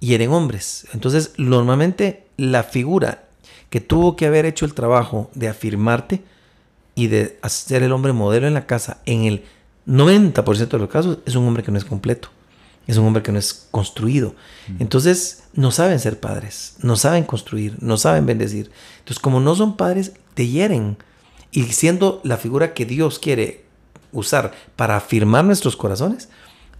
hieren 0.00 0.30
hombres. 0.30 0.86
Entonces, 0.92 1.32
normalmente 1.36 2.26
la 2.36 2.62
figura 2.64 3.24
que 3.70 3.80
tuvo 3.80 4.16
que 4.16 4.26
haber 4.26 4.46
hecho 4.46 4.64
el 4.64 4.74
trabajo 4.74 5.30
de 5.34 5.48
afirmarte 5.48 6.22
y 6.94 7.08
de 7.08 7.38
hacer 7.42 7.82
el 7.82 7.92
hombre 7.92 8.12
modelo 8.12 8.46
en 8.46 8.54
la 8.54 8.66
casa, 8.66 8.98
en 9.06 9.24
el 9.24 9.44
90% 9.86 10.68
de 10.68 10.78
los 10.78 10.88
casos, 10.90 11.18
es 11.26 11.34
un 11.34 11.46
hombre 11.46 11.62
que 11.62 11.70
no 11.70 11.78
es 11.78 11.84
completo. 11.84 12.28
Es 12.86 12.96
un 12.98 13.06
hombre 13.06 13.22
que 13.22 13.32
no 13.32 13.38
es 13.38 13.66
construido. 13.72 14.34
Entonces, 14.78 15.44
no 15.54 15.72
saben 15.72 15.98
ser 15.98 16.20
padres, 16.20 16.76
no 16.82 16.94
saben 16.96 17.24
construir, 17.24 17.76
no 17.80 17.96
saben 17.96 18.26
bendecir. 18.26 18.70
Entonces, 18.98 19.18
como 19.20 19.40
no 19.40 19.54
son 19.56 19.76
padres, 19.76 20.12
te 20.34 20.46
hieren. 20.46 20.96
Y 21.50 21.64
siendo 21.64 22.20
la 22.22 22.36
figura 22.36 22.74
que 22.74 22.86
Dios 22.86 23.18
quiere 23.18 23.64
usar 24.12 24.52
para 24.76 24.96
afirmar 24.96 25.44
nuestros 25.44 25.76
corazones, 25.76 26.28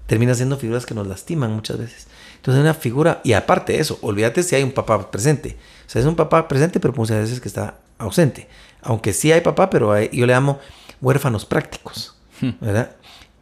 termina 0.06 0.34
siendo 0.34 0.56
figuras 0.58 0.86
que 0.86 0.94
nos 0.94 1.08
lastiman 1.08 1.52
muchas 1.52 1.78
veces. 1.78 2.06
Entonces, 2.36 2.60
una 2.62 2.74
figura, 2.74 3.20
y 3.24 3.32
aparte 3.32 3.72
de 3.72 3.80
eso, 3.80 3.98
olvídate 4.02 4.44
si 4.44 4.54
hay 4.54 4.62
un 4.62 4.70
papá 4.72 5.10
presente. 5.10 5.56
O 5.86 5.90
sea, 5.90 6.00
es 6.00 6.06
un 6.06 6.14
papá 6.14 6.46
presente, 6.46 6.78
pero 6.78 6.94
muchas 6.96 7.18
veces 7.18 7.40
que 7.40 7.48
está 7.48 7.78
ausente. 7.98 8.48
Aunque 8.82 9.12
sí 9.12 9.32
hay 9.32 9.40
papá, 9.40 9.70
pero 9.70 9.90
hay- 9.92 10.10
yo 10.12 10.24
le 10.26 10.32
llamo 10.32 10.60
huérfanos 11.00 11.44
prácticos, 11.44 12.14
¿verdad? 12.60 12.96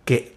Que 0.04 0.36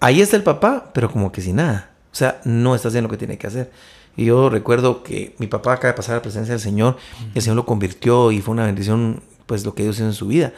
ahí 0.00 0.20
está 0.20 0.36
el 0.36 0.42
papá, 0.42 0.90
pero 0.92 1.10
como 1.10 1.32
que 1.32 1.40
sin 1.40 1.56
nada. 1.56 1.90
O 2.12 2.16
sea, 2.16 2.40
no 2.44 2.74
está 2.74 2.88
haciendo 2.88 3.08
lo 3.08 3.12
que 3.12 3.18
tiene 3.18 3.38
que 3.38 3.46
hacer. 3.46 3.70
Y 4.16 4.24
yo 4.24 4.50
recuerdo 4.50 5.02
que 5.02 5.36
mi 5.38 5.46
papá 5.46 5.74
acaba 5.74 5.92
de 5.92 5.96
pasar 5.96 6.14
a 6.14 6.18
la 6.18 6.22
presencia 6.22 6.52
del 6.54 6.60
Señor, 6.60 6.96
y 7.34 7.38
el 7.38 7.42
Señor 7.42 7.56
lo 7.56 7.66
convirtió 7.66 8.32
y 8.32 8.40
fue 8.40 8.52
una 8.52 8.66
bendición, 8.66 9.22
pues 9.46 9.64
lo 9.64 9.74
que 9.74 9.84
Dios 9.84 9.96
hizo 9.96 10.06
en 10.06 10.12
su 10.12 10.26
vida. 10.26 10.52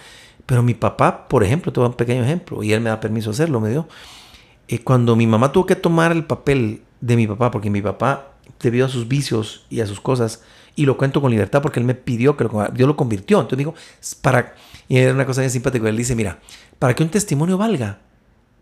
Pero 0.47 0.63
mi 0.63 0.75
papá, 0.75 1.29
por 1.29 1.45
ejemplo, 1.45 1.73
te 1.73 1.79
voy 1.81 1.87
a 1.87 1.91
un 1.91 1.97
pequeño 1.97 2.25
ejemplo, 2.25 2.63
y 2.63 2.73
él 2.73 2.81
me 2.81 2.89
da 2.89 3.01
permiso 3.01 3.31
de 3.31 3.35
hacerlo, 3.35 3.61
me 3.61 3.69
dio. 3.69 3.87
Eh, 4.69 4.79
cuando 4.83 5.15
mi 5.15 5.27
mamá 5.27 5.53
tuvo 5.53 5.67
que 5.67 5.77
tomar 5.77 6.13
el 6.13 6.25
papel 6.25 6.83
de 7.01 7.17
mi 7.17 7.27
papá, 7.27 7.51
porque 7.51 7.69
mi 7.69 7.83
papá, 7.83 8.33
debido 8.61 8.87
a 8.87 8.89
sus 8.89 9.09
vicios 9.09 9.67
y 9.69 9.81
a 9.81 9.87
sus 9.87 10.01
cosas, 10.01 10.43
y 10.75 10.87
lo 10.87 10.97
cuento 10.97 11.21
con 11.21 11.31
libertad 11.31 11.61
porque 11.61 11.81
él 11.81 11.87
me 11.87 11.95
pidió 11.95 12.37
que 12.37 12.45
lo, 12.45 12.69
Dios 12.73 12.89
lo 12.89 12.97
convirtió. 12.97 13.39
Entonces 13.41 13.59
digo, 13.59 13.75
"Es 14.01 14.15
para, 14.15 14.55
y 14.89 14.97
era 14.97 15.13
una 15.13 15.27
cosa 15.27 15.43
bien 15.43 15.51
simpática, 15.51 15.89
él 15.89 15.97
dice, 15.97 16.15
mira, 16.15 16.39
para 16.81 16.95
que 16.95 17.05
un 17.05 17.11
testimonio 17.11 17.57
valga, 17.57 18.01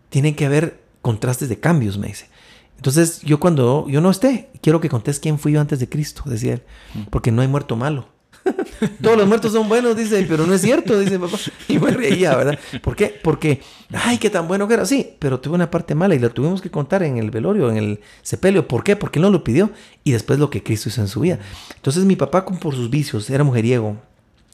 tienen 0.09 0.35
que 0.35 0.45
haber 0.45 0.83
contrastes 1.01 1.49
de 1.49 1.59
cambios, 1.59 1.97
me 1.97 2.07
dice. 2.07 2.29
Entonces, 2.75 3.21
yo 3.21 3.39
cuando 3.39 3.87
yo 3.89 4.01
no 4.01 4.11
esté, 4.11 4.49
quiero 4.61 4.79
que 4.79 4.89
contés 4.89 5.19
quién 5.19 5.39
fui 5.39 5.53
yo 5.53 5.61
antes 5.61 5.79
de 5.79 5.89
Cristo, 5.89 6.23
decía 6.25 6.53
él, 6.53 6.63
porque 7.09 7.31
no 7.31 7.41
hay 7.41 7.47
muerto 7.47 7.75
malo. 7.75 8.07
Todos 9.01 9.17
los 9.17 9.27
muertos 9.27 9.53
son 9.53 9.67
buenos, 9.67 9.95
dice, 9.95 10.25
pero 10.27 10.45
no 10.45 10.53
es 10.53 10.61
cierto, 10.61 10.99
dice 10.99 11.17
papá. 11.17 11.37
Y 11.67 11.79
me 11.79 11.91
reía, 11.91 12.35
¿verdad? 12.35 12.59
¿Por 12.81 12.95
qué? 12.95 13.19
Porque, 13.21 13.61
ay, 13.93 14.17
qué 14.17 14.29
tan 14.29 14.47
bueno 14.47 14.67
que 14.67 14.73
era. 14.75 14.85
Sí, 14.85 15.15
pero 15.19 15.39
tuvo 15.39 15.55
una 15.55 15.71
parte 15.71 15.95
mala 15.95 16.15
y 16.15 16.19
la 16.19 16.29
tuvimos 16.29 16.61
que 16.61 16.69
contar 16.69 17.03
en 17.03 17.17
el 17.17 17.31
velorio, 17.31 17.69
en 17.69 17.77
el 17.77 17.99
sepelio. 18.21 18.67
¿Por 18.67 18.83
qué? 18.83 18.95
Porque 18.95 19.19
él 19.19 19.23
no 19.23 19.29
lo 19.29 19.43
pidió. 19.43 19.71
Y 20.03 20.11
después 20.11 20.39
lo 20.39 20.49
que 20.49 20.63
Cristo 20.63 20.89
hizo 20.89 21.01
en 21.01 21.07
su 21.07 21.19
vida. 21.21 21.39
Entonces, 21.75 22.05
mi 22.05 22.15
papá, 22.15 22.45
por 22.45 22.75
sus 22.75 22.89
vicios, 22.89 23.29
era 23.29 23.43
mujeriego, 23.43 23.97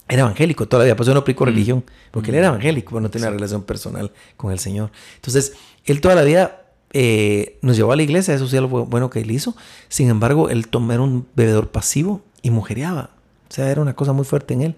era 0.07 0.21
evangélico 0.21 0.67
todavía, 0.67 0.95
pues 0.95 1.07
yo 1.07 1.13
no 1.13 1.21
aplico 1.21 1.45
religión, 1.45 1.83
porque 2.11 2.29
él 2.31 2.37
era 2.37 2.47
evangélico, 2.47 2.91
pero 2.91 3.01
no 3.01 3.09
tenía 3.09 3.27
una 3.29 3.35
relación 3.37 3.63
personal 3.63 4.11
con 4.37 4.51
el 4.51 4.59
Señor. 4.59 4.91
Entonces, 5.15 5.53
él 5.85 5.99
toda 6.01 6.15
la 6.15 6.21
vida 6.23 6.61
eh, 6.93 7.57
nos 7.61 7.75
llevó 7.75 7.91
a 7.91 7.95
la 7.95 8.03
iglesia, 8.03 8.33
eso 8.33 8.47
sí 8.47 8.55
es 8.55 8.61
lo 8.61 8.69
bu- 8.69 8.87
bueno 8.87 9.09
que 9.09 9.19
él 9.21 9.31
hizo. 9.31 9.55
Sin 9.89 10.09
embargo, 10.09 10.49
él 10.49 10.67
tomó, 10.67 10.93
era 10.93 11.01
un 11.01 11.25
bebedor 11.35 11.69
pasivo 11.69 12.21
y 12.41 12.51
mujeriaba. 12.51 13.09
O 13.49 13.53
sea, 13.53 13.69
era 13.69 13.81
una 13.81 13.95
cosa 13.95 14.13
muy 14.13 14.25
fuerte 14.25 14.53
en 14.53 14.61
él. 14.61 14.75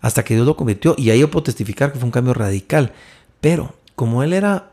Hasta 0.00 0.24
que 0.24 0.34
Dios 0.34 0.46
lo 0.46 0.56
convirtió. 0.56 0.94
Y 0.96 1.10
ahí 1.10 1.20
yo 1.20 1.30
puedo 1.30 1.42
testificar 1.44 1.92
que 1.92 1.98
fue 1.98 2.06
un 2.06 2.12
cambio 2.12 2.32
radical. 2.32 2.92
Pero 3.40 3.74
como 3.94 4.22
él 4.22 4.32
era 4.32 4.70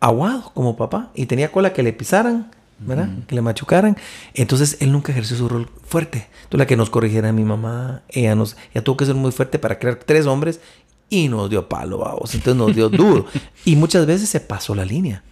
aguado 0.00 0.50
como 0.54 0.76
papá 0.76 1.10
y 1.14 1.26
tenía 1.26 1.52
cola 1.52 1.72
que 1.72 1.82
le 1.82 1.92
pisaran, 1.92 2.50
¿verdad? 2.86 3.08
Que 3.26 3.34
le 3.34 3.42
machucaran. 3.42 3.96
Entonces 4.34 4.78
él 4.80 4.92
nunca 4.92 5.12
ejerció 5.12 5.36
su 5.36 5.48
rol 5.48 5.68
fuerte. 5.86 6.28
Entonces 6.44 6.58
la 6.58 6.66
que 6.66 6.76
nos 6.76 6.90
corrigiera 6.90 7.32
mi 7.32 7.44
mamá, 7.44 8.02
ella 8.08 8.34
nos, 8.34 8.56
ella 8.72 8.84
tuvo 8.84 8.96
que 8.96 9.06
ser 9.06 9.14
muy 9.14 9.32
fuerte 9.32 9.58
para 9.58 9.78
crear 9.78 9.96
tres 9.96 10.26
hombres 10.26 10.60
y 11.10 11.28
nos 11.28 11.50
dio 11.50 11.68
palo, 11.68 11.98
vamos. 11.98 12.34
Entonces 12.34 12.56
nos 12.56 12.74
dio 12.74 12.88
duro. 12.88 13.26
y 13.64 13.76
muchas 13.76 14.06
veces 14.06 14.28
se 14.28 14.40
pasó 14.40 14.74
la 14.74 14.84
línea. 14.84 15.22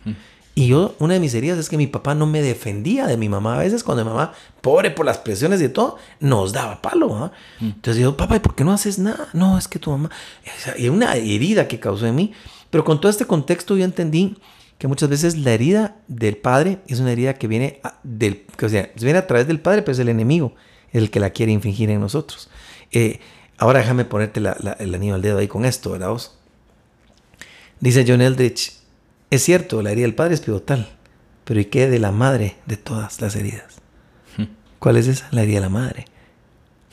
Y 0.55 0.67
yo, 0.67 0.95
una 0.99 1.15
de 1.15 1.21
mis 1.21 1.33
heridas 1.33 1.59
es 1.59 1.71
que 1.71 1.79
mi 1.79 1.87
papá 1.87 2.15
no 2.15 2.27
me 2.27 2.43
defendía 2.43 3.07
de 3.07 3.17
mi 3.17 3.29
mamá. 3.29 3.57
A 3.57 3.59
veces 3.59 3.83
cuando 3.83 4.05
mi 4.05 4.11
mamá, 4.11 4.33
pobre 4.61 4.91
por 4.91 5.07
las 5.07 5.19
presiones 5.19 5.63
y 5.63 5.69
todo, 5.71 5.97
nos 6.21 6.53
daba 6.53 6.83
palo. 6.83 7.17
¿ah? 7.17 7.33
Entonces 7.61 8.03
yo, 8.03 8.17
papá, 8.17 8.37
¿y 8.37 8.41
por 8.41 8.55
qué 8.55 8.63
no 8.63 8.73
haces 8.73 8.99
nada? 8.99 9.29
No, 9.33 9.57
es 9.57 9.67
que 9.67 9.79
tu 9.79 9.91
mamá... 9.91 10.11
Y 10.77 10.89
una 10.89 11.15
herida 11.15 11.69
que 11.69 11.81
causó 11.81 12.07
en 12.07 12.15
mí. 12.15 12.33
Pero 12.69 12.85
con 12.85 13.01
todo 13.01 13.11
este 13.11 13.27
contexto 13.27 13.77
yo 13.77 13.85
entendí 13.85 14.37
que 14.79 14.89
muchas 14.89 15.09
veces 15.09 15.37
la 15.39 15.53
herida 15.53 15.97
del 16.09 16.37
padre 16.37 16.79
es 16.89 16.99
una 17.01 17.13
herida 17.13 17.35
que 17.35 17.47
viene, 17.49 17.81
a- 17.85 17.99
del, 18.03 18.45
que, 18.57 18.67
o 18.67 18.69
sea, 18.69 18.91
viene 19.01 19.19
a 19.19 19.27
través 19.27 19.47
del 19.47 19.61
padre, 19.61 19.83
pero 19.83 19.93
es 19.93 19.99
el 19.99 20.09
enemigo 20.09 20.55
el 20.93 21.11
que 21.11 21.21
la 21.21 21.31
quiere 21.31 21.53
infringir 21.53 21.89
en 21.91 22.01
nosotros. 22.01 22.51
Eh, 22.91 23.21
ahora 23.59 23.79
déjame 23.81 24.05
ponerte 24.05 24.41
la- 24.41 24.57
la- 24.61 24.73
el 24.73 24.95
anillo 24.95 25.15
al 25.15 25.23
dedo 25.23 25.39
ahí 25.39 25.49
con 25.49 25.65
esto, 25.65 25.91
¿verdad 25.93 26.09
vos? 26.11 26.37
Dice 27.81 28.05
John 28.07 28.21
Eldridge, 28.21 28.73
es 29.31 29.43
cierto, 29.43 29.83
la 29.83 29.93
herida 29.93 30.05
del 30.05 30.15
padre 30.15 30.35
es 30.35 30.41
pivotal, 30.41 30.89
pero 31.45 31.61
¿y 31.61 31.65
qué 31.67 31.89
de 31.89 31.99
la 31.99 32.13
madre 32.13 32.57
de 32.67 32.77
todas 32.77 33.21
las 33.21 33.35
heridas? 33.37 33.81
¿Cuál 34.79 34.97
es 34.97 35.07
esa? 35.09 35.29
La 35.31 35.43
herida 35.43 35.57
de 35.57 35.61
la 35.63 35.69
madre. 35.69 36.05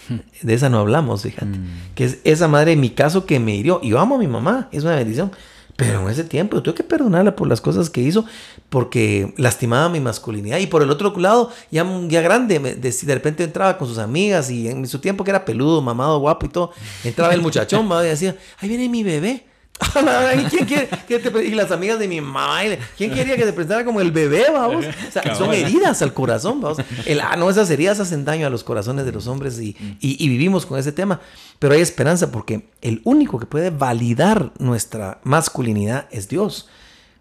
De 0.41 0.53
esa 0.53 0.69
no 0.69 0.80
hablamos, 0.80 1.21
fíjate. 1.23 1.59
Que 1.93 2.05
es 2.05 2.19
esa 2.23 2.47
madre 2.47 2.71
en 2.71 2.80
mi 2.80 2.89
caso 2.91 3.25
que 3.27 3.39
me 3.39 3.55
hirió. 3.55 3.80
Y 3.84 3.89
yo 3.89 3.99
amo 3.99 4.15
a 4.15 4.17
mi 4.17 4.27
mamá, 4.27 4.67
es 4.71 4.84
una 4.84 4.95
bendición. 4.95 5.32
Pero 5.80 6.01
en 6.01 6.09
ese 6.09 6.25
tiempo 6.25 6.57
yo 6.57 6.61
tuve 6.63 6.75
que 6.75 6.84
perdonarla 6.84 7.38
por 7.38 7.47
las 7.47 7.61
cosas 7.61 7.89
que 7.89 8.01
hizo, 8.01 8.25
porque 8.67 9.34
lastimaba 9.38 9.88
mi 9.88 10.01
masculinidad. 10.01 10.59
Y 10.59 10.67
por 10.67 10.84
el 10.84 10.89
otro 10.89 11.17
lado, 11.17 11.51
ya, 11.71 11.88
ya 12.09 12.19
grande, 12.19 12.59
de, 12.59 12.91
de, 12.91 13.13
repente 13.15 13.45
entraba 13.45 13.77
con 13.77 13.88
sus 13.88 13.97
amigas 13.97 14.51
y 14.51 14.67
en 14.67 14.86
su 14.88 14.99
tiempo 14.99 15.23
que 15.23 15.32
era 15.32 15.45
peludo, 15.45 15.82
mamado, 15.82 16.19
guapo 16.19 16.45
y 16.45 16.49
todo, 16.49 16.71
entraba 17.05 17.34
el 17.34 17.41
muchachón 17.41 17.89
y 18.03 18.07
decía, 18.07 18.36
ahí 18.59 18.67
viene 18.67 18.89
mi 18.89 19.03
bebé. 19.03 19.45
¿Quién 20.49 20.65
quiere 20.65 20.89
que 21.07 21.19
te, 21.19 21.45
y 21.45 21.51
las 21.51 21.71
amigas 21.71 21.99
de 21.99 22.07
mi 22.07 22.19
mamá, 22.19 22.59
¿quién 22.97 23.13
quería 23.13 23.38
que 23.38 23.45
te 23.45 23.53
presentara 23.53 23.86
como 23.86 24.01
el 24.01 24.11
bebé, 24.11 24.45
vamos? 24.51 24.86
O 24.86 25.11
sea, 25.11 25.36
son 25.36 25.53
heridas 25.53 26.01
al 26.01 26.13
corazón, 26.13 26.59
vamos. 26.59 26.80
El, 27.05 27.21
ah, 27.21 27.36
no, 27.38 27.49
esas 27.49 27.69
heridas 27.69 27.99
hacen 27.99 28.25
daño 28.25 28.45
a 28.45 28.49
los 28.49 28.63
corazones 28.63 29.05
de 29.05 29.11
los 29.11 29.27
hombres 29.27 29.59
y, 29.59 29.75
y, 30.01 30.30
vivimos 30.30 30.65
con 30.65 30.77
ese 30.77 30.91
tema. 30.91 31.21
Pero 31.59 31.73
hay 31.73 31.82
esperanza 31.82 32.32
porque 32.32 32.69
el 32.82 33.01
único 33.05 33.39
que 33.39 33.45
puede 33.45 33.69
validar 33.69 34.51
nuestra 34.59 35.19
masculinidad 35.23 36.07
es 36.11 36.27
Dios. 36.27 36.67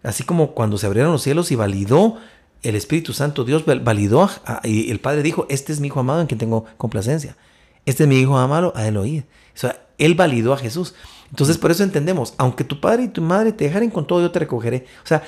Así 0.02 0.24
como 0.24 0.52
cuando 0.52 0.78
se 0.78 0.86
abrieron 0.86 1.12
los 1.12 1.22
cielos 1.22 1.52
y 1.52 1.56
validó 1.56 2.18
el 2.62 2.74
Espíritu 2.74 3.12
Santo, 3.12 3.44
Dios 3.44 3.64
validó 3.66 4.30
y 4.64 4.90
el 4.90 4.98
Padre 4.98 5.22
dijo, 5.22 5.46
este 5.48 5.72
es 5.72 5.80
mi 5.80 5.88
hijo 5.88 6.00
amado 6.00 6.20
en 6.20 6.26
quien 6.26 6.38
tengo 6.38 6.64
complacencia. 6.76 7.36
Este 7.86 8.02
es 8.02 8.08
mi 8.08 8.18
hijo 8.18 8.36
amado, 8.36 8.72
a 8.76 8.86
él 8.86 8.96
oír. 8.96 9.26
O 9.54 9.58
sea, 9.58 9.86
él 9.96 10.14
validó 10.14 10.52
a 10.52 10.58
Jesús. 10.58 10.94
Entonces, 11.30 11.58
por 11.58 11.70
eso 11.70 11.82
entendemos, 11.82 12.34
aunque 12.38 12.64
tu 12.64 12.80
padre 12.80 13.04
y 13.04 13.08
tu 13.08 13.20
madre 13.20 13.52
te 13.52 13.64
dejaren 13.64 13.90
con 13.90 14.06
todo, 14.06 14.20
yo 14.20 14.30
te 14.30 14.38
recogeré. 14.38 14.86
O 15.04 15.06
sea, 15.06 15.22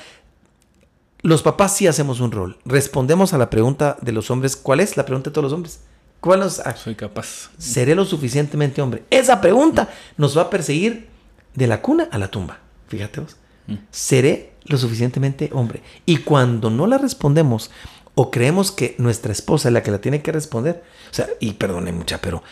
los 1.23 1.43
papás 1.43 1.77
sí 1.77 1.87
hacemos 1.87 2.21
un 2.21 2.33
rol. 2.33 2.59
Respondemos 2.65 3.35
a 3.35 3.39
la 3.39 3.51
pregunta 3.51 3.97
de 4.01 4.13
los 4.13 4.31
hombres. 4.31 4.57
¿Cuál 4.57 4.81
es 4.81 4.97
la 4.97 5.05
pregunta 5.05 5.31
de 5.31 5.35
todos 5.35 5.45
los 5.45 5.53
hombres? 5.53 5.81
¿Cuál 6.21 6.43
es? 6.43 6.63
Soy 6.77 6.95
capaz. 6.95 7.51
¿Seré 7.59 7.95
lo 7.95 8.05
suficientemente 8.05 8.81
hombre? 8.83 9.05
Esa 9.11 9.41
pregunta 9.41 9.91
nos 10.17 10.37
va 10.37 10.43
a 10.43 10.51
perseguir 10.51 11.09
de 11.55 11.67
la 11.67 11.83
cuna 11.83 12.09
a 12.11 12.19
la 12.19 12.29
tumba. 12.29 12.59
Fíjate 12.89 13.21
vos. 13.21 13.37
Mm. 13.67 13.75
¿Seré 13.91 14.53
lo 14.65 14.79
suficientemente 14.79 15.51
hombre? 15.53 15.83
Y 16.07 16.19
cuando 16.19 16.71
no 16.71 16.87
la 16.87 16.99
respondemos 16.99 17.71
o 18.15 18.31
creemos 18.31 18.73
que 18.73 18.97
nuestra 18.99 19.33
esposa 19.33 19.69
es 19.69 19.75
la 19.75 19.83
que 19.83 19.91
la 19.91 20.01
tiene 20.01 20.23
que 20.23 20.33
responder, 20.33 20.83
o 21.11 21.15
sea, 21.15 21.29
y 21.39 21.53
perdone 21.53 21.93
mucha, 21.93 22.21
pero 22.21 22.43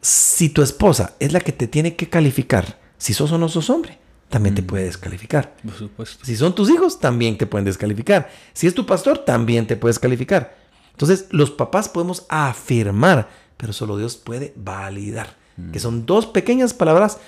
si 0.00 0.48
tu 0.48 0.62
esposa 0.62 1.14
es 1.18 1.32
la 1.32 1.40
que 1.40 1.52
te 1.52 1.66
tiene 1.66 1.96
que 1.96 2.08
calificar 2.08 2.78
si 3.00 3.14
sos 3.14 3.32
o 3.32 3.38
no 3.38 3.48
sos 3.48 3.70
hombre, 3.70 3.98
también 4.28 4.54
te 4.54 4.60
mm. 4.60 4.66
puede 4.66 4.84
descalificar. 4.84 5.56
Por 5.64 5.74
supuesto. 5.74 6.24
Si 6.24 6.36
son 6.36 6.54
tus 6.54 6.68
hijos, 6.70 7.00
también 7.00 7.38
te 7.38 7.46
pueden 7.46 7.64
descalificar. 7.64 8.30
Si 8.52 8.66
es 8.66 8.74
tu 8.74 8.84
pastor, 8.84 9.18
también 9.18 9.66
te 9.66 9.74
puedes 9.74 9.98
calificar. 9.98 10.54
Entonces, 10.92 11.26
los 11.30 11.50
papás 11.50 11.88
podemos 11.88 12.26
afirmar, 12.28 13.30
pero 13.56 13.72
solo 13.72 13.96
Dios 13.96 14.16
puede 14.16 14.52
validar. 14.54 15.34
Que 15.72 15.78
mm. 15.78 15.82
son 15.82 16.06
dos 16.06 16.26
pequeñas 16.26 16.74
palabras 16.74 17.18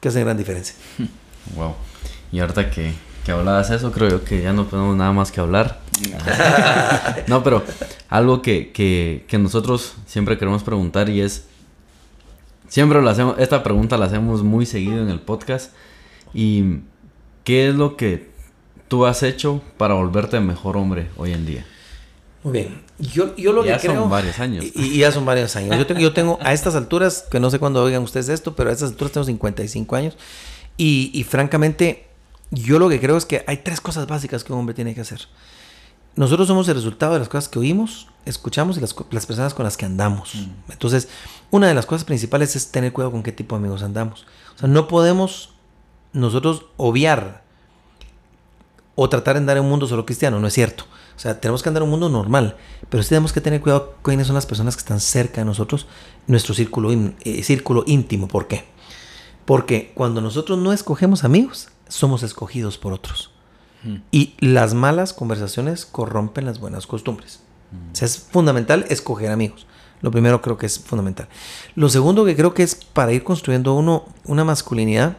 que 0.00 0.08
hacen 0.08 0.24
gran 0.24 0.36
diferencia. 0.36 0.74
Wow. 1.56 1.74
Y 2.30 2.38
ahorita 2.38 2.70
que, 2.70 2.94
que 3.24 3.32
hablabas 3.32 3.68
eso, 3.70 3.90
creo 3.90 4.08
yo 4.08 4.24
que 4.24 4.40
ya 4.40 4.52
no 4.52 4.64
tenemos 4.64 4.96
nada 4.96 5.10
más 5.10 5.32
que 5.32 5.40
hablar. 5.40 5.80
no, 7.26 7.42
pero 7.42 7.64
algo 8.08 8.42
que, 8.42 8.70
que, 8.70 9.24
que 9.26 9.38
nosotros 9.38 9.94
siempre 10.06 10.38
queremos 10.38 10.62
preguntar 10.62 11.08
y 11.08 11.20
es, 11.20 11.48
Siempre 12.72 13.02
lo 13.02 13.10
hacemos, 13.10 13.38
esta 13.38 13.62
pregunta 13.62 13.98
la 13.98 14.06
hacemos 14.06 14.42
muy 14.42 14.64
seguido 14.64 15.02
en 15.02 15.10
el 15.10 15.20
podcast. 15.20 15.74
¿Y 16.32 16.78
qué 17.44 17.68
es 17.68 17.74
lo 17.74 17.98
que 17.98 18.30
tú 18.88 19.04
has 19.04 19.22
hecho 19.22 19.60
para 19.76 19.92
volverte 19.92 20.40
mejor 20.40 20.78
hombre 20.78 21.10
hoy 21.18 21.32
en 21.32 21.44
día? 21.44 21.66
Muy 22.42 22.54
bien. 22.54 22.82
Yo, 22.98 23.36
yo 23.36 23.52
lo 23.52 23.62
ya 23.62 23.74
que 23.76 23.88
creo. 23.88 23.92
Ya 23.92 24.00
son 24.00 24.08
varios 24.08 24.38
años. 24.38 24.64
Y, 24.74 24.96
ya 24.96 25.12
son 25.12 25.26
varios 25.26 25.54
años. 25.54 25.76
Yo 25.76 25.86
tengo, 25.86 26.00
yo 26.00 26.14
tengo, 26.14 26.38
a 26.40 26.54
estas 26.54 26.74
alturas, 26.74 27.26
que 27.30 27.38
no 27.40 27.50
sé 27.50 27.58
cuándo 27.58 27.82
oigan 27.82 28.02
ustedes 28.04 28.30
esto, 28.30 28.56
pero 28.56 28.70
a 28.70 28.72
estas 28.72 28.92
alturas 28.92 29.12
tengo 29.12 29.26
55 29.26 29.94
años. 29.94 30.16
Y, 30.78 31.10
y 31.12 31.24
francamente, 31.24 32.06
yo 32.50 32.78
lo 32.78 32.88
que 32.88 32.98
creo 33.00 33.18
es 33.18 33.26
que 33.26 33.44
hay 33.46 33.58
tres 33.58 33.82
cosas 33.82 34.06
básicas 34.06 34.44
que 34.44 34.52
un 34.54 34.60
hombre 34.60 34.74
tiene 34.74 34.94
que 34.94 35.02
hacer. 35.02 35.20
Nosotros 36.14 36.48
somos 36.48 36.68
el 36.68 36.74
resultado 36.74 37.14
de 37.14 37.20
las 37.20 37.28
cosas 37.28 37.48
que 37.48 37.58
oímos, 37.58 38.08
escuchamos 38.26 38.76
y 38.76 38.80
las, 38.80 38.94
personas 38.94 39.54
con 39.54 39.64
las 39.64 39.76
que 39.76 39.86
andamos. 39.86 40.34
Mm. 40.34 40.72
Entonces, 40.72 41.08
una 41.50 41.68
de 41.68 41.74
las 41.74 41.86
cosas 41.86 42.04
principales 42.04 42.54
es 42.54 42.70
tener 42.70 42.92
cuidado 42.92 43.12
con 43.12 43.22
qué 43.22 43.32
tipo 43.32 43.56
de 43.56 43.60
amigos 43.60 43.82
andamos. 43.82 44.26
O 44.54 44.58
sea, 44.58 44.68
no 44.68 44.88
podemos 44.88 45.50
nosotros 46.12 46.66
obviar 46.76 47.42
o 48.94 49.08
tratar 49.08 49.34
de 49.34 49.38
andar 49.38 49.56
en 49.56 49.64
un 49.64 49.70
mundo 49.70 49.86
solo 49.86 50.04
cristiano, 50.04 50.38
no 50.38 50.46
es 50.46 50.52
cierto. 50.52 50.84
O 51.16 51.18
sea, 51.18 51.40
tenemos 51.40 51.62
que 51.62 51.68
andar 51.68 51.82
en 51.82 51.84
un 51.84 51.90
mundo 51.90 52.08
normal, 52.08 52.56
pero 52.90 53.02
sí 53.02 53.08
tenemos 53.08 53.32
que 53.32 53.40
tener 53.40 53.60
cuidado 53.60 53.94
con 54.02 54.12
quiénes 54.12 54.26
son 54.26 54.34
las 54.34 54.46
personas 54.46 54.76
que 54.76 54.80
están 54.80 55.00
cerca 55.00 55.40
de 55.40 55.44
nosotros, 55.46 55.86
nuestro 56.26 56.54
círculo, 56.54 56.90
eh, 56.92 57.42
círculo 57.42 57.84
íntimo. 57.86 58.28
¿Por 58.28 58.48
qué? 58.48 58.64
Porque 59.44 59.92
cuando 59.94 60.20
nosotros 60.20 60.58
no 60.58 60.72
escogemos 60.72 61.24
amigos, 61.24 61.68
somos 61.88 62.22
escogidos 62.22 62.78
por 62.78 62.92
otros. 62.92 63.31
Y 64.10 64.34
las 64.38 64.74
malas 64.74 65.12
conversaciones 65.12 65.86
corrompen 65.86 66.44
las 66.44 66.60
buenas 66.60 66.86
costumbres. 66.86 67.40
O 67.92 67.96
sea, 67.96 68.06
es 68.06 68.18
fundamental 68.18 68.84
escoger 68.88 69.30
amigos. 69.30 69.66
Lo 70.02 70.10
primero 70.10 70.42
creo 70.42 70.58
que 70.58 70.66
es 70.66 70.78
fundamental. 70.78 71.28
Lo 71.74 71.88
segundo 71.88 72.24
que 72.24 72.36
creo 72.36 72.54
que 72.54 72.62
es 72.62 72.74
para 72.74 73.12
ir 73.12 73.24
construyendo 73.24 73.74
uno 73.74 74.04
una 74.24 74.44
masculinidad 74.44 75.16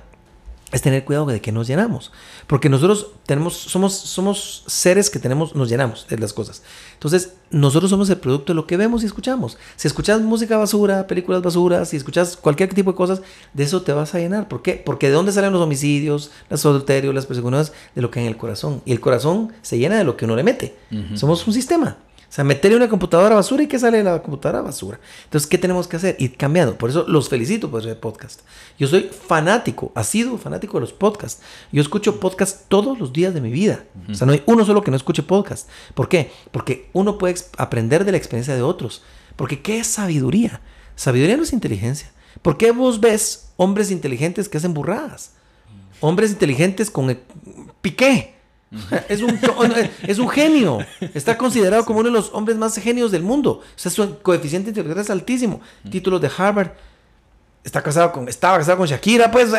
es 0.73 0.81
tener 0.81 1.05
cuidado 1.05 1.27
de 1.27 1.39
que 1.39 1.51
nos 1.51 1.67
llenamos. 1.67 2.11
Porque 2.47 2.67
nosotros 2.67 3.11
tenemos, 3.25 3.53
somos, 3.53 3.93
somos 3.93 4.63
seres 4.65 5.09
que 5.09 5.19
tenemos, 5.19 5.55
nos 5.55 5.69
llenamos 5.69 6.07
de 6.09 6.17
las 6.17 6.33
cosas. 6.33 6.63
Entonces, 6.93 7.33
nosotros 7.51 7.91
somos 7.91 8.09
el 8.09 8.17
producto 8.17 8.53
de 8.53 8.55
lo 8.55 8.65
que 8.65 8.75
vemos 8.75 9.03
y 9.03 9.05
escuchamos. 9.05 9.57
Si 9.75 9.87
escuchas 9.87 10.21
música 10.21 10.57
basura, 10.57 11.05
películas 11.05 11.43
basuras, 11.43 11.89
si 11.89 11.97
escuchas 11.97 12.35
cualquier 12.35 12.73
tipo 12.73 12.91
de 12.91 12.97
cosas, 12.97 13.21
de 13.53 13.63
eso 13.63 13.83
te 13.83 13.93
vas 13.93 14.15
a 14.15 14.19
llenar. 14.19 14.47
¿Por 14.47 14.63
qué? 14.63 14.81
Porque 14.83 15.07
de 15.07 15.13
dónde 15.13 15.31
salen 15.31 15.53
los 15.53 15.61
homicidios, 15.61 16.31
los 16.49 16.65
adulterios, 16.65 17.13
las 17.13 17.27
persecuciones, 17.27 17.71
de 17.93 18.01
lo 18.01 18.09
que 18.09 18.19
hay 18.19 18.25
en 18.25 18.31
el 18.31 18.37
corazón. 18.37 18.81
Y 18.83 18.93
el 18.93 18.99
corazón 18.99 19.53
se 19.61 19.77
llena 19.77 19.97
de 19.97 20.03
lo 20.03 20.17
que 20.17 20.25
uno 20.25 20.35
le 20.35 20.43
mete. 20.43 20.75
Somos 21.13 21.45
un 21.45 21.53
sistema. 21.53 21.97
O 22.33 22.35
sea, 22.35 22.43
meterle 22.43 22.77
una 22.77 22.89
computadora 22.89 23.35
basura 23.35 23.61
y 23.61 23.67
que 23.67 23.77
sale 23.77 23.99
de 23.99 24.03
la 24.03 24.19
computadora 24.23 24.63
basura. 24.63 24.99
Entonces, 25.25 25.47
¿qué 25.47 25.59
tenemos 25.59 25.87
que 25.87 25.97
hacer? 25.97 26.15
Ir 26.17 26.35
cambiando. 26.35 26.75
Por 26.75 26.89
eso 26.89 27.05
los 27.07 27.29
felicito 27.29 27.69
por 27.69 27.81
ese 27.81 27.95
podcast. 27.95 28.39
Yo 28.79 28.87
soy 28.87 29.03
fanático, 29.03 29.91
ha 29.93 30.03
sido 30.03 30.39
fanático 30.39 30.77
de 30.77 30.81
los 30.81 30.93
podcasts. 30.93 31.43
Yo 31.71 31.79
escucho 31.79 32.19
podcasts 32.19 32.65
todos 32.69 32.97
los 32.97 33.13
días 33.13 33.35
de 33.35 33.41
mi 33.41 33.51
vida. 33.51 33.85
O 34.09 34.15
sea, 34.15 34.25
no 34.25 34.33
hay 34.33 34.41
uno 34.47 34.65
solo 34.65 34.81
que 34.81 34.89
no 34.89 34.97
escuche 34.97 35.21
podcast. 35.21 35.69
¿Por 35.93 36.09
qué? 36.09 36.31
Porque 36.49 36.89
uno 36.93 37.19
puede 37.19 37.35
aprender 37.59 38.03
de 38.03 38.13
la 38.13 38.17
experiencia 38.17 38.55
de 38.55 38.63
otros. 38.63 39.03
Porque 39.35 39.61
¿qué 39.61 39.77
es 39.77 39.85
sabiduría? 39.85 40.59
Sabiduría 40.95 41.37
no 41.37 41.43
es 41.43 41.53
inteligencia. 41.53 42.11
¿Por 42.41 42.57
qué 42.57 42.71
vos 42.71 42.99
ves 42.99 43.49
hombres 43.57 43.91
inteligentes 43.91 44.49
que 44.49 44.57
hacen 44.57 44.73
burradas? 44.73 45.33
Hombres 45.99 46.31
inteligentes 46.31 46.89
con 46.89 47.11
el 47.11 47.19
piqué 47.83 48.32
es 49.09 49.21
un, 49.21 49.39
es 50.03 50.19
un 50.19 50.29
genio. 50.29 50.79
Está 51.13 51.37
considerado 51.37 51.85
como 51.85 51.99
uno 51.99 52.09
de 52.09 52.13
los 52.13 52.31
hombres 52.33 52.57
más 52.57 52.75
genios 52.77 53.11
del 53.11 53.23
mundo. 53.23 53.61
O 53.63 53.63
sea, 53.75 53.91
su 53.91 54.19
coeficiente 54.19 54.69
intelectual 54.69 55.03
es 55.03 55.09
altísimo. 55.09 55.61
Títulos 55.89 56.21
de 56.21 56.29
Harvard. 56.35 56.71
Está 57.63 57.81
casado 57.81 58.11
con, 58.11 58.27
estaba 58.27 58.57
casado 58.57 58.77
con 58.77 58.87
Shakira, 58.87 59.31
pues. 59.31 59.51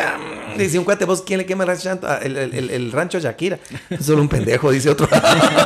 Dice 0.57 0.77
un 0.77 0.85
cuate, 0.85 1.05
vos, 1.05 1.23
¿quién 1.23 1.39
le 1.39 1.45
quema 1.45 1.63
el 1.63 2.91
rancho, 2.91 3.17
a 3.17 3.21
Shakira? 3.21 3.59
Solo 3.99 4.21
un 4.21 4.29
pendejo, 4.29 4.69
dice 4.69 4.89
otro. 4.89 5.07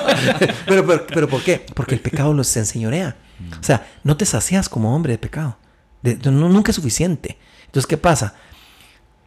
pero, 0.66 1.06
pero, 1.06 1.28
¿por 1.28 1.44
qué? 1.44 1.66
Porque 1.74 1.96
el 1.96 2.02
pecado 2.02 2.34
los 2.34 2.56
enseñorea. 2.56 3.18
O 3.60 3.64
sea, 3.64 3.88
no 4.04 4.16
te 4.16 4.26
sacias 4.26 4.70
como 4.70 4.96
hombre 4.96 5.14
de 5.14 5.18
pecado. 5.18 5.58
nunca 6.04 6.72
es 6.72 6.76
suficiente. 6.76 7.38
Entonces, 7.66 7.88
¿qué 7.88 7.98
pasa? 7.98 8.36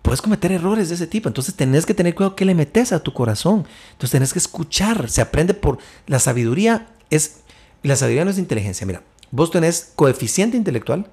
Puedes 0.03 0.21
cometer 0.21 0.53
errores 0.53 0.89
de 0.89 0.97
ese 0.97 1.07
tipo. 1.07 1.29
Entonces 1.29 1.55
tenés 1.55 1.87
que 1.87 1.95
tener 1.95 2.15
cuidado 2.15 2.37
qué 2.37 2.45
le 2.45 2.55
metes 2.55 2.93
a 2.93 3.03
tu 3.03 3.13
corazón. 3.13 3.67
Entonces 3.93 4.11
tenés 4.11 4.33
que 4.33 4.39
escuchar. 4.39 5.09
Se 5.09 5.21
aprende 5.21 5.55
por 5.55 5.79
la 6.07 6.19
sabiduría. 6.19 6.89
Es 7.09 7.39
la 7.83 7.97
sabiduría 7.97 8.25
no 8.25 8.31
es 8.31 8.39
inteligencia. 8.39 8.87
Mira, 8.87 9.03
vos 9.31 9.51
tenés 9.51 9.93
coeficiente 9.95 10.57
intelectual 10.57 11.07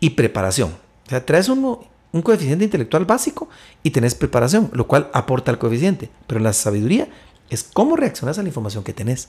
y 0.00 0.10
preparación. 0.10 0.70
O 1.06 1.10
sea, 1.10 1.24
traes 1.24 1.48
uno, 1.48 1.84
un 2.12 2.22
coeficiente 2.22 2.64
intelectual 2.64 3.04
básico 3.04 3.48
y 3.82 3.90
tenés 3.90 4.14
preparación, 4.14 4.70
lo 4.72 4.86
cual 4.86 5.10
aporta 5.12 5.50
al 5.50 5.58
coeficiente. 5.58 6.10
Pero 6.26 6.40
la 6.40 6.52
sabiduría 6.52 7.08
es 7.50 7.64
cómo 7.64 7.96
reaccionas 7.96 8.38
a 8.38 8.42
la 8.42 8.48
información 8.48 8.84
que 8.84 8.92
tenés. 8.92 9.28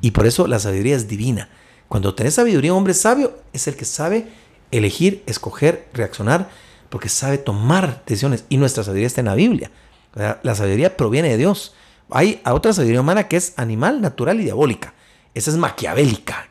Y 0.00 0.12
por 0.12 0.26
eso 0.26 0.46
la 0.46 0.58
sabiduría 0.58 0.96
es 0.96 1.08
divina. 1.08 1.48
Cuando 1.88 2.14
tenés 2.14 2.34
sabiduría, 2.34 2.72
un 2.72 2.78
hombre 2.78 2.94
sabio 2.94 3.38
es 3.52 3.66
el 3.68 3.76
que 3.76 3.84
sabe 3.84 4.28
elegir, 4.70 5.22
escoger, 5.26 5.88
reaccionar 5.92 6.48
porque 6.94 7.08
sabe 7.08 7.38
tomar 7.38 8.04
decisiones 8.06 8.44
y 8.48 8.56
nuestra 8.56 8.84
sabiduría 8.84 9.08
está 9.08 9.20
en 9.20 9.26
la 9.26 9.34
Biblia. 9.34 9.68
la 10.14 10.54
sabiduría 10.54 10.96
proviene 10.96 11.28
de 11.28 11.36
Dios. 11.36 11.74
Hay 12.08 12.40
otra 12.46 12.72
sabiduría 12.72 13.00
humana 13.00 13.26
que 13.26 13.36
es 13.36 13.52
animal, 13.56 14.00
natural 14.00 14.38
y 14.38 14.44
diabólica. 14.44 14.94
Esa 15.34 15.50
es 15.50 15.56
maquiavélica. 15.56 16.46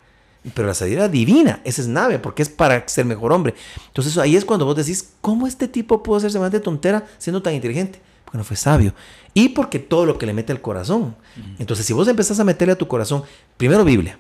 Pero 0.54 0.68
la 0.68 0.74
sabiduría 0.74 1.08
divina, 1.08 1.62
esa 1.64 1.82
es 1.82 1.88
nave, 1.88 2.20
porque 2.20 2.42
es 2.42 2.50
para 2.50 2.86
ser 2.90 3.06
mejor 3.06 3.32
hombre. 3.32 3.56
Entonces 3.88 4.18
ahí 4.18 4.36
es 4.36 4.44
cuando 4.44 4.66
vos 4.66 4.76
decís, 4.76 5.14
¿cómo 5.22 5.48
este 5.48 5.70
tipo 5.70 6.04
pudo 6.04 6.20
ser 6.20 6.30
semejante 6.30 6.60
tontera 6.60 7.08
siendo 7.20 7.42
tan 7.42 7.54
inteligente? 7.54 8.02
Porque 8.26 8.38
no 8.38 8.44
fue 8.44 8.58
sabio. 8.58 8.94
Y 9.34 9.48
porque 9.48 9.80
todo 9.80 10.06
lo 10.06 10.18
que 10.18 10.26
le 10.26 10.34
mete 10.34 10.52
al 10.52 10.60
corazón. 10.60 11.16
Entonces 11.58 11.86
si 11.86 11.94
vos 11.94 12.10
empezás 12.10 12.42
a 12.42 12.44
meterle 12.44 12.74
a 12.74 12.78
tu 12.78 12.90
corazón, 12.90 13.24
primero 13.56 13.86
Biblia, 13.86 14.20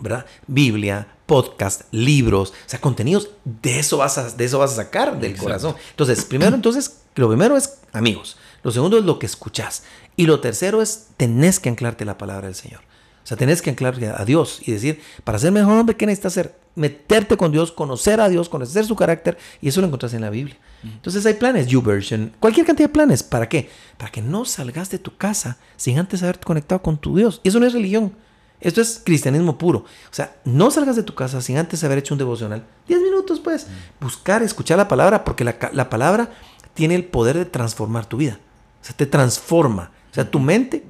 ¿verdad? 0.00 0.26
Biblia, 0.46 1.08
podcast, 1.30 1.82
libros, 1.92 2.50
o 2.50 2.54
sea, 2.68 2.80
contenidos, 2.80 3.30
de 3.44 3.78
eso 3.78 3.98
vas 3.98 4.18
a, 4.18 4.30
de 4.30 4.44
eso 4.44 4.58
vas 4.58 4.72
a 4.72 4.82
sacar 4.82 5.20
del 5.20 5.36
corazón. 5.36 5.76
Entonces, 5.90 6.24
primero, 6.24 6.56
entonces, 6.56 7.02
lo 7.14 7.28
primero 7.28 7.56
es 7.56 7.78
amigos. 7.92 8.36
Lo 8.64 8.72
segundo 8.72 8.98
es 8.98 9.04
lo 9.04 9.20
que 9.20 9.26
escuchás. 9.26 9.84
Y 10.16 10.26
lo 10.26 10.40
tercero 10.40 10.82
es 10.82 11.06
tenés 11.16 11.60
que 11.60 11.68
anclarte 11.68 12.04
la 12.04 12.18
palabra 12.18 12.48
del 12.48 12.56
Señor. 12.56 12.80
O 13.22 13.26
sea, 13.28 13.36
tenés 13.36 13.62
que 13.62 13.70
anclarte 13.70 14.08
a 14.08 14.24
Dios 14.24 14.60
y 14.66 14.72
decir, 14.72 15.02
para 15.22 15.38
ser 15.38 15.52
mejor 15.52 15.74
hombre, 15.78 15.96
¿qué 15.96 16.04
necesitas 16.04 16.32
hacer? 16.32 16.56
Meterte 16.74 17.36
con 17.36 17.52
Dios, 17.52 17.70
conocer 17.70 18.20
a 18.20 18.28
Dios, 18.28 18.48
conocer 18.48 18.84
su 18.84 18.96
carácter. 18.96 19.38
Y 19.60 19.68
eso 19.68 19.80
lo 19.80 19.86
encontrás 19.86 20.12
en 20.14 20.22
la 20.22 20.30
Biblia. 20.30 20.58
Entonces 20.82 21.24
hay 21.26 21.34
planes, 21.34 21.68
YouVersion, 21.68 22.32
cualquier 22.40 22.66
cantidad 22.66 22.88
de 22.88 22.92
planes. 22.92 23.22
¿Para 23.22 23.48
qué? 23.48 23.70
Para 23.98 24.10
que 24.10 24.20
no 24.20 24.46
salgas 24.46 24.90
de 24.90 24.98
tu 24.98 25.16
casa 25.16 25.58
sin 25.76 25.96
antes 25.96 26.24
haberte 26.24 26.44
conectado 26.44 26.82
con 26.82 26.98
tu 26.98 27.16
Dios. 27.16 27.40
Y 27.44 27.50
eso 27.50 27.60
no 27.60 27.66
es 27.66 27.72
religión. 27.72 28.16
Esto 28.60 28.80
es 28.80 29.00
cristianismo 29.04 29.56
puro. 29.56 29.78
O 29.80 30.12
sea, 30.12 30.36
no 30.44 30.70
salgas 30.70 30.96
de 30.96 31.02
tu 31.02 31.14
casa 31.14 31.40
sin 31.40 31.56
antes 31.56 31.82
haber 31.84 31.98
hecho 31.98 32.14
un 32.14 32.18
devocional. 32.18 32.64
Diez 32.86 33.00
minutos, 33.00 33.40
pues. 33.40 33.66
Buscar, 34.00 34.42
escuchar 34.42 34.76
la 34.76 34.88
palabra, 34.88 35.24
porque 35.24 35.44
la, 35.44 35.56
la 35.72 35.88
palabra 35.88 36.30
tiene 36.74 36.94
el 36.94 37.04
poder 37.04 37.38
de 37.38 37.46
transformar 37.46 38.06
tu 38.06 38.18
vida. 38.18 38.38
O 38.82 38.84
sea, 38.84 38.96
te 38.96 39.06
transforma. 39.06 39.92
O 40.10 40.14
sea, 40.14 40.30
tu 40.30 40.40
mente, 40.40 40.84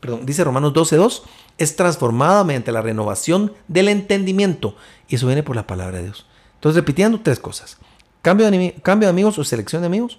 perdón, 0.00 0.24
dice 0.24 0.44
Romanos 0.44 0.72
12.2, 0.72 1.22
es 1.58 1.76
transformada 1.76 2.44
mediante 2.44 2.72
la 2.72 2.82
renovación 2.82 3.52
del 3.68 3.88
entendimiento. 3.88 4.76
Y 5.08 5.16
eso 5.16 5.26
viene 5.26 5.42
por 5.42 5.56
la 5.56 5.66
palabra 5.66 5.98
de 5.98 6.04
Dios. 6.04 6.26
Entonces, 6.54 6.76
repitiendo 6.76 7.20
tres 7.20 7.38
cosas. 7.38 7.78
Cambio 8.22 8.50
de, 8.50 8.74
cambio 8.82 9.06
de 9.06 9.10
amigos 9.10 9.38
o 9.38 9.44
selección 9.44 9.82
de 9.82 9.86
amigos, 9.86 10.18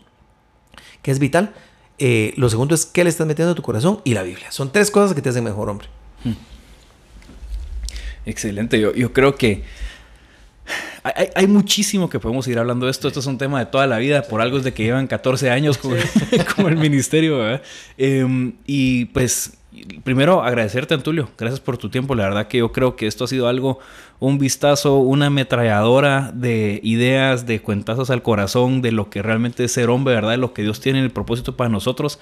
que 1.01 1.12
es 1.12 1.20
vital. 1.20 1.53
Eh, 1.99 2.34
lo 2.38 2.49
segundo 2.49 2.76
es 2.76 2.86
qué 2.86 3.03
le 3.03 3.10
estás 3.10 3.28
metiendo 3.28 3.51
a 3.51 3.55
tu 3.55 3.62
corazón 3.62 4.01
y 4.03 4.14
la 4.14 4.24
Biblia. 4.24 4.51
Son 4.51 4.72
tres 4.72 4.91
cosas 4.91 5.16
que 5.16 5.22
te 5.22 5.30
hacen 5.30 5.43
mejor 5.43 5.70
hombre. 5.70 5.88
Hmm. 6.24 6.34
Excelente. 8.28 8.80
Yo, 8.80 8.93
yo 8.93 9.13
creo 9.13 9.36
que 9.36 9.63
hay, 11.03 11.30
hay, 11.34 11.47
muchísimo 11.47 12.09
que 12.09 12.19
podemos 12.19 12.45
ir 12.47 12.59
hablando 12.59 12.86
de 12.86 12.91
esto. 12.91 13.07
Esto 13.07 13.21
es 13.21 13.25
un 13.25 13.38
tema 13.38 13.59
de 13.59 13.67
toda 13.67 13.88
la 13.88 13.97
vida. 13.97 14.23
Por 14.23 14.41
algo 14.41 14.57
es 14.57 14.63
de 14.65 14.73
que 14.73 14.84
llevan 14.84 15.07
14 15.07 15.49
años 15.49 15.78
como, 16.55 16.67
el 16.67 16.75
ministerio. 16.75 17.59
Eh, 17.97 18.53
y 18.65 19.05
pues 19.05 19.57
primero 20.03 20.43
agradecerte, 20.43 20.93
Antulio. 20.93 21.30
Gracias 21.38 21.61
por 21.61 21.78
tu 21.78 21.89
tiempo. 21.89 22.15
La 22.15 22.23
verdad 22.23 22.47
que 22.47 22.57
yo 22.57 22.73
creo 22.73 22.97
que 22.97 23.07
esto 23.07 23.23
ha 23.23 23.28
sido 23.28 23.47
algo, 23.47 23.80
un 24.20 24.39
vistazo, 24.39 24.97
una 24.97 25.28
ametralladora 25.28 26.32
de 26.34 26.80
ideas, 26.84 27.45
de 27.45 27.61
cuentazos 27.61 28.09
al 28.09 28.24
corazón, 28.24 28.82
de 28.82 28.91
lo 28.91 29.09
que 29.09 29.22
realmente 29.22 29.63
es 29.63 29.72
ser 29.72 29.89
hombre, 29.89 30.15
¿verdad? 30.15 30.32
De 30.32 30.38
lo 30.38 30.53
que 30.53 30.63
Dios 30.63 30.80
tiene 30.80 30.99
en 30.99 31.05
el 31.05 31.11
propósito 31.11 31.55
para 31.55 31.70
nosotros. 31.70 32.20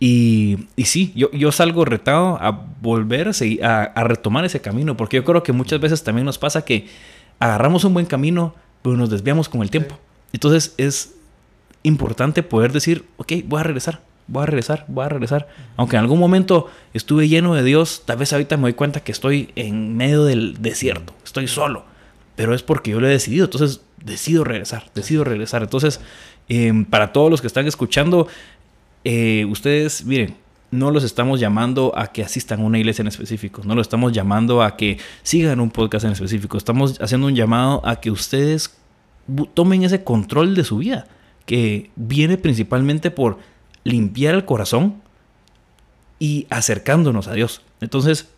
Y, 0.00 0.66
y 0.74 0.86
sí, 0.86 1.12
yo, 1.14 1.30
yo 1.30 1.52
salgo 1.52 1.84
retado 1.84 2.38
a 2.40 2.66
volver 2.82 3.30
a, 3.62 3.82
a 3.82 4.04
retomar 4.04 4.44
ese 4.44 4.60
camino, 4.60 4.96
porque 4.96 5.18
yo 5.18 5.24
creo 5.24 5.42
que 5.42 5.52
muchas 5.52 5.80
veces 5.80 6.02
también 6.02 6.26
nos 6.26 6.38
pasa 6.38 6.64
que 6.64 6.88
agarramos 7.38 7.84
un 7.84 7.94
buen 7.94 8.06
camino, 8.06 8.54
pero 8.82 8.96
nos 8.96 9.10
desviamos 9.10 9.48
con 9.48 9.62
el 9.62 9.70
tiempo. 9.70 9.98
Entonces 10.32 10.74
es 10.78 11.14
importante 11.84 12.42
poder 12.42 12.72
decir, 12.72 13.04
ok, 13.18 13.32
voy 13.46 13.60
a 13.60 13.62
regresar 13.62 14.00
voy 14.28 14.42
a 14.42 14.46
regresar, 14.46 14.84
voy 14.88 15.04
a 15.04 15.08
regresar. 15.08 15.48
Aunque 15.76 15.96
en 15.96 16.02
algún 16.02 16.18
momento 16.18 16.68
estuve 16.92 17.28
lleno 17.28 17.54
de 17.54 17.62
Dios, 17.62 18.02
tal 18.04 18.18
vez 18.18 18.32
ahorita 18.32 18.56
me 18.56 18.64
doy 18.64 18.74
cuenta 18.74 19.00
que 19.00 19.12
estoy 19.12 19.50
en 19.56 19.96
medio 19.96 20.24
del 20.24 20.60
desierto, 20.60 21.14
estoy 21.40 21.48
solo, 21.48 21.84
pero 22.34 22.54
es 22.54 22.62
porque 22.62 22.92
yo 22.92 23.00
lo 23.00 23.06
he 23.06 23.10
decidido, 23.10 23.44
entonces 23.44 23.82
decido 24.02 24.44
regresar, 24.44 24.90
decido 24.94 25.24
regresar. 25.24 25.62
Entonces, 25.62 26.00
em, 26.48 26.84
para 26.84 27.12
todos 27.12 27.30
los 27.30 27.40
que 27.40 27.46
están 27.46 27.66
escuchando, 27.66 28.28
eh, 29.04 29.44
ustedes, 29.50 30.04
miren, 30.04 30.36
no 30.70 30.90
los 30.90 31.04
estamos 31.04 31.38
llamando 31.38 31.92
a 31.96 32.08
que 32.08 32.22
asistan 32.22 32.60
a 32.60 32.64
una 32.64 32.78
iglesia 32.78 33.02
en 33.02 33.08
específico, 33.08 33.62
no 33.64 33.74
los 33.74 33.86
estamos 33.86 34.12
llamando 34.12 34.62
a 34.62 34.76
que 34.76 34.98
sigan 35.22 35.60
un 35.60 35.70
podcast 35.70 36.06
en 36.06 36.12
específico, 36.12 36.56
estamos 36.56 37.00
haciendo 37.00 37.26
un 37.26 37.34
llamado 37.34 37.86
a 37.86 38.00
que 38.00 38.10
ustedes 38.10 38.76
tomen 39.54 39.84
ese 39.84 40.02
control 40.04 40.54
de 40.54 40.64
su 40.64 40.78
vida, 40.78 41.06
que 41.44 41.90
viene 41.96 42.38
principalmente 42.38 43.10
por 43.10 43.38
limpiar 43.84 44.34
el 44.34 44.44
corazón 44.44 45.02
y 46.18 46.46
acercándonos 46.50 47.28
a 47.28 47.34
Dios. 47.34 47.62
Entonces, 47.80 48.28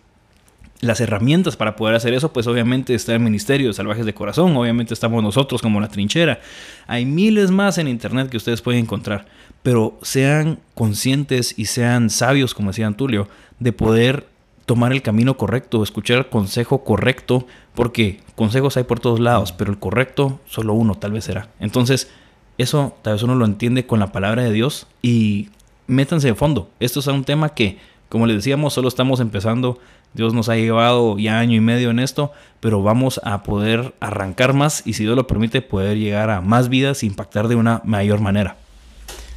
las 0.81 1.01
herramientas 1.01 1.57
para 1.57 1.75
poder 1.77 1.95
hacer 1.95 2.15
eso, 2.15 2.33
pues 2.33 2.47
obviamente 2.47 2.95
está 2.95 3.13
el 3.15 3.21
Ministerio 3.21 3.69
de 3.69 3.75
Salvajes 3.75 4.07
de 4.07 4.15
Corazón, 4.15 4.57
obviamente 4.57 4.95
estamos 4.95 5.23
nosotros 5.23 5.61
como 5.61 5.81
la 5.81 5.89
trinchera. 5.89 6.41
Hay 6.87 7.05
miles 7.05 7.51
más 7.51 7.79
en 7.79 7.89
Internet 7.89 8.29
que 8.29 8.37
ustedes 8.37 8.63
pueden 8.63 8.83
encontrar, 8.83 9.27
pero 9.63 9.99
sean 10.03 10.61
conscientes 10.75 11.59
y 11.59 11.67
sean 11.67 12.11
sabios, 12.11 12.55
como 12.55 12.71
decía 12.71 12.87
Antulio, 12.87 13.29
de 13.59 13.73
poder 13.73 14.27
tomar 14.67 14.93
el 14.93 15.03
camino 15.03 15.37
correcto, 15.37 15.83
escuchar 15.83 16.19
el 16.19 16.27
consejo 16.29 16.85
correcto, 16.85 17.47
porque 17.75 18.21
consejos 18.37 18.77
hay 18.77 18.85
por 18.85 19.01
todos 19.01 19.19
lados, 19.19 19.51
pero 19.53 19.73
el 19.73 19.79
correcto 19.79 20.41
solo 20.47 20.75
uno 20.75 20.95
tal 20.95 21.13
vez 21.13 21.25
será. 21.25 21.49
Entonces, 21.59 22.11
eso 22.59 22.95
tal 23.03 23.15
vez 23.15 23.23
uno 23.23 23.35
lo 23.35 23.47
entiende 23.47 23.87
con 23.87 23.99
la 23.99 24.13
palabra 24.13 24.43
de 24.43 24.53
Dios 24.53 24.87
y 25.01 25.49
métanse 25.87 26.29
de 26.29 26.35
fondo. 26.35 26.71
Esto 26.81 27.01
es 27.01 27.07
un 27.07 27.25
tema 27.25 27.49
que, 27.51 27.79
como 28.09 28.27
les 28.27 28.37
decíamos, 28.37 28.75
solo 28.75 28.89
estamos 28.89 29.21
empezando. 29.21 29.79
Dios 30.15 30.35
nos 30.35 30.49
ha 30.49 30.57
llevado 30.57 31.19
ya 31.19 31.39
año 31.39 31.57
y 31.57 31.61
medio 31.61 31.91
en 31.91 31.99
esto, 31.99 32.33
pero 32.61 32.83
vamos 32.83 33.21
a 33.25 33.43
poder 33.43 33.95
arrancar 34.01 34.53
más 34.55 34.83
y 34.87 34.95
si 34.95 35.05
Dios 35.05 35.17
lo 35.17 35.27
permite, 35.27 35.63
poder 35.63 35.97
llegar 35.97 36.31
a 36.31 36.41
más 36.41 36.69
vidas 36.69 37.03
e 37.03 37.07
impactar 37.07 37.49
de 37.49 37.57
una 37.57 37.81
mayor 37.85 38.21
manera. 38.21 38.57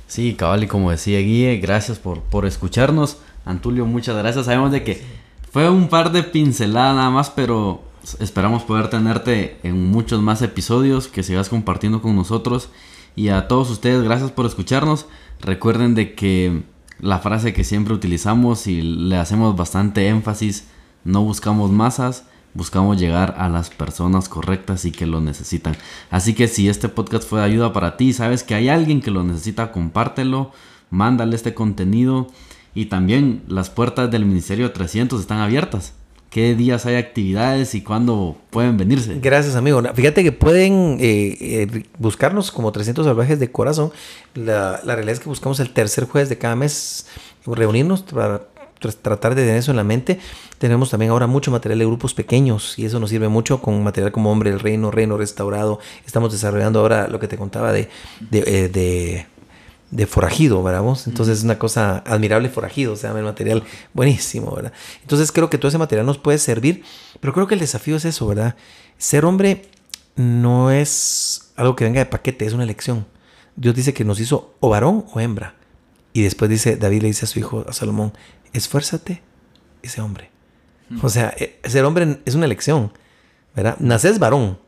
Sí, 0.08 0.34
cabal, 0.34 0.64
y 0.64 0.68
como 0.68 0.92
decía 0.92 1.20
Guille, 1.20 1.58
gracias 1.58 2.00
por, 2.00 2.22
por 2.22 2.46
escucharnos. 2.46 3.18
Antulio, 3.46 3.86
muchas 3.86 4.18
gracias. 4.18 4.46
Sabemos 4.46 4.72
de 4.72 4.84
que 4.84 5.02
fue 5.52 5.70
un 5.70 5.88
par 5.88 6.12
de 6.12 6.24
pinceladas 6.24 6.96
nada 6.96 7.10
más, 7.10 7.30
pero 7.30 7.84
esperamos 8.20 8.64
poder 8.64 8.90
tenerte 8.90 9.58
en 9.64 9.92
muchos 9.92 10.22
más 10.22 10.42
episodios, 10.42 11.08
que 11.08 11.24
sigas 11.24 11.50
compartiendo 11.50 12.02
con 12.02 12.16
nosotros 12.16 12.70
y 13.16 13.30
a 13.30 13.48
todos 13.48 13.70
ustedes, 13.70 14.04
gracias 14.04 14.32
por 14.32 14.46
escucharnos. 14.46 15.06
Recuerden 15.42 15.96
de 15.96 16.14
que 16.14 16.64
la 17.02 17.20
frase 17.20 17.54
que 17.54 17.64
siempre 17.64 17.94
utilizamos 17.94 18.68
y 18.68 18.82
le 18.82 19.18
hacemos 19.18 19.56
bastante 19.56 20.08
énfasis, 20.08 20.68
no 21.04 21.24
buscamos 21.24 21.72
masas, 21.72 22.26
buscamos 22.54 23.00
llegar 23.00 23.36
a 23.38 23.50
las 23.50 23.70
personas 23.70 24.30
correctas 24.30 24.86
y 24.86 24.92
que 24.92 25.08
lo 25.08 25.20
necesitan. 25.20 25.76
Así 26.12 26.34
que 26.34 26.48
si 26.48 26.70
este 26.70 26.90
podcast 26.90 27.28
fue 27.28 27.40
de 27.40 27.46
ayuda 27.46 27.74
para 27.74 27.98
ti, 27.98 28.14
sabes 28.14 28.44
que 28.44 28.56
hay 28.56 28.70
alguien 28.70 29.02
que 29.02 29.12
lo 29.12 29.24
necesita, 29.24 29.72
compártelo, 29.72 30.52
mándale 30.92 31.36
este 31.36 31.54
contenido. 31.54 32.28
Y 32.74 32.86
también 32.86 33.44
las 33.48 33.70
puertas 33.70 34.10
del 34.12 34.26
Ministerio 34.26 34.72
300 34.72 35.20
están 35.20 35.40
abiertas 35.40 35.94
qué 36.32 36.56
días 36.56 36.86
hay 36.86 36.96
actividades 36.96 37.76
y 37.76 37.84
cuándo 37.84 38.38
pueden 38.50 38.78
venirse. 38.78 39.20
Gracias, 39.22 39.56
amigo. 39.56 39.84
Fíjate 39.94 40.24
que 40.24 40.32
pueden 40.32 40.98
eh, 41.02 41.38
eh, 41.40 41.84
buscarnos 42.00 42.52
como 42.52 42.72
300 42.72 43.06
salvajes 43.06 43.38
de 43.40 43.52
corazón. 43.52 43.92
La, 44.34 44.80
realidad 44.84 45.10
es 45.10 45.20
que 45.20 45.30
buscamos 45.30 45.60
el 45.60 45.72
tercer 45.72 46.06
jueves 46.06 46.30
de 46.30 46.38
cada 46.38 46.56
mes 46.56 47.06
reunirnos 47.46 48.02
para 48.02 48.48
tratar 48.80 49.36
de 49.36 49.44
tener 49.44 49.58
eso 49.58 49.72
en 49.72 49.78
la 49.78 49.84
mente. 49.84 50.20
Tenemos 50.58 50.90
también 50.90 51.12
ahora 51.12 51.28
mucho 51.28 51.52
material 51.52 51.80
de 51.80 51.86
grupos 51.86 52.14
pequeños 52.14 52.80
y 52.80 52.86
eso 52.86 53.00
nos 53.02 53.10
sirve 53.10 53.28
mucho 53.28 53.62
con 53.62 53.84
material 53.84 54.14
como 54.14 54.32
Hombre 54.32 54.52
del 54.52 54.62
Reino, 54.62 54.90
Reino 54.90 55.18
Restaurado. 55.18 55.80
Estamos 56.06 56.32
desarrollando 56.32 56.80
ahora 56.80 57.10
lo 57.10 57.20
que 57.20 57.28
te 57.28 57.38
contaba 57.38 57.74
de, 57.74 57.90
de 58.22 58.40
eh, 58.40 58.70
de 58.70 59.26
forajido, 60.08 60.64
¿verdad? 60.64 60.84
Entonces 61.06 61.40
es 61.40 61.44
una 61.44 61.60
cosa 61.60 62.04
admirable 62.06 62.50
forajido, 62.50 62.94
o 62.94 62.96
sea, 62.96 63.12
el 63.12 63.24
material 63.24 63.64
buenísimo, 63.94 64.56
¿verdad? 64.56 64.74
Entonces 65.02 65.32
creo 65.32 65.50
que 65.50 65.58
todo 65.58 65.70
ese 65.70 65.78
material 65.78 66.06
nos 66.06 66.18
puede 66.18 66.38
servir, 66.38 66.84
pero 67.20 67.34
creo 67.34 67.48
que 67.48 67.56
el 67.56 67.60
desafío 67.60 67.98
es 67.98 68.06
eso, 68.06 68.28
¿verdad? 68.28 68.56
Ser 68.98 69.26
hombre 69.26 69.70
no 70.16 70.72
es 70.72 71.52
algo 71.56 71.76
que 71.76 71.84
venga 71.84 72.00
de 72.00 72.06
paquete, 72.06 72.46
es 72.46 72.54
una 72.54 72.64
elección. 72.64 73.06
Dios 73.56 73.76
dice 73.76 73.94
que 73.94 74.06
nos 74.06 74.20
hizo 74.20 74.56
o 74.60 74.70
varón 74.70 75.06
o 75.14 75.20
hembra. 75.20 75.56
Y 76.14 76.24
después 76.24 76.50
dice, 76.50 76.78
David 76.78 77.04
le 77.04 77.08
dice 77.10 77.26
a 77.26 77.28
su 77.28 77.40
hijo, 77.40 77.66
a 77.68 77.74
Salomón, 77.74 78.14
esfuérzate 78.54 79.22
ese 79.82 80.02
hombre. 80.02 80.30
O 81.02 81.10
sea, 81.10 81.34
e, 81.38 81.60
ser 81.70 81.86
hombre 81.86 82.20
es 82.26 82.36
una 82.36 82.46
elección, 82.46 82.92
¿verdad? 83.56 83.78
Naces 83.80 84.20
varón 84.20 84.60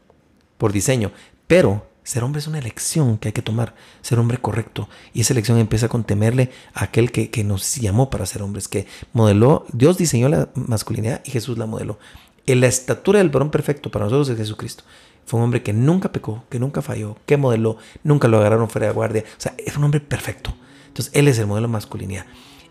por 0.58 0.72
diseño, 0.72 1.12
pero 1.48 1.86
ser 2.04 2.24
hombre 2.24 2.40
es 2.40 2.48
una 2.48 2.60
elección 2.60 3.18
que 3.18 3.30
hay 3.30 3.32
que 3.34 3.42
tomar, 3.42 3.76
ser 4.02 4.20
hombre 4.20 4.38
correcto. 4.38 4.90
Y 5.14 5.22
esa 5.22 5.34
elección 5.34 5.58
empieza 5.58 5.88
con 5.88 6.04
temerle 6.04 6.52
a 6.74 6.86
aquel 6.86 7.12
que, 7.12 7.30
que, 7.30 7.44
nos 7.44 7.76
llamó 7.76 8.10
para 8.10 8.26
ser 8.26 8.42
hombres, 8.42 8.68
que 8.68 8.88
modeló, 9.14 9.66
Dios 9.72 9.98
diseñó 9.98 10.30
la 10.30 10.50
masculinidad 10.56 11.22
y 11.26 11.32
Jesús 11.32 11.58
la 11.58 11.66
modeló. 11.66 12.00
En 12.46 12.60
la 12.60 12.68
estatura 12.68 13.20
del 13.20 13.30
varón 13.30 13.52
perfecto 13.52 13.90
para 13.90 14.06
nosotros 14.06 14.30
es 14.30 14.38
Jesucristo. 14.38 14.84
Fue 15.26 15.38
un 15.40 15.46
hombre 15.46 15.64
que 15.64 15.72
nunca 15.72 16.12
pecó, 16.12 16.44
que 16.50 16.60
nunca 16.60 16.82
falló, 16.82 17.16
que 17.26 17.38
modeló, 17.38 17.78
nunca 18.04 18.28
lo 18.28 18.38
agarraron 18.38 18.70
fuera 18.70 18.88
de 18.88 18.94
guardia. 18.94 19.24
O 19.38 19.42
sea, 19.42 19.56
es 19.58 19.78
un 19.78 19.86
hombre 19.86 20.02
perfecto. 20.02 20.54
Entonces, 20.88 21.14
Él 21.16 21.28
es 21.28 21.40
el 21.40 21.48
modelo 21.48 21.68
de 21.68 21.74
masculinidad. 21.74 22.26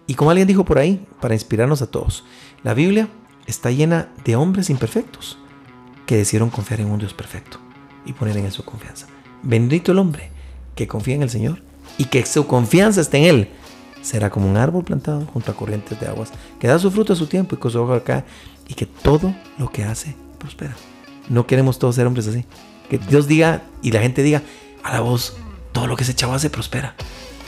Y 0.07 0.15
como 0.15 0.31
alguien 0.31 0.47
dijo 0.49 0.65
por 0.65 0.79
ahí, 0.79 1.07
para 1.21 1.35
inspirarnos 1.35 1.81
a 1.81 1.91
todos, 1.91 2.25
la 2.63 2.75
Biblia 2.75 3.09
está 3.47 3.71
llena 3.71 4.09
de 4.25 4.37
hombres 4.37 4.69
imperfectos 4.69 5.39
que 6.07 6.17
decidieron 6.17 6.51
confiar 6.51 6.81
en 6.81 6.91
un 6.91 6.99
Dios 6.99 7.15
perfecto 7.15 7.59
y 8.05 8.13
poner 8.13 8.37
en 8.37 8.51
su 8.51 8.65
confianza. 8.65 9.07
Bendito 9.43 9.93
el 9.93 9.99
hombre 9.99 10.31
que 10.75 10.87
confía 10.87 11.15
en 11.15 11.23
el 11.23 11.31
Señor 11.31 11.63
y 11.99 12.07
que 12.07 12.25
su 12.27 12.47
confianza 12.47 13.01
esté 13.01 13.19
en 13.19 13.25
Él. 13.25 13.49
Será 14.03 14.31
como 14.31 14.49
un 14.49 14.57
árbol 14.57 14.85
plantado 14.85 15.27
junto 15.27 15.53
a 15.53 15.57
corrientes 15.57 15.99
de 16.01 16.09
aguas, 16.09 16.31
que 16.59 16.67
da 16.67 16.79
su 16.79 16.91
fruto 16.91 17.13
a 17.13 17.17
su 17.17 17.27
tiempo 17.27 17.55
y 17.55 17.59
con 17.59 17.71
su 17.71 17.81
hoja 17.81 17.97
acá, 17.97 18.25
y 18.67 18.75
que 18.75 18.87
todo 18.87 19.35
lo 19.59 19.71
que 19.71 19.85
hace 19.85 20.17
prospera. 20.39 20.75
No 21.29 21.47
queremos 21.47 21.79
todos 21.79 21.95
ser 21.95 22.07
hombres 22.07 22.27
así. 22.27 22.45
Que 22.91 22.99
Dios 22.99 23.29
diga 23.29 23.63
y 23.81 23.93
la 23.93 24.01
gente 24.01 24.23
diga 24.23 24.43
a 24.83 24.93
la 24.93 25.01
voz, 25.01 25.37
todo 25.73 25.87
lo 25.87 25.97
que 25.97 26.03
ese 26.03 26.15
chavo 26.15 26.35
hace 26.35 26.51
prospera. 26.51 26.95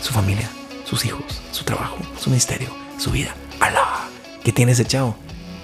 su 0.00 0.12
familia, 0.12 0.48
sus 0.84 1.04
hijos, 1.06 1.24
su 1.50 1.64
trabajo, 1.64 1.96
su 2.18 2.30
ministerio, 2.30 2.68
su 2.98 3.10
vida. 3.10 3.34
¡Alá! 3.58 4.08
¿Qué 4.44 4.52
tiene 4.52 4.72
ese 4.72 4.84
chavo? 4.84 5.16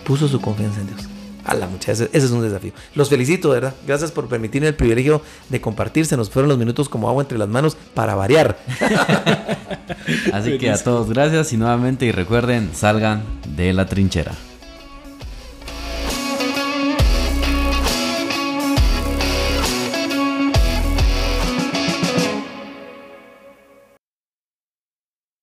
Puso 0.04 0.26
su 0.28 0.40
confianza 0.40 0.80
en 0.80 0.86
Dios. 0.86 1.08
¡Hala, 1.44 1.66
muchachos! 1.66 2.08
Ese 2.12 2.26
es 2.26 2.30
un 2.30 2.42
desafío. 2.42 2.72
Los 2.94 3.08
felicito, 3.08 3.50
¿verdad? 3.50 3.74
Gracias 3.86 4.12
por 4.12 4.28
permitirme 4.28 4.68
el 4.68 4.74
privilegio 4.74 5.22
de 5.48 5.60
compartir. 5.60 6.06
Se 6.06 6.16
nos 6.16 6.30
fueron 6.30 6.48
los 6.48 6.58
minutos 6.58 6.88
como 6.88 7.08
agua 7.08 7.22
entre 7.22 7.38
las 7.38 7.48
manos 7.48 7.76
para 7.94 8.14
variar. 8.14 8.58
Así 10.32 10.58
que 10.58 10.70
a 10.70 10.82
todos 10.82 11.08
gracias 11.08 11.52
y 11.52 11.56
nuevamente 11.56 12.06
y 12.06 12.12
recuerden, 12.12 12.70
salgan 12.74 13.22
de 13.56 13.72
la 13.72 13.86
trinchera. 13.86 14.32